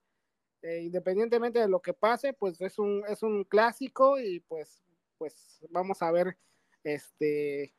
eh, 0.63 0.83
independientemente 0.83 1.59
de 1.59 1.67
lo 1.67 1.83
que 1.83 1.93
pase, 1.93 2.35
pues 2.35 2.61
es 2.61 2.79
un, 2.79 3.03
es 3.09 3.25
un 3.25 3.43
clásico 3.43 4.21
y 4.21 4.39
pues, 4.39 4.85
pues 5.19 5.59
vamos 5.71 6.03
a 6.03 6.13
ver 6.13 6.39
este, 6.87 7.75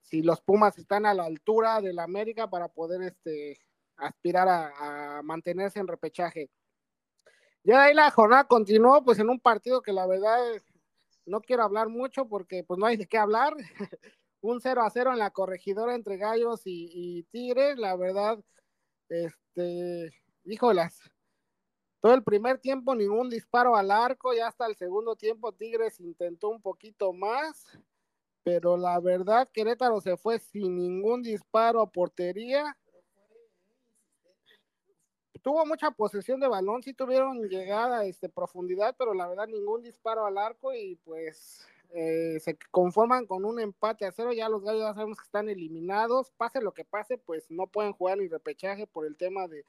si 0.00 0.22
los 0.22 0.40
Pumas 0.40 0.76
están 0.76 1.06
a 1.06 1.14
la 1.14 1.24
altura 1.24 1.80
del 1.80 2.00
América 2.00 2.50
para 2.50 2.68
poder 2.68 3.02
este, 3.02 3.60
aspirar 3.96 4.48
a, 4.48 5.22
mantenerse 5.22 5.78
en 5.78 5.86
repechaje. 5.86 6.50
Ya 7.62 7.84
ahí 7.84 7.94
la 7.94 8.10
jornada 8.10 8.44
continuó 8.44 9.04
pues 9.04 9.20
en 9.20 9.30
un 9.30 9.38
partido 9.38 9.80
que 9.80 9.92
la 9.92 10.06
verdad 10.08 10.40
no 11.24 11.40
quiero 11.40 11.62
hablar 11.62 11.88
mucho 11.88 12.28
porque 12.28 12.64
pues 12.64 12.78
no 12.78 12.86
hay 12.86 12.96
de 12.96 13.06
qué 13.06 13.16
hablar. 13.16 13.54
un 14.40 14.60
0 14.60 14.82
a 14.82 14.90
0 14.90 15.12
en 15.12 15.18
la 15.20 15.30
corregidora 15.30 15.94
entre 15.94 16.16
Gallos 16.16 16.62
y, 16.66 16.90
y 16.92 17.22
Tigres, 17.30 17.78
la 17.78 17.94
verdad, 17.94 18.40
este, 19.08 20.10
híjolas, 20.42 20.98
todo 22.00 22.14
el 22.14 22.24
primer 22.24 22.58
tiempo 22.58 22.96
ningún 22.96 23.30
disparo 23.30 23.76
al 23.76 23.92
arco, 23.92 24.34
ya 24.34 24.48
hasta 24.48 24.66
el 24.66 24.74
segundo 24.74 25.14
tiempo 25.14 25.52
Tigres 25.52 26.00
intentó 26.00 26.48
un 26.48 26.60
poquito 26.60 27.12
más, 27.12 27.78
pero 28.44 28.76
la 28.76 28.98
verdad 29.00 29.48
Querétaro 29.52 30.00
se 30.00 30.16
fue 30.16 30.38
sin 30.38 30.76
ningún 30.76 31.22
disparo 31.22 31.80
a 31.80 31.90
portería. 31.90 32.76
Tuvo 35.42 35.66
mucha 35.66 35.90
posesión 35.90 36.38
de 36.38 36.48
balón, 36.48 36.82
sí 36.82 36.94
tuvieron 36.94 37.48
llegada, 37.48 38.04
este, 38.04 38.28
profundidad, 38.28 38.94
pero 38.96 39.12
la 39.12 39.26
verdad 39.26 39.48
ningún 39.48 39.82
disparo 39.82 40.24
al 40.24 40.38
arco 40.38 40.72
y 40.72 40.96
pues 41.04 41.66
eh, 41.94 42.38
se 42.40 42.56
conforman 42.70 43.26
con 43.26 43.44
un 43.44 43.58
empate 43.58 44.06
a 44.06 44.12
cero. 44.12 44.32
Ya 44.32 44.48
los 44.48 44.62
gallos 44.62 44.82
ya 44.82 44.94
sabemos 44.94 45.18
que 45.18 45.24
están 45.24 45.48
eliminados. 45.48 46.30
Pase 46.36 46.60
lo 46.60 46.72
que 46.72 46.84
pase, 46.84 47.18
pues 47.18 47.50
no 47.50 47.66
pueden 47.66 47.92
jugar 47.92 48.18
ni 48.18 48.28
repechaje 48.28 48.86
por 48.86 49.04
el 49.04 49.16
tema 49.16 49.48
de, 49.48 49.64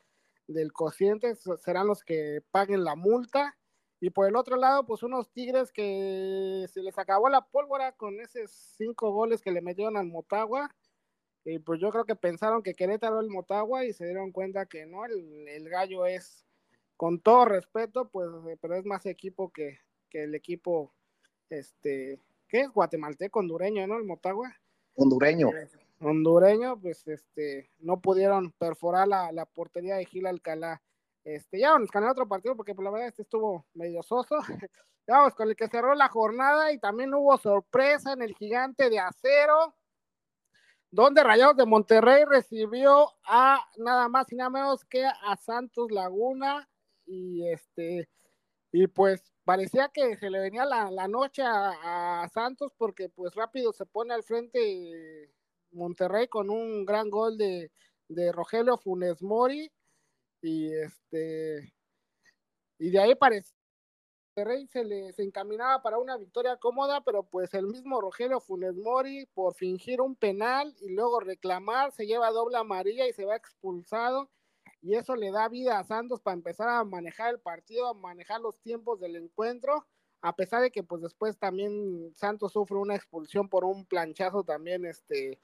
del 0.48 0.74
cociente 0.74 1.36
serán 1.36 1.88
los 1.88 2.04
que 2.04 2.44
paguen 2.52 2.84
la 2.84 2.96
multa 2.96 3.58
Y 4.04 4.10
por 4.10 4.28
el 4.28 4.36
otro 4.36 4.58
lado, 4.58 4.86
pues 4.86 5.02
unos 5.02 5.32
Tigres 5.32 5.72
que 5.72 6.66
se 6.68 6.84
les 6.84 6.98
acabó 6.98 7.30
la 7.30 7.40
pólvora 7.40 7.94
con 7.94 8.20
esos 8.20 8.52
cinco 8.52 9.14
goles 9.14 9.42
que 9.42 9.50
le 9.50 9.62
metieron 9.62 9.96
al 9.96 10.08
Motagua. 10.08 10.76
Y 11.46 11.60
pues 11.60 11.80
yo 11.80 11.90
creo 11.90 12.04
que 12.04 12.18
pensaron 12.18 12.64
que 12.64 12.74
Querétaro 12.74 13.22
el 13.22 13.30
Motagua 13.30 13.86
y 13.86 13.94
se 13.94 14.04
dieron 14.04 14.34
cuenta 14.34 14.66
que 14.66 14.86
no, 14.86 15.06
el, 15.06 15.48
el 15.48 15.70
gallo 15.70 16.06
es, 16.06 16.46
con 16.98 17.22
todo 17.22 17.46
respeto, 17.46 18.10
pues, 18.10 18.28
pero 18.60 18.76
es 18.76 18.84
más 18.84 19.06
equipo 19.06 19.54
que, 19.54 19.80
que 20.10 20.24
el 20.24 20.36
equipo, 20.36 20.92
este, 21.50 22.20
¿qué 22.50 22.60
es? 22.60 22.72
Guatemalteco, 22.72 23.40
hondureño, 23.40 23.88
¿no? 23.88 23.96
El 23.96 24.04
Motagua. 24.04 24.54
Hondureño. 24.96 25.48
Eh, 25.56 25.70
hondureño, 26.02 26.78
pues, 26.78 27.08
este, 27.08 27.70
no 27.80 28.02
pudieron 28.02 28.52
perforar 28.52 29.08
la, 29.08 29.32
la 29.32 29.46
portería 29.46 29.96
de 29.96 30.04
Gil 30.04 30.26
Alcalá. 30.26 30.82
Este, 31.24 31.60
ya 31.60 31.72
vamos 31.72 31.90
con 31.90 32.04
el 32.04 32.10
otro 32.10 32.28
partido 32.28 32.56
porque 32.56 32.76
por 32.76 32.84
pues, 32.84 32.86
la 32.86 32.92
verdad 32.92 33.08
este 33.08 33.22
estuvo 33.22 33.66
medio 33.74 34.04
soso. 34.04 34.36
ya 35.08 35.18
vamos 35.18 35.36
con 35.36 35.50
el 35.50 35.56
que 35.56 35.70
cerró 35.70 35.96
la 35.96 36.10
jornada 36.10 36.72
y 36.72 36.80
también 36.80 37.14
hubo 37.14 37.38
sorpresa 37.38 38.14
en 38.14 38.22
el 38.22 38.36
gigante 38.36 38.90
de 38.90 39.00
acero, 39.00 39.76
donde 40.92 41.24
Rayados 41.24 41.56
de 41.56 41.66
Monterrey 41.66 42.26
recibió 42.26 43.10
a 43.24 43.66
nada 43.78 44.10
más 44.10 44.32
y 44.32 44.36
nada 44.36 44.50
menos 44.50 44.84
que 44.86 45.06
a 45.06 45.36
Santos 45.38 45.92
Laguna 45.92 46.70
y 47.06 47.48
este 47.50 48.10
y 48.72 48.88
pues 48.88 49.32
parecía 49.44 49.90
que 49.90 50.18
se 50.18 50.30
le 50.30 50.40
venía 50.40 50.66
la, 50.66 50.90
la 50.90 51.08
noche 51.08 51.44
a, 51.44 52.24
a, 52.24 52.30
Santos 52.30 52.74
porque 52.78 53.08
pues 53.10 53.36
rápido 53.36 53.72
se 53.72 53.86
pone 53.86 54.14
al 54.14 54.24
frente 54.24 55.32
Monterrey 55.72 56.28
con 56.28 56.50
un 56.50 56.86
gran 56.86 57.10
gol 57.10 57.38
de, 57.38 57.72
de 58.08 58.32
Rogelio 58.32 58.78
Funes 58.78 59.22
Mori 59.22 59.72
y 60.44 60.74
este 60.74 61.74
y 62.78 62.90
de 62.92 63.00
ahí 63.00 63.16
parece 63.16 63.54
Monterrey 64.36 64.68
se 64.68 64.84
le 64.84 65.14
se 65.14 65.24
encaminaba 65.24 65.82
para 65.84 66.00
una 66.00 66.18
victoria 66.18 66.58
cómoda, 66.58 67.02
pero 67.02 67.24
pues 67.24 67.54
el 67.54 67.68
mismo 67.68 68.02
Rogelio 68.02 68.40
Funes 68.40 68.76
Mori 68.76 69.28
por 69.34 69.54
fingir 69.54 70.02
un 70.02 70.16
penal 70.16 70.76
y 70.82 70.90
luego 70.90 71.20
reclamar 71.20 71.92
se 71.92 72.08
lleva 72.08 72.32
doble 72.32 72.58
amarilla 72.58 73.08
y 73.08 73.14
se 73.14 73.26
va 73.26 73.36
expulsado 73.36 74.30
y 74.82 74.96
eso 74.96 75.16
le 75.16 75.32
da 75.32 75.48
vida 75.50 75.80
a 75.80 75.84
Santos 75.84 76.20
para 76.20 76.36
empezar 76.36 76.68
a 76.68 76.84
manejar 76.84 77.34
el 77.34 77.40
partido, 77.40 77.88
a 77.88 77.94
manejar 77.94 78.42
los 78.42 78.60
tiempos 78.60 79.00
del 79.00 79.16
encuentro, 79.16 79.86
a 80.22 80.36
pesar 80.36 80.62
de 80.62 80.72
que 80.72 80.84
pues 80.84 81.02
después 81.02 81.38
también 81.38 82.12
Santos 82.16 82.54
sufre 82.54 82.78
una 82.78 82.96
expulsión 82.96 83.48
por 83.50 83.64
un 83.66 83.86
planchazo 83.86 84.44
también 84.44 84.86
este 84.86 85.40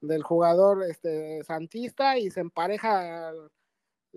del 0.00 0.22
jugador 0.22 0.84
este 0.84 1.42
santista 1.42 2.18
y 2.18 2.30
se 2.30 2.40
empareja 2.40 3.32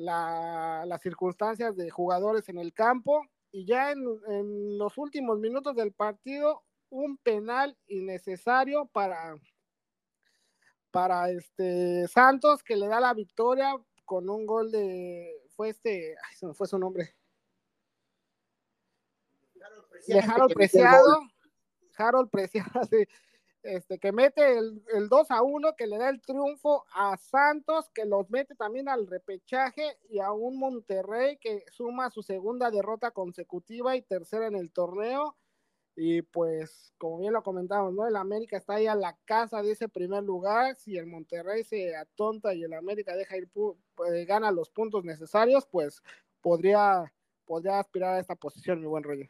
la, 0.02 0.84
las 0.86 1.02
circunstancias 1.02 1.76
de 1.76 1.90
jugadores 1.90 2.50
en 2.50 2.58
el 2.58 2.74
campo 2.74 3.22
y 3.52 3.66
ya 3.66 3.92
en, 3.92 4.04
en, 4.28 4.78
los 4.78 4.98
últimos 4.98 5.40
minutos 5.40 5.76
del 5.76 5.94
partido 5.94 6.64
un 6.90 7.18
penal 7.18 7.78
innecesario 7.88 8.88
para 8.88 9.36
para 10.92 11.30
este 11.30 12.08
Santos 12.08 12.64
que 12.64 12.76
le 12.76 12.88
da 12.88 13.00
la 13.00 13.14
victoria 13.14 13.74
con 14.04 14.30
un 14.30 14.46
gol 14.46 14.72
de 14.72 15.32
fue 15.56 15.70
este 15.70 16.16
ay, 16.28 16.36
se 16.36 16.48
me 16.48 16.54
fue 16.54 16.68
su 16.68 16.78
nombre. 16.78 17.16
De 20.08 20.20
Harold 20.20 20.54
Preciado. 20.54 21.22
Harold 21.96 22.30
Preciado 22.30 22.84
sí 22.90 23.06
este, 23.64 24.00
que 24.00 24.12
mete 24.12 24.58
el, 24.58 24.84
el 24.94 25.10
2 25.10 25.32
a 25.32 25.42
1, 25.42 25.76
que 25.76 25.88
le 25.88 25.98
da 25.98 26.10
el 26.10 26.22
triunfo 26.22 26.86
a 26.94 27.18
Santos, 27.18 27.90
que 27.94 28.06
los 28.06 28.30
mete 28.30 28.56
también 28.56 28.90
al 28.90 29.08
repechaje, 29.08 29.98
y 30.10 30.20
a 30.20 30.32
un 30.32 30.58
Monterrey 30.58 31.38
que 31.38 31.66
suma 31.72 32.10
su 32.10 32.24
segunda 32.24 32.72
derrota 32.72 33.12
consecutiva 33.12 33.96
y 33.96 34.02
tercera 34.02 34.48
en 34.48 34.56
el 34.56 34.72
torneo. 34.72 35.38
Y 35.96 36.22
pues, 36.22 36.94
como 36.98 37.20
bien 37.20 37.34
lo 37.34 37.44
comentamos, 37.44 37.94
¿no? 37.94 38.08
El 38.08 38.16
América 38.16 38.58
está 38.58 38.76
ahí 38.76 38.88
a 38.88 38.96
la 38.96 39.18
casa 39.26 39.62
de 39.62 39.72
ese 39.72 39.90
primer 39.90 40.24
lugar. 40.24 40.76
Si 40.76 40.98
el 40.98 41.06
Monterrey 41.06 41.64
se 41.64 41.96
atonta 41.96 42.54
y 42.54 42.64
el 42.64 42.74
América 42.74 43.16
deja 43.16 43.38
ir, 43.38 43.50
pues, 43.50 44.26
gana 44.26 44.52
los 44.52 44.70
puntos 44.70 45.04
necesarios, 45.04 45.68
pues 45.68 46.02
podría, 46.42 47.14
podría 47.46 47.80
aspirar 47.80 48.16
a 48.16 48.20
esta 48.20 48.36
posición, 48.36 48.80
mi 48.80 48.88
buen 48.88 49.04
rollo. 49.04 49.28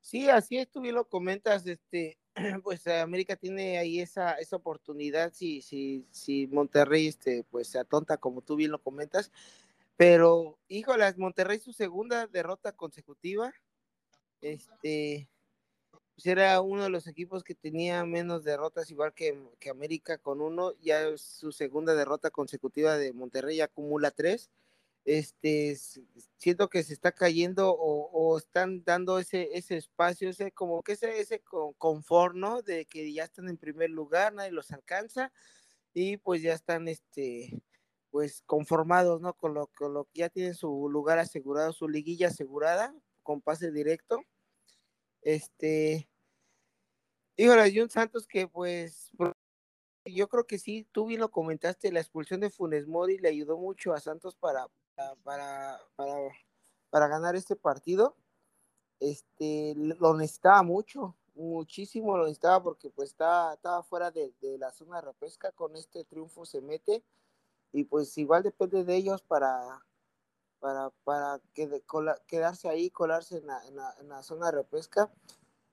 Sí, 0.00 0.28
así 0.28 0.58
es, 0.58 0.70
tú 0.70 0.82
bien 0.82 0.94
lo 0.94 1.08
comentas, 1.08 1.66
este, 1.66 2.18
pues 2.62 2.86
América 2.86 3.36
tiene 3.36 3.78
ahí 3.78 4.00
esa, 4.00 4.32
esa 4.34 4.56
oportunidad 4.56 5.32
si, 5.32 5.62
si, 5.62 6.06
si 6.10 6.46
Monterrey 6.48 7.06
este, 7.06 7.44
pues 7.50 7.68
se 7.68 7.78
atonta 7.78 8.16
como 8.16 8.42
tú 8.42 8.56
bien 8.56 8.70
lo 8.70 8.82
comentas, 8.82 9.30
pero 9.96 10.58
híjolas, 10.68 11.18
Monterrey 11.18 11.60
su 11.60 11.72
segunda 11.72 12.26
derrota 12.26 12.72
consecutiva, 12.72 13.52
este, 14.40 15.28
pues 16.14 16.26
era 16.26 16.60
uno 16.60 16.84
de 16.84 16.90
los 16.90 17.06
equipos 17.06 17.44
que 17.44 17.54
tenía 17.54 18.04
menos 18.04 18.44
derrotas 18.44 18.90
igual 18.90 19.14
que, 19.14 19.40
que 19.60 19.70
América 19.70 20.18
con 20.18 20.40
uno, 20.40 20.72
ya 20.80 21.16
su 21.16 21.52
segunda 21.52 21.94
derrota 21.94 22.30
consecutiva 22.30 22.96
de 22.96 23.12
Monterrey 23.12 23.60
acumula 23.60 24.10
tres, 24.10 24.50
este, 25.04 25.76
siento 26.38 26.68
que 26.68 26.82
se 26.82 26.94
está 26.94 27.12
cayendo 27.12 27.74
o, 27.78 28.38
están 28.38 28.82
dando 28.84 29.18
ese, 29.18 29.50
ese 29.52 29.76
espacio, 29.76 30.30
ese 30.30 30.52
como 30.52 30.82
que 30.82 30.92
ese, 30.92 31.20
ese 31.20 31.42
confort, 31.78 32.34
¿no? 32.34 32.62
De 32.62 32.86
que 32.86 33.12
ya 33.12 33.24
están 33.24 33.48
en 33.48 33.58
primer 33.58 33.90
lugar, 33.90 34.32
nadie 34.32 34.52
los 34.52 34.70
alcanza 34.72 35.32
y 35.92 36.16
pues 36.18 36.42
ya 36.42 36.54
están, 36.54 36.88
este, 36.88 37.62
pues 38.10 38.42
conformados, 38.46 39.20
¿no? 39.20 39.34
Con 39.34 39.54
lo, 39.54 39.68
con 39.68 39.94
lo 39.94 40.04
que 40.06 40.20
ya 40.20 40.28
tienen 40.30 40.54
su 40.54 40.88
lugar 40.88 41.18
asegurado, 41.18 41.72
su 41.72 41.88
liguilla 41.88 42.28
asegurada, 42.28 42.94
con 43.22 43.40
pase 43.42 43.72
directo. 43.72 44.20
Este, 45.22 46.08
híjole, 47.36 47.68
y 47.68 47.80
un 47.80 47.90
Santos 47.90 48.26
que 48.26 48.48
pues 48.48 49.10
yo 50.06 50.28
creo 50.28 50.46
que 50.46 50.58
sí, 50.58 50.86
tú 50.92 51.06
bien 51.06 51.20
lo 51.20 51.30
comentaste, 51.30 51.92
la 51.92 52.00
expulsión 52.00 52.40
de 52.40 52.50
Funes 52.50 52.86
Mori 52.86 53.18
le 53.18 53.28
ayudó 53.30 53.58
mucho 53.58 53.92
a 53.94 54.00
Santos 54.00 54.36
para, 54.36 54.66
para, 55.22 55.80
para, 55.96 56.28
para 56.90 57.08
ganar 57.08 57.36
este 57.36 57.56
partido. 57.56 58.16
Este, 59.00 59.74
lo 59.76 60.14
necesitaba 60.14 60.62
mucho, 60.62 61.16
muchísimo 61.34 62.16
lo 62.16 62.24
necesitaba 62.24 62.62
porque 62.62 62.90
pues 62.90 63.10
estaba, 63.10 63.54
estaba 63.54 63.82
fuera 63.82 64.10
de, 64.10 64.32
la 64.58 64.70
zona 64.70 64.96
de 64.96 65.06
repesca, 65.08 65.52
con 65.52 65.76
este 65.76 66.04
triunfo 66.04 66.46
se 66.46 66.60
mete 66.60 67.04
y 67.72 67.84
pues 67.84 68.16
igual 68.18 68.42
depende 68.44 68.84
de 68.84 68.94
ellos 68.94 69.20
para, 69.22 69.84
para, 70.60 70.90
para 71.02 71.40
quedarse 72.26 72.68
ahí, 72.68 72.88
colarse 72.90 73.38
en 73.38 73.46
la, 73.46 73.66
en, 73.66 73.76
la, 73.76 73.94
en 74.00 74.08
la, 74.08 74.22
zona 74.22 74.46
de 74.46 74.52
repesca. 74.52 75.12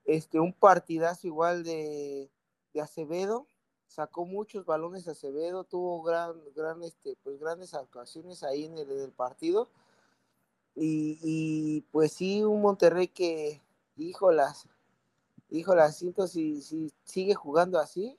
Este, 0.03 0.39
un 0.39 0.51
partidazo 0.51 1.27
igual 1.27 1.63
de, 1.63 2.31
de 2.73 2.81
Acevedo, 2.81 3.47
sacó 3.91 4.25
muchos 4.25 4.65
balones 4.65 5.07
Acevedo, 5.09 5.65
tuvo 5.65 6.01
gran, 6.01 6.41
gran, 6.55 6.81
este, 6.81 7.17
pues 7.23 7.37
grandes 7.37 7.73
actuaciones 7.73 8.41
ahí 8.41 8.65
en 8.65 8.77
el, 8.77 9.11
partido. 9.11 9.69
Y, 10.75 11.19
y, 11.21 11.81
pues 11.91 12.13
sí, 12.13 12.41
un 12.43 12.61
Monterrey 12.61 13.09
que, 13.09 13.61
híjolas, 13.97 14.69
híjolas, 15.49 15.97
siento 15.97 16.25
si, 16.27 16.61
si 16.61 16.93
sigue 17.03 17.35
jugando 17.35 17.79
así, 17.79 18.17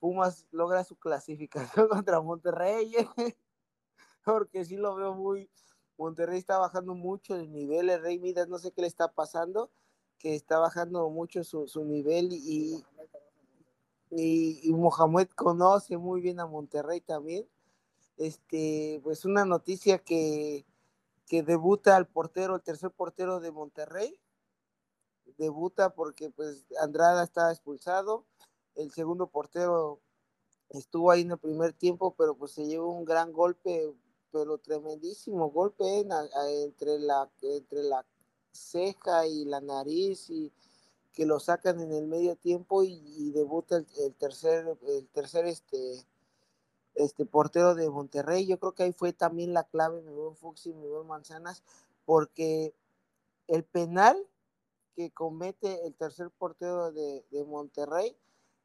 Pumas 0.00 0.46
logra 0.50 0.82
su 0.84 0.96
clasificación 0.96 1.88
contra 2.06 2.22
Monterrey, 2.22 2.94
porque 4.24 4.64
sí 4.64 4.76
lo 4.76 4.94
veo 4.94 5.14
muy, 5.14 5.50
Monterrey 5.98 6.38
está 6.38 6.56
bajando 6.56 6.94
mucho 6.94 7.34
el 7.34 7.52
nivel, 7.52 7.90
el 7.90 8.00
Rey 8.00 8.18
Midas 8.18 8.48
no 8.48 8.58
sé 8.58 8.72
qué 8.72 8.80
le 8.80 8.86
está 8.86 9.08
pasando, 9.08 9.70
que 10.18 10.34
está 10.34 10.58
bajando 10.58 11.10
mucho 11.10 11.44
su, 11.44 11.68
su 11.68 11.84
nivel 11.84 12.32
y, 12.32 12.82
y, 14.10 14.60
y, 14.62 14.72
Mohamed 14.72 15.28
conoce 15.30 15.96
muy 15.96 16.20
bien 16.20 16.40
a 16.40 16.46
Monterrey 16.46 17.00
también. 17.00 17.46
Este, 18.16 19.00
pues 19.04 19.24
una 19.24 19.44
noticia 19.44 19.98
que, 19.98 20.66
que 21.28 21.42
debuta 21.42 21.96
al 21.96 22.06
portero, 22.06 22.56
el 22.56 22.62
tercer 22.62 22.90
portero 22.90 23.40
de 23.40 23.52
Monterrey. 23.52 24.18
Debuta 25.36 25.94
porque 25.94 26.30
pues 26.30 26.66
Andrada 26.80 27.22
está 27.22 27.52
expulsado. 27.52 28.24
El 28.74 28.90
segundo 28.90 29.28
portero 29.28 30.00
estuvo 30.70 31.10
ahí 31.10 31.22
en 31.22 31.32
el 31.32 31.38
primer 31.38 31.72
tiempo, 31.74 32.14
pero 32.16 32.34
pues 32.34 32.52
se 32.52 32.66
llevó 32.66 32.92
un 32.92 33.04
gran 33.04 33.32
golpe, 33.32 33.94
pero 34.32 34.58
tremendísimo 34.58 35.50
golpe 35.50 36.06
a, 36.10 36.50
entre, 36.50 36.98
la, 36.98 37.30
entre 37.42 37.82
la 37.82 38.04
ceja 38.52 39.26
y 39.26 39.44
la 39.44 39.60
nariz 39.60 40.28
y 40.30 40.52
que 41.12 41.26
lo 41.26 41.40
sacan 41.40 41.80
en 41.80 41.92
el 41.92 42.06
medio 42.06 42.36
tiempo 42.36 42.82
y, 42.82 43.30
debuta 43.32 43.76
el, 43.76 44.14
tercer, 44.14 44.78
el 44.86 45.08
tercer 45.08 45.46
este, 45.46 46.04
este 46.94 47.26
portero 47.26 47.74
de 47.74 47.90
Monterrey. 47.90 48.46
Yo 48.46 48.58
creo 48.58 48.72
que 48.72 48.84
ahí 48.84 48.92
fue 48.92 49.12
también 49.12 49.52
la 49.52 49.64
clave, 49.64 50.02
mi 50.02 50.12
buen 50.12 50.36
Fuxi, 50.36 50.72
mi 50.72 50.86
Manzanas, 51.06 51.62
porque 52.04 52.74
el 53.46 53.64
penal 53.64 54.16
que 54.94 55.10
comete 55.10 55.86
el 55.86 55.94
tercer 55.94 56.30
portero 56.30 56.92
de, 56.92 57.24
de 57.30 57.44
Monterrey, 57.44 58.16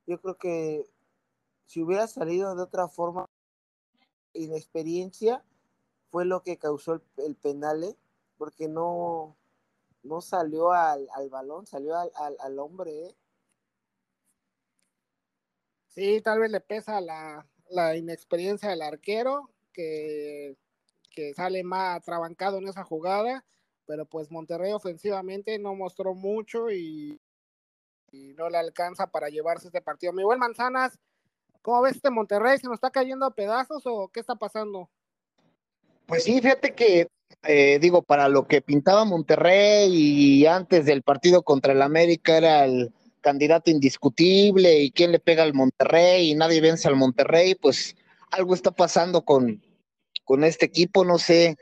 yo 0.06 0.20
creo 0.20 0.38
que 0.38 0.90
si 1.66 1.82
hubiera 1.82 2.08
salido 2.08 2.56
de 2.56 2.64
otra 2.64 2.88
forma, 2.88 3.30
inexperiencia 4.34 5.44
fue 6.10 6.26
lo 6.26 6.44
que 6.44 6.58
causó 6.58 6.94
el, 6.94 7.02
el 7.18 7.36
penal, 7.36 7.84
¿eh? 7.84 7.98
porque 8.38 8.68
no, 8.68 9.36
no 10.04 10.22
salió 10.22 10.72
al, 10.72 11.08
balón, 11.30 11.66
salió 11.66 11.98
al, 11.98 12.12
al, 12.40 12.60
hombre. 12.60 13.08
¿eh? 13.08 13.16
Sí, 15.88 16.22
tal 16.22 16.40
vez 16.40 16.52
le 16.52 16.60
pesa 16.60 17.02
la, 17.02 17.48
la 17.70 17.96
inexperiencia 17.96 18.70
del 18.70 18.82
arquero, 18.82 19.50
que, 19.72 20.58
que 21.12 21.34
sale 21.34 21.64
más 21.64 22.02
trabancado 22.04 22.58
en 22.58 22.68
esa 22.68 22.84
jugada, 22.84 23.46
pero 23.86 24.06
pues 24.06 24.32
Monterrey 24.32 24.72
ofensivamente 24.74 25.58
no 25.60 25.76
mostró 25.76 26.14
mucho 26.14 26.70
y, 26.72 27.20
y 28.12 28.34
no 28.34 28.50
le 28.50 28.58
alcanza 28.58 29.08
para 29.08 29.30
llevarse 29.30 29.68
este 29.68 29.82
partido. 29.82 30.14
Mi 30.14 30.24
buen 30.24 30.40
Manzanas, 30.40 31.00
¿cómo 31.62 31.82
ves 31.82 31.96
este 31.96 32.12
Monterrey? 32.12 32.58
¿Se 32.58 32.68
nos 32.68 32.76
está 32.76 32.92
cayendo 32.92 33.26
a 33.26 33.36
pedazos 33.36 33.84
o 33.86 34.10
qué 34.10 34.20
está 34.20 34.36
pasando? 34.36 34.90
Pues 36.06 36.24
sí, 36.24 36.42
fíjate 36.42 36.76
que, 36.76 37.08
eh, 37.44 37.80
digo, 37.82 38.02
para 38.02 38.30
lo 38.30 38.48
que 38.48 38.62
pintaba 38.62 39.06
Monterrey 39.06 39.92
y 39.94 40.46
antes 40.46 40.86
del 40.86 41.02
partido 41.04 41.44
contra 41.44 41.74
el 41.74 41.82
América 41.82 42.38
era 42.38 42.66
el 42.66 42.94
candidato 43.22 43.72
indiscutible 43.72 44.80
y 44.80 44.92
quién 44.92 45.12
le 45.12 45.20
pega 45.20 45.44
al 45.44 45.54
Monterrey 45.54 46.30
y 46.30 46.36
nadie 46.36 46.62
vence 46.62 46.88
al 46.88 46.96
Monterrey, 46.96 47.56
pues 47.56 47.96
algo 48.32 48.54
está 48.54 48.72
pasando 48.72 49.24
con, 49.24 49.64
con 50.26 50.44
este 50.44 50.66
equipo, 50.66 51.06
no 51.06 51.18
sé 51.18 51.58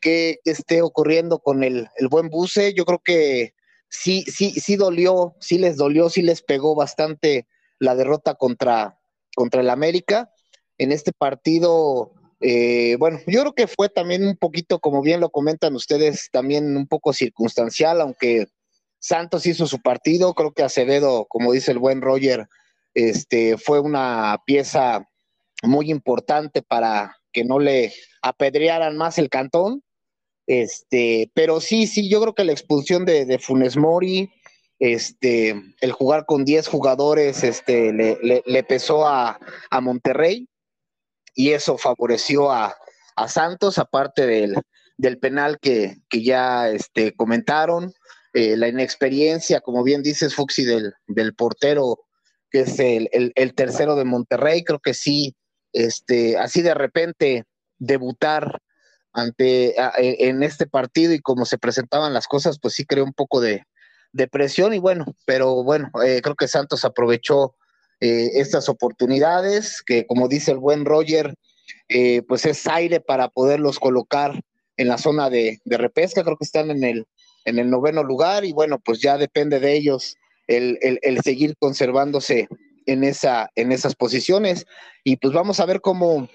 qué, 0.00 0.40
esté 0.44 0.82
ocurriendo 0.82 1.40
con 1.40 1.64
el, 1.64 1.88
el 1.96 2.08
buen 2.08 2.28
Buce, 2.28 2.74
yo 2.74 2.84
creo 2.84 3.00
que 3.00 3.54
sí, 3.88 4.22
sí, 4.22 4.52
sí 4.52 4.76
dolió, 4.76 5.34
sí 5.40 5.58
les 5.58 5.76
dolió, 5.76 6.08
sí 6.08 6.22
les 6.22 6.42
pegó 6.42 6.74
bastante 6.74 7.46
la 7.78 7.94
derrota 7.94 8.34
contra, 8.34 8.98
contra 9.34 9.60
el 9.60 9.70
América. 9.70 10.32
En 10.78 10.92
este 10.92 11.12
partido 11.12 12.12
eh, 12.40 12.96
bueno, 12.98 13.18
yo 13.26 13.40
creo 13.42 13.54
que 13.54 13.66
fue 13.66 13.88
también 13.90 14.26
un 14.26 14.36
poquito, 14.36 14.78
como 14.78 15.02
bien 15.02 15.20
lo 15.20 15.30
comentan 15.30 15.74
ustedes, 15.74 16.30
también 16.32 16.76
un 16.76 16.86
poco 16.86 17.12
circunstancial, 17.12 18.00
aunque 18.00 18.46
Santos 18.98 19.46
hizo 19.46 19.66
su 19.66 19.80
partido, 19.80 20.34
creo 20.34 20.52
que 20.52 20.62
Acevedo, 20.62 21.26
como 21.26 21.52
dice 21.52 21.72
el 21.72 21.78
buen 21.78 22.00
Roger, 22.00 22.48
este, 22.94 23.58
fue 23.58 23.80
una 23.80 24.38
pieza 24.46 25.06
muy 25.62 25.90
importante 25.90 26.62
para 26.62 27.16
que 27.32 27.44
no 27.44 27.58
le 27.58 27.92
apedrearan 28.22 28.96
más 28.96 29.18
el 29.18 29.28
cantón. 29.28 29.82
Este, 30.46 31.30
pero 31.34 31.60
sí, 31.60 31.86
sí, 31.86 32.08
yo 32.08 32.20
creo 32.20 32.34
que 32.34 32.44
la 32.44 32.52
expulsión 32.52 33.04
de, 33.04 33.38
Funes 33.38 33.76
Mori, 33.76 34.30
este, 34.78 35.54
el 35.80 35.92
jugar 35.92 36.24
con 36.26 36.44
10 36.44 36.66
jugadores, 36.66 37.44
este, 37.44 37.92
le, 37.92 38.62
pesó 38.64 39.06
a, 39.06 39.38
a 39.70 39.80
Monterrey 39.80 40.48
y 41.40 41.54
eso 41.54 41.78
favoreció 41.78 42.52
a, 42.52 42.76
Santos, 43.28 43.78
aparte 43.78 44.26
del, 44.26 44.54
del 44.96 45.18
penal 45.18 45.58
que, 45.60 45.96
ya 46.10 46.70
este, 46.70 47.14
comentaron, 47.14 47.92
eh, 48.32 48.56
la 48.56 48.68
inexperiencia, 48.68 49.60
como 49.60 49.82
bien 49.82 50.02
dices, 50.02 50.34
Fuxi, 50.34 50.64
del, 50.64 50.94
del 51.06 51.34
portero, 51.34 51.98
que 52.50 52.60
es 52.60 52.78
el, 52.78 53.10
el, 53.12 53.54
tercero 53.54 53.94
de 53.94 54.06
Monterrey, 54.06 54.64
creo 54.64 54.78
que 54.78 54.94
sí, 54.94 55.36
este, 55.74 56.38
así 56.38 56.62
de 56.62 56.72
repente 56.72 57.44
debutar 57.78 58.62
ante 59.12 59.78
e, 59.78 60.28
en 60.28 60.42
este 60.42 60.66
partido 60.66 61.12
y 61.12 61.20
como 61.20 61.44
se 61.44 61.58
presentaban 61.58 62.14
las 62.14 62.26
cosas, 62.26 62.58
pues 62.58 62.72
sí 62.72 62.86
creó 62.86 63.04
un 63.04 63.12
poco 63.12 63.42
de, 63.42 63.64
de 64.12 64.28
presión 64.28 64.72
y 64.72 64.78
bueno, 64.78 65.04
pero 65.26 65.62
bueno, 65.62 65.90
eh, 66.02 66.20
creo 66.22 66.36
que 66.36 66.48
Santos 66.48 66.86
aprovechó 66.86 67.54
eh, 68.00 68.30
estas 68.34 68.68
oportunidades, 68.68 69.82
que 69.82 70.06
como 70.06 70.28
dice 70.28 70.52
el 70.52 70.58
buen 70.58 70.84
Roger, 70.84 71.34
eh, 71.88 72.22
pues 72.26 72.46
es 72.46 72.66
aire 72.66 73.00
para 73.00 73.28
poderlos 73.28 73.78
colocar 73.78 74.40
en 74.76 74.88
la 74.88 74.96
zona 74.96 75.28
de, 75.28 75.60
repesca, 75.66 76.24
creo 76.24 76.36
que 76.36 76.44
están 76.44 76.70
en 76.70 76.84
el, 76.84 77.06
en 77.44 77.58
el 77.58 77.68
noveno 77.68 78.02
lugar 78.02 78.44
y 78.44 78.52
bueno, 78.52 78.78
pues 78.78 79.00
ya 79.00 79.18
depende 79.18 79.60
de 79.60 79.74
ellos 79.74 80.16
el, 80.46 80.78
seguir 81.22 81.54
conservándose 81.58 82.48
en, 82.86 83.04
esa, 83.04 83.50
en 83.54 83.72
esas 83.72 83.94
posiciones 83.94 84.66
y 85.04 85.16
pues 85.16 85.34
vamos 85.34 85.60
a 85.60 85.66
ver 85.66 85.80
cómo, 85.80 86.28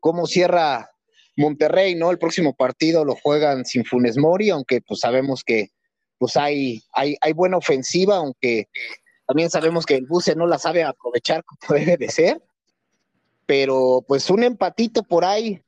cómo 0.00 0.26
cierra 0.26 0.90
Monterrey, 1.36 1.94
¿no? 1.94 2.10
El 2.10 2.18
próximo 2.18 2.54
partido 2.54 3.04
lo 3.04 3.16
juegan 3.16 3.64
sin 3.64 3.84
Funes 3.84 4.18
Mori, 4.18 4.50
aunque 4.50 4.80
pues 4.82 5.00
sabemos 5.00 5.42
que 5.44 5.70
pues 6.18 6.36
hay, 6.36 6.82
hay, 6.92 7.16
hay 7.22 7.32
buena 7.32 7.56
ofensiva, 7.56 8.16
aunque 8.16 8.68
también 9.30 9.48
sabemos 9.48 9.86
que 9.86 9.94
el 9.94 10.06
Buce 10.06 10.34
no 10.34 10.48
la 10.48 10.58
sabe 10.58 10.82
aprovechar 10.82 11.44
como 11.44 11.60
debe 11.78 11.96
de 11.96 12.08
ser, 12.08 12.42
pero 13.46 14.04
pues 14.08 14.28
un 14.28 14.42
empatito 14.42 15.04
por 15.04 15.24
ahí 15.24 15.62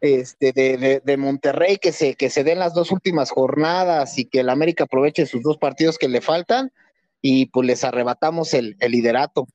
este, 0.00 0.52
de, 0.52 1.16
Monterrey 1.16 1.78
que 1.78 1.90
se, 1.90 2.14
que 2.14 2.30
se 2.30 2.44
den 2.44 2.60
las 2.60 2.72
dos 2.72 2.92
últimas 2.92 3.32
jornadas 3.32 4.16
y 4.16 4.26
que 4.26 4.40
el 4.40 4.48
América 4.48 4.84
aproveche 4.84 5.26
sus 5.26 5.42
dos 5.42 5.58
partidos 5.58 5.98
que 5.98 6.08
le 6.08 6.20
faltan 6.20 6.72
y 7.20 7.46
pues 7.46 7.66
les 7.66 7.82
arrebatamos 7.82 8.54
el, 8.54 8.76
liderato. 8.80 9.48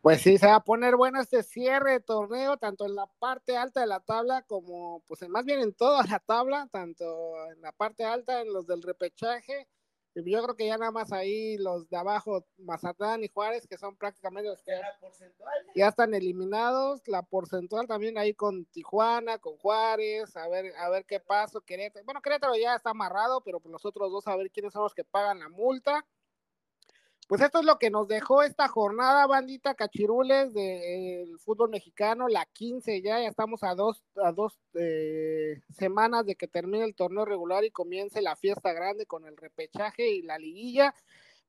Pues 0.00 0.22
sí, 0.22 0.38
se 0.38 0.46
va 0.46 0.54
a 0.54 0.64
poner 0.64 0.94
bueno 0.94 1.20
este 1.20 1.42
cierre 1.42 1.94
de 1.94 2.00
torneo, 2.00 2.56
tanto 2.56 2.86
en 2.86 2.94
la 2.94 3.08
parte 3.18 3.56
alta 3.56 3.80
de 3.80 3.88
la 3.88 3.98
tabla 3.98 4.42
como, 4.42 5.02
pues 5.08 5.28
más 5.28 5.44
bien 5.44 5.58
en 5.58 5.74
toda 5.74 6.04
la 6.04 6.20
tabla, 6.20 6.68
tanto 6.70 7.04
en 7.50 7.62
la 7.62 7.72
parte 7.72 8.04
alta, 8.04 8.42
en 8.42 8.52
los 8.52 8.68
del 8.68 8.84
repechaje, 8.84 9.66
yo 10.24 10.42
creo 10.42 10.56
que 10.56 10.66
ya 10.66 10.78
nada 10.78 10.90
más 10.90 11.12
ahí 11.12 11.58
los 11.58 11.88
de 11.90 11.96
abajo, 11.96 12.44
Mazatlán 12.58 13.22
y 13.24 13.28
Juárez, 13.28 13.66
que 13.66 13.76
son 13.76 13.96
prácticamente 13.96 14.48
los 14.48 14.62
que 14.62 14.72
ya 15.74 15.88
están 15.88 16.14
eliminados. 16.14 17.06
La 17.06 17.22
porcentual 17.22 17.86
también 17.86 18.16
ahí 18.16 18.32
con 18.34 18.64
Tijuana, 18.66 19.38
con 19.38 19.56
Juárez, 19.58 20.36
a 20.36 20.48
ver, 20.48 20.74
a 20.78 20.88
ver 20.88 21.04
qué 21.04 21.20
pasa. 21.20 21.60
Querétaro. 21.64 22.04
Bueno, 22.04 22.22
Querétaro 22.22 22.56
ya 22.56 22.74
está 22.74 22.90
amarrado, 22.90 23.42
pero 23.42 23.60
pues 23.60 23.72
los 23.72 23.84
otros 23.84 24.10
dos 24.10 24.26
a 24.26 24.36
ver 24.36 24.50
quiénes 24.50 24.72
son 24.72 24.82
los 24.82 24.94
que 24.94 25.04
pagan 25.04 25.40
la 25.40 25.48
multa. 25.48 26.04
Pues 27.26 27.40
esto 27.40 27.58
es 27.58 27.64
lo 27.64 27.78
que 27.78 27.90
nos 27.90 28.06
dejó 28.06 28.42
esta 28.42 28.68
jornada, 28.68 29.26
bandita 29.26 29.74
cachirules 29.74 30.54
del 30.54 31.36
fútbol 31.40 31.70
mexicano, 31.70 32.28
la 32.28 32.46
15 32.46 33.02
ya, 33.02 33.20
ya 33.20 33.28
estamos 33.28 33.64
a 33.64 33.74
dos, 33.74 34.04
a 34.22 34.30
dos 34.30 34.60
eh, 34.74 35.60
semanas 35.68 36.24
de 36.24 36.36
que 36.36 36.46
termine 36.46 36.84
el 36.84 36.94
torneo 36.94 37.24
regular 37.24 37.64
y 37.64 37.72
comience 37.72 38.22
la 38.22 38.36
fiesta 38.36 38.72
grande 38.72 39.06
con 39.06 39.26
el 39.26 39.36
repechaje 39.36 40.08
y 40.08 40.22
la 40.22 40.38
liguilla. 40.38 40.94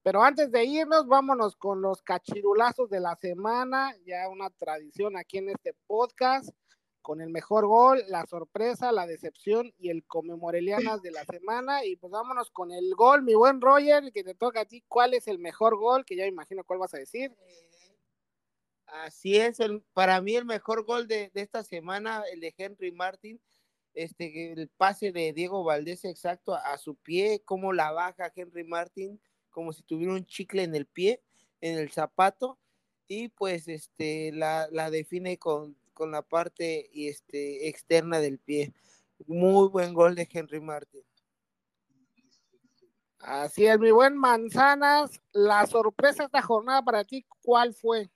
Pero 0.02 0.24
antes 0.24 0.52
de 0.52 0.66
irnos, 0.66 1.06
vámonos 1.06 1.56
con 1.56 1.82
los 1.82 2.02
cachirulazos 2.02 2.90
de 2.90 3.00
la 3.00 3.16
semana, 3.16 3.94
ya 4.04 4.30
una 4.30 4.50
tradición 4.50 5.16
aquí 5.16 5.38
en 5.38 5.50
este 5.50 5.76
podcast 5.86 6.50
con 7.08 7.22
el 7.22 7.30
mejor 7.30 7.68
gol, 7.68 8.04
la 8.10 8.26
sorpresa, 8.26 8.92
la 8.92 9.08
decepción 9.08 9.74
y 9.80 9.92
el 9.92 10.04
comemorelianas 10.04 11.02
de 11.02 11.12
la 11.12 11.24
semana. 11.24 11.86
Y 11.86 11.96
pues 11.96 12.12
vámonos 12.12 12.52
con 12.52 12.70
el 12.74 12.94
gol, 12.96 13.24
mi 13.24 13.34
buen 13.34 13.62
Roger, 13.62 14.12
que 14.12 14.26
te 14.26 14.36
toca 14.36 14.60
a 14.60 14.66
ti. 14.66 14.84
¿Cuál 14.90 15.14
es 15.14 15.30
el 15.30 15.40
mejor 15.40 15.78
gol? 15.78 16.04
Que 16.04 16.18
ya 16.18 16.24
me 16.24 16.28
imagino 16.28 16.66
cuál 16.66 16.80
vas 16.80 16.94
a 16.94 16.98
decir. 16.98 17.34
Así 18.88 19.38
es, 19.38 19.62
el, 19.62 19.84
para 19.94 20.20
mí 20.20 20.36
el 20.36 20.44
mejor 20.44 20.84
gol 20.84 21.08
de, 21.08 21.32
esta 21.34 21.64
semana, 21.64 22.24
el 22.30 22.42
de 22.42 22.54
Henry 22.58 22.92
Martin, 22.92 23.40
este, 23.94 24.52
el 24.52 24.68
pase 24.68 25.14
de 25.14 25.32
Diego 25.32 25.64
Valdés 25.64 26.04
exacto 26.04 26.56
a, 26.56 26.78
su 26.78 26.96
pie, 26.96 27.42
cómo 27.46 27.72
la 27.72 27.94
baja 27.94 28.34
Henry 28.36 28.66
Martin, 28.66 29.18
como 29.50 29.72
si 29.72 29.82
tuviera 29.84 30.12
un 30.12 30.26
chicle 30.26 30.64
en 30.64 30.76
el 30.76 30.86
pie, 30.86 31.22
en 31.62 31.78
el 31.78 31.90
zapato, 31.90 32.60
y 33.08 33.30
pues 33.30 33.70
este, 33.70 34.34
la 34.34 34.92
define 34.92 35.38
con 35.38 35.78
con 35.98 36.12
la 36.12 36.22
parte 36.22 36.92
este, 36.94 37.68
externa 37.68 38.20
del 38.20 38.38
pie. 38.38 38.72
Muy 39.26 39.68
buen 39.70 39.96
gol 39.96 40.14
de 40.14 40.30
Henry 40.32 40.62
Martin. 40.62 41.02
Así 43.18 43.66
es, 43.66 43.80
mi 43.80 43.90
buen 43.90 44.16
Manzanas. 44.16 45.20
La 45.32 45.66
sorpresa 45.66 46.20
de 46.20 46.26
esta 46.26 46.44
jornada 46.44 46.84
para 46.84 47.04
ti, 47.04 47.26
¿cuál 47.42 47.74
fue? 47.74 48.12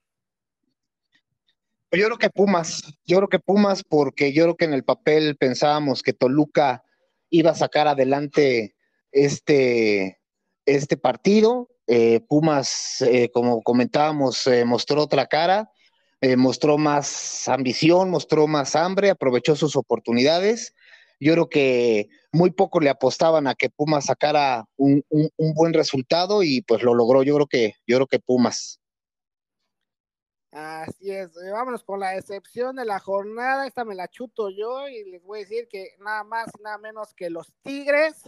Yo 1.91 2.05
creo 2.05 2.17
que 2.19 2.29
Pumas, 2.29 2.83
yo 3.03 3.17
creo 3.17 3.27
que 3.27 3.39
Pumas, 3.39 3.83
porque 3.83 4.31
yo 4.31 4.43
creo 4.43 4.55
que 4.55 4.65
en 4.65 4.73
el 4.73 4.83
papel 4.83 5.35
pensábamos 5.35 6.03
que 6.03 6.13
Toluca 6.13 6.83
iba 7.31 7.49
a 7.49 7.55
sacar 7.55 7.87
adelante 7.87 8.75
este, 9.11 10.21
este 10.67 10.97
partido. 10.97 11.67
Eh, 11.87 12.19
Pumas, 12.29 13.01
eh, 13.01 13.31
como 13.33 13.63
comentábamos, 13.63 14.45
eh, 14.45 14.65
mostró 14.65 15.01
otra 15.01 15.25
cara 15.25 15.71
eh, 16.21 16.35
mostró 16.37 16.77
más 16.77 17.47
ambición, 17.47 18.11
mostró 18.11 18.47
más 18.47 18.75
hambre, 18.75 19.09
aprovechó 19.09 19.55
sus 19.55 19.75
oportunidades. 19.75 20.75
Yo 21.19 21.33
creo 21.33 21.49
que 21.49 22.09
muy 22.31 22.51
poco 22.51 22.79
le 22.79 22.89
apostaban 22.89 23.47
a 23.47 23.55
que 23.55 23.69
Pumas 23.69 24.05
sacara 24.05 24.65
un, 24.77 25.03
buen 25.37 25.73
resultado 25.73 26.43
y 26.43 26.61
pues 26.61 26.83
lo 26.83 26.93
logró. 26.93 27.23
Yo 27.23 27.35
creo 27.35 27.47
que, 27.47 27.73
yo 27.87 27.97
creo 27.97 28.07
que 28.07 28.19
Pumas. 28.19 28.79
Así 30.51 31.11
es, 31.11 31.29
eh, 31.37 31.51
vámonos 31.51 31.83
con 31.83 31.99
la 31.99 32.17
excepción 32.17 32.75
de 32.75 32.83
la 32.83 32.99
jornada, 32.99 33.65
esta 33.65 33.85
me 33.85 33.95
la 33.95 34.09
chuto 34.09 34.49
yo 34.49 34.89
y 34.89 35.09
les 35.09 35.23
voy 35.23 35.39
a 35.39 35.43
decir 35.43 35.69
que 35.69 35.95
nada 35.99 36.25
más, 36.25 36.51
nada 36.61 36.77
menos 36.77 37.13
que 37.13 37.29
los 37.29 37.53
Tigres 37.63 38.23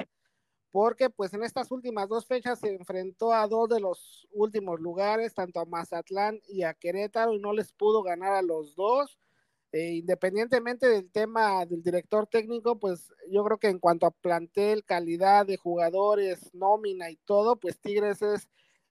porque 0.74 1.12
pues 1.12 1.32
en 1.36 1.44
estas 1.44 1.72
últimas 1.72 2.10
dos 2.10 2.26
fechas 2.26 2.60
se 2.60 2.74
enfrentó 2.74 3.32
a 3.32 3.48
dos 3.48 3.70
de 3.70 3.80
los 3.80 4.28
últimos 4.32 4.80
lugares, 4.80 5.36
tanto 5.36 5.60
a 5.60 5.66
Mazatlán 5.66 6.42
y 6.48 6.64
a 6.64 6.74
Querétaro, 6.74 7.34
y 7.36 7.40
no 7.40 7.54
les 7.54 7.72
pudo 7.74 8.02
ganar 8.02 8.34
a 8.34 8.42
los 8.42 8.76
dos. 8.76 9.20
eh, 9.72 9.94
independientemente 9.96 10.88
del 10.88 11.12
tema 11.12 11.66
del 11.66 11.84
director 11.84 12.28
técnico, 12.28 12.80
pues 12.80 13.12
yo 13.30 13.44
creo 13.44 13.58
que 13.60 13.70
en 13.70 13.80
cuanto 13.80 14.06
a 14.08 14.12
plantel, 14.12 14.84
calidad 14.86 15.46
de 15.48 15.58
jugadores, 15.58 16.54
nómina 16.54 17.10
y 17.12 17.18
todo, 17.18 17.58
pues 17.58 17.80
Tigres 17.80 18.22
es, 18.24 18.50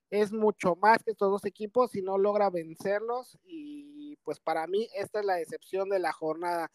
es 0.09 0.31
mucho 0.33 0.75
más 0.77 1.03
que 1.03 1.11
estos 1.11 1.31
dos 1.31 1.45
equipos 1.45 1.95
y 1.95 2.01
no 2.01 2.17
logra 2.17 2.49
vencerlos. 2.49 3.37
Y 3.45 4.17
pues 4.23 4.39
para 4.39 4.67
mí 4.67 4.89
esta 4.95 5.19
es 5.21 5.25
la 5.25 5.35
decepción 5.35 5.89
de 5.89 5.99
la 5.99 6.13
jornada. 6.13 6.71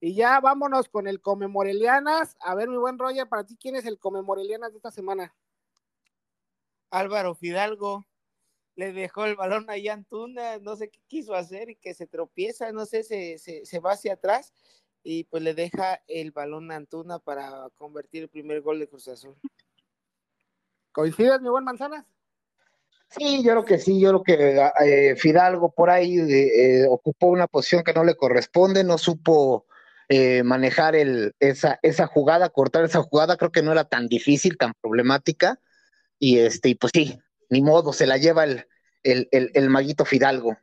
Y 0.00 0.14
ya 0.14 0.40
vámonos 0.40 0.88
con 0.88 1.08
el 1.08 1.20
Come 1.20 1.48
Morelianas. 1.48 2.36
A 2.40 2.54
ver, 2.54 2.68
mi 2.68 2.76
buen 2.76 2.98
Roger, 2.98 3.28
para 3.28 3.44
ti, 3.44 3.56
¿quién 3.60 3.76
es 3.76 3.84
el 3.84 3.98
Come 3.98 4.22
Morelianas 4.22 4.70
de 4.70 4.76
esta 4.76 4.90
semana? 4.90 5.34
Álvaro 6.90 7.34
Fidalgo 7.34 8.06
le 8.76 8.92
dejó 8.92 9.24
el 9.24 9.34
balón 9.34 9.66
a 9.68 9.92
Antuna, 9.92 10.58
no 10.58 10.76
sé 10.76 10.88
qué 10.88 11.00
quiso 11.08 11.34
hacer 11.34 11.68
y 11.68 11.74
que 11.74 11.94
se 11.94 12.06
tropieza, 12.06 12.70
no 12.70 12.86
sé, 12.86 13.02
se, 13.02 13.36
se, 13.38 13.78
va 13.80 13.92
hacia 13.92 14.12
atrás 14.12 14.52
y 15.02 15.24
pues 15.24 15.42
le 15.42 15.52
deja 15.52 16.00
el 16.06 16.30
balón 16.30 16.70
a 16.70 16.76
Antuna 16.76 17.18
para 17.18 17.68
convertir 17.76 18.22
el 18.22 18.28
primer 18.28 18.60
gol 18.60 18.78
de 18.78 18.86
Cruz 18.86 19.08
Azul. 19.08 19.34
¿Coincides, 20.92 21.40
mi 21.40 21.48
buen 21.48 21.64
Manzanas? 21.64 22.04
Sí, 23.08 23.42
yo 23.42 23.50
creo 23.50 23.64
que 23.64 23.78
sí, 23.78 24.00
yo 24.00 24.22
creo 24.22 24.22
que 24.22 24.70
eh, 24.84 25.16
Fidalgo 25.16 25.72
por 25.72 25.90
ahí 25.90 26.18
eh, 26.18 26.86
ocupó 26.88 27.26
una 27.28 27.48
posición 27.48 27.82
que 27.82 27.94
no 27.94 28.04
le 28.04 28.16
corresponde, 28.16 28.84
no 28.84 28.96
supo 28.96 29.66
eh, 30.08 30.42
manejar 30.42 30.96
el, 30.96 31.34
esa, 31.38 31.78
esa 31.82 32.06
jugada, 32.06 32.48
cortar 32.48 32.84
esa 32.84 33.02
jugada, 33.02 33.36
creo 33.36 33.52
que 33.52 33.62
no 33.62 33.72
era 33.72 33.84
tan 33.84 34.08
difícil, 34.08 34.56
tan 34.56 34.72
problemática, 34.80 35.60
y 36.18 36.38
este, 36.38 36.70
y 36.70 36.74
pues 36.74 36.92
sí, 36.94 37.18
ni 37.50 37.62
modo, 37.62 37.92
se 37.92 38.06
la 38.06 38.16
lleva 38.16 38.44
el, 38.44 38.66
el, 39.02 39.28
el, 39.30 39.70
maguito 39.70 40.04
Fidalgo. 40.04 40.56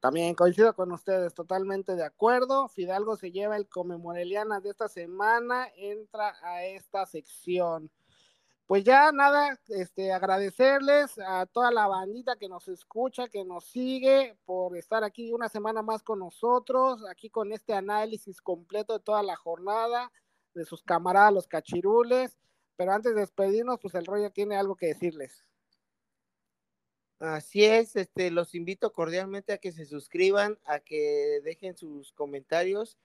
También 0.00 0.34
coincido 0.34 0.74
con 0.74 0.92
ustedes, 0.92 1.32
totalmente 1.34 1.96
de 1.96 2.04
acuerdo. 2.04 2.68
Fidalgo 2.68 3.16
se 3.16 3.32
lleva 3.32 3.56
el 3.56 3.68
Come 3.68 3.96
Moreliana 3.96 4.60
de 4.60 4.70
esta 4.70 4.88
semana, 4.88 5.68
entra 5.76 6.36
a 6.42 6.64
esta 6.64 7.06
sección. 7.06 7.90
Pues 8.66 8.82
ya 8.82 9.12
nada, 9.12 9.60
este, 9.68 10.10
agradecerles 10.10 11.18
a 11.18 11.44
toda 11.44 11.70
la 11.70 11.86
bandita 11.86 12.36
que 12.36 12.48
nos 12.48 12.66
escucha, 12.68 13.28
que 13.28 13.44
nos 13.44 13.66
sigue, 13.66 14.38
por 14.46 14.74
estar 14.78 15.04
aquí 15.04 15.32
una 15.34 15.50
semana 15.50 15.82
más 15.82 16.02
con 16.02 16.20
nosotros, 16.20 17.04
aquí 17.10 17.28
con 17.28 17.52
este 17.52 17.74
análisis 17.74 18.40
completo 18.40 18.94
de 18.94 19.04
toda 19.04 19.22
la 19.22 19.36
jornada, 19.36 20.10
de 20.54 20.64
sus 20.64 20.82
camaradas, 20.82 21.34
los 21.34 21.46
cachirules. 21.46 22.38
Pero 22.76 22.92
antes 22.92 23.14
de 23.14 23.20
despedirnos, 23.20 23.78
pues 23.80 23.94
el 23.94 24.06
rollo 24.06 24.30
tiene 24.30 24.56
algo 24.56 24.76
que 24.76 24.86
decirles. 24.86 25.44
Así 27.18 27.64
es, 27.64 27.96
este, 27.96 28.30
los 28.30 28.54
invito 28.54 28.92
cordialmente 28.92 29.52
a 29.52 29.58
que 29.58 29.72
se 29.72 29.84
suscriban, 29.84 30.58
a 30.64 30.80
que 30.80 31.40
dejen 31.44 31.76
sus 31.76 32.12
comentarios 32.12 32.96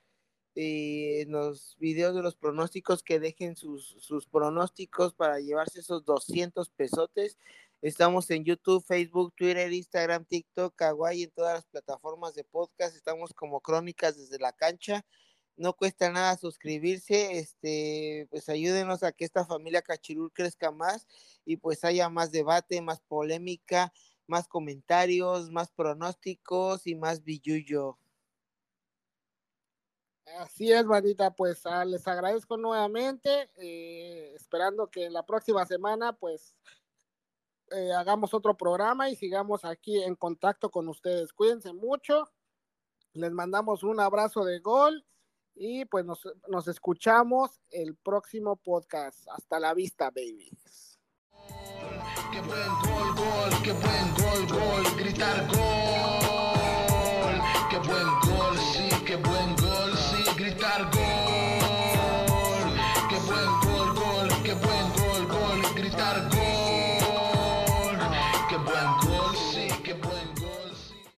y 0.56 1.22
en 1.22 1.32
los 1.32 1.78
videos 1.80 2.16
de 2.16 2.22
los 2.22 2.36
pronósticos 2.36 3.04
que 3.04 3.20
dejen 3.20 3.56
sus, 3.56 3.96
sus 4.00 4.28
pronósticos 4.28 5.14
para 5.14 5.40
llevarse 5.40 5.80
esos 5.80 6.06
200 6.06 6.70
pesotes. 6.70 7.38
Estamos 7.82 8.30
en 8.32 8.44
YouTube, 8.44 8.84
Facebook, 8.86 9.34
Twitter, 9.36 9.72
Instagram, 9.72 10.26
TikTok, 10.26 10.76
Kawaii, 10.76 11.24
en 11.24 11.32
todas 11.32 11.56
las 11.56 11.66
plataformas 11.66 12.34
de 12.34 12.44
podcast. 12.44 12.96
Estamos 12.96 13.34
como 13.34 13.62
Crónicas 13.62 14.18
desde 14.18 14.38
la 14.40 14.52
cancha 14.52 15.06
no 15.60 15.74
cuesta 15.74 16.10
nada 16.10 16.38
suscribirse, 16.38 17.38
este, 17.38 18.28
pues 18.32 18.48
ayúdenos 18.48 19.04
a 19.04 19.12
que 19.12 19.26
esta 19.26 19.46
familia 19.46 19.82
Cachirul 19.82 20.32
crezca 20.32 20.72
más 20.72 21.06
y 21.46 21.58
pues 21.58 21.84
haya 21.84 22.08
más 22.10 22.32
debate, 22.32 22.82
más 22.82 23.02
polémica, 23.02 23.92
más 24.26 24.48
comentarios, 24.48 25.52
más 25.52 25.70
pronósticos 25.72 26.88
y 26.88 26.96
más 26.96 27.26
billuyo. 27.26 27.98
Así 30.38 30.72
es, 30.72 30.85
bandita, 30.85 31.31
pues 31.31 31.65
ah, 31.65 31.84
les 31.84 32.07
agradezco 32.07 32.56
nuevamente, 32.57 33.49
eh, 33.57 34.34
esperando 34.35 34.88
que 34.88 35.10
la 35.10 35.26
próxima 35.26 35.65
semana 35.65 36.14
pues 36.14 36.56
eh, 37.72 37.91
hagamos 37.93 38.34
otro 38.34 38.56
programa 38.56 39.10
y 39.10 39.15
sigamos 39.15 39.65
aquí 39.65 40.01
en 40.01 40.15
contacto 40.15 40.69
con 40.69 40.88
ustedes. 40.88 41.34
Cuídense 41.34 41.73
mucho, 41.73 42.30
les 43.14 43.31
mandamos 43.31 43.84
un 43.84 43.99
abrazo 43.99 44.45
de 44.45 44.60
gol 44.60 45.06
y 45.56 45.85
pues 45.85 46.06
nos, 46.06 46.22
nos 46.47 46.68
escuchamos 46.68 47.61
el 47.69 47.95
próximo 47.95 48.56
podcast. 48.56 49.27
Hasta 49.30 49.60
la 49.60 49.73
vista, 49.73 50.06
babies. 50.06 50.99
Qué 52.31 52.41
buen 52.41 52.69
gol, 52.81 53.15
gol, 53.15 53.61
qué 53.64 53.72
buen 53.73 54.14
gol, 54.15 54.47
gol, 54.47 54.84
gritar 54.97 55.47
gol. 55.47 55.60
Qué 57.69 57.77
buen 57.77 58.07
gol, 58.22 58.57
sí, 58.73 58.89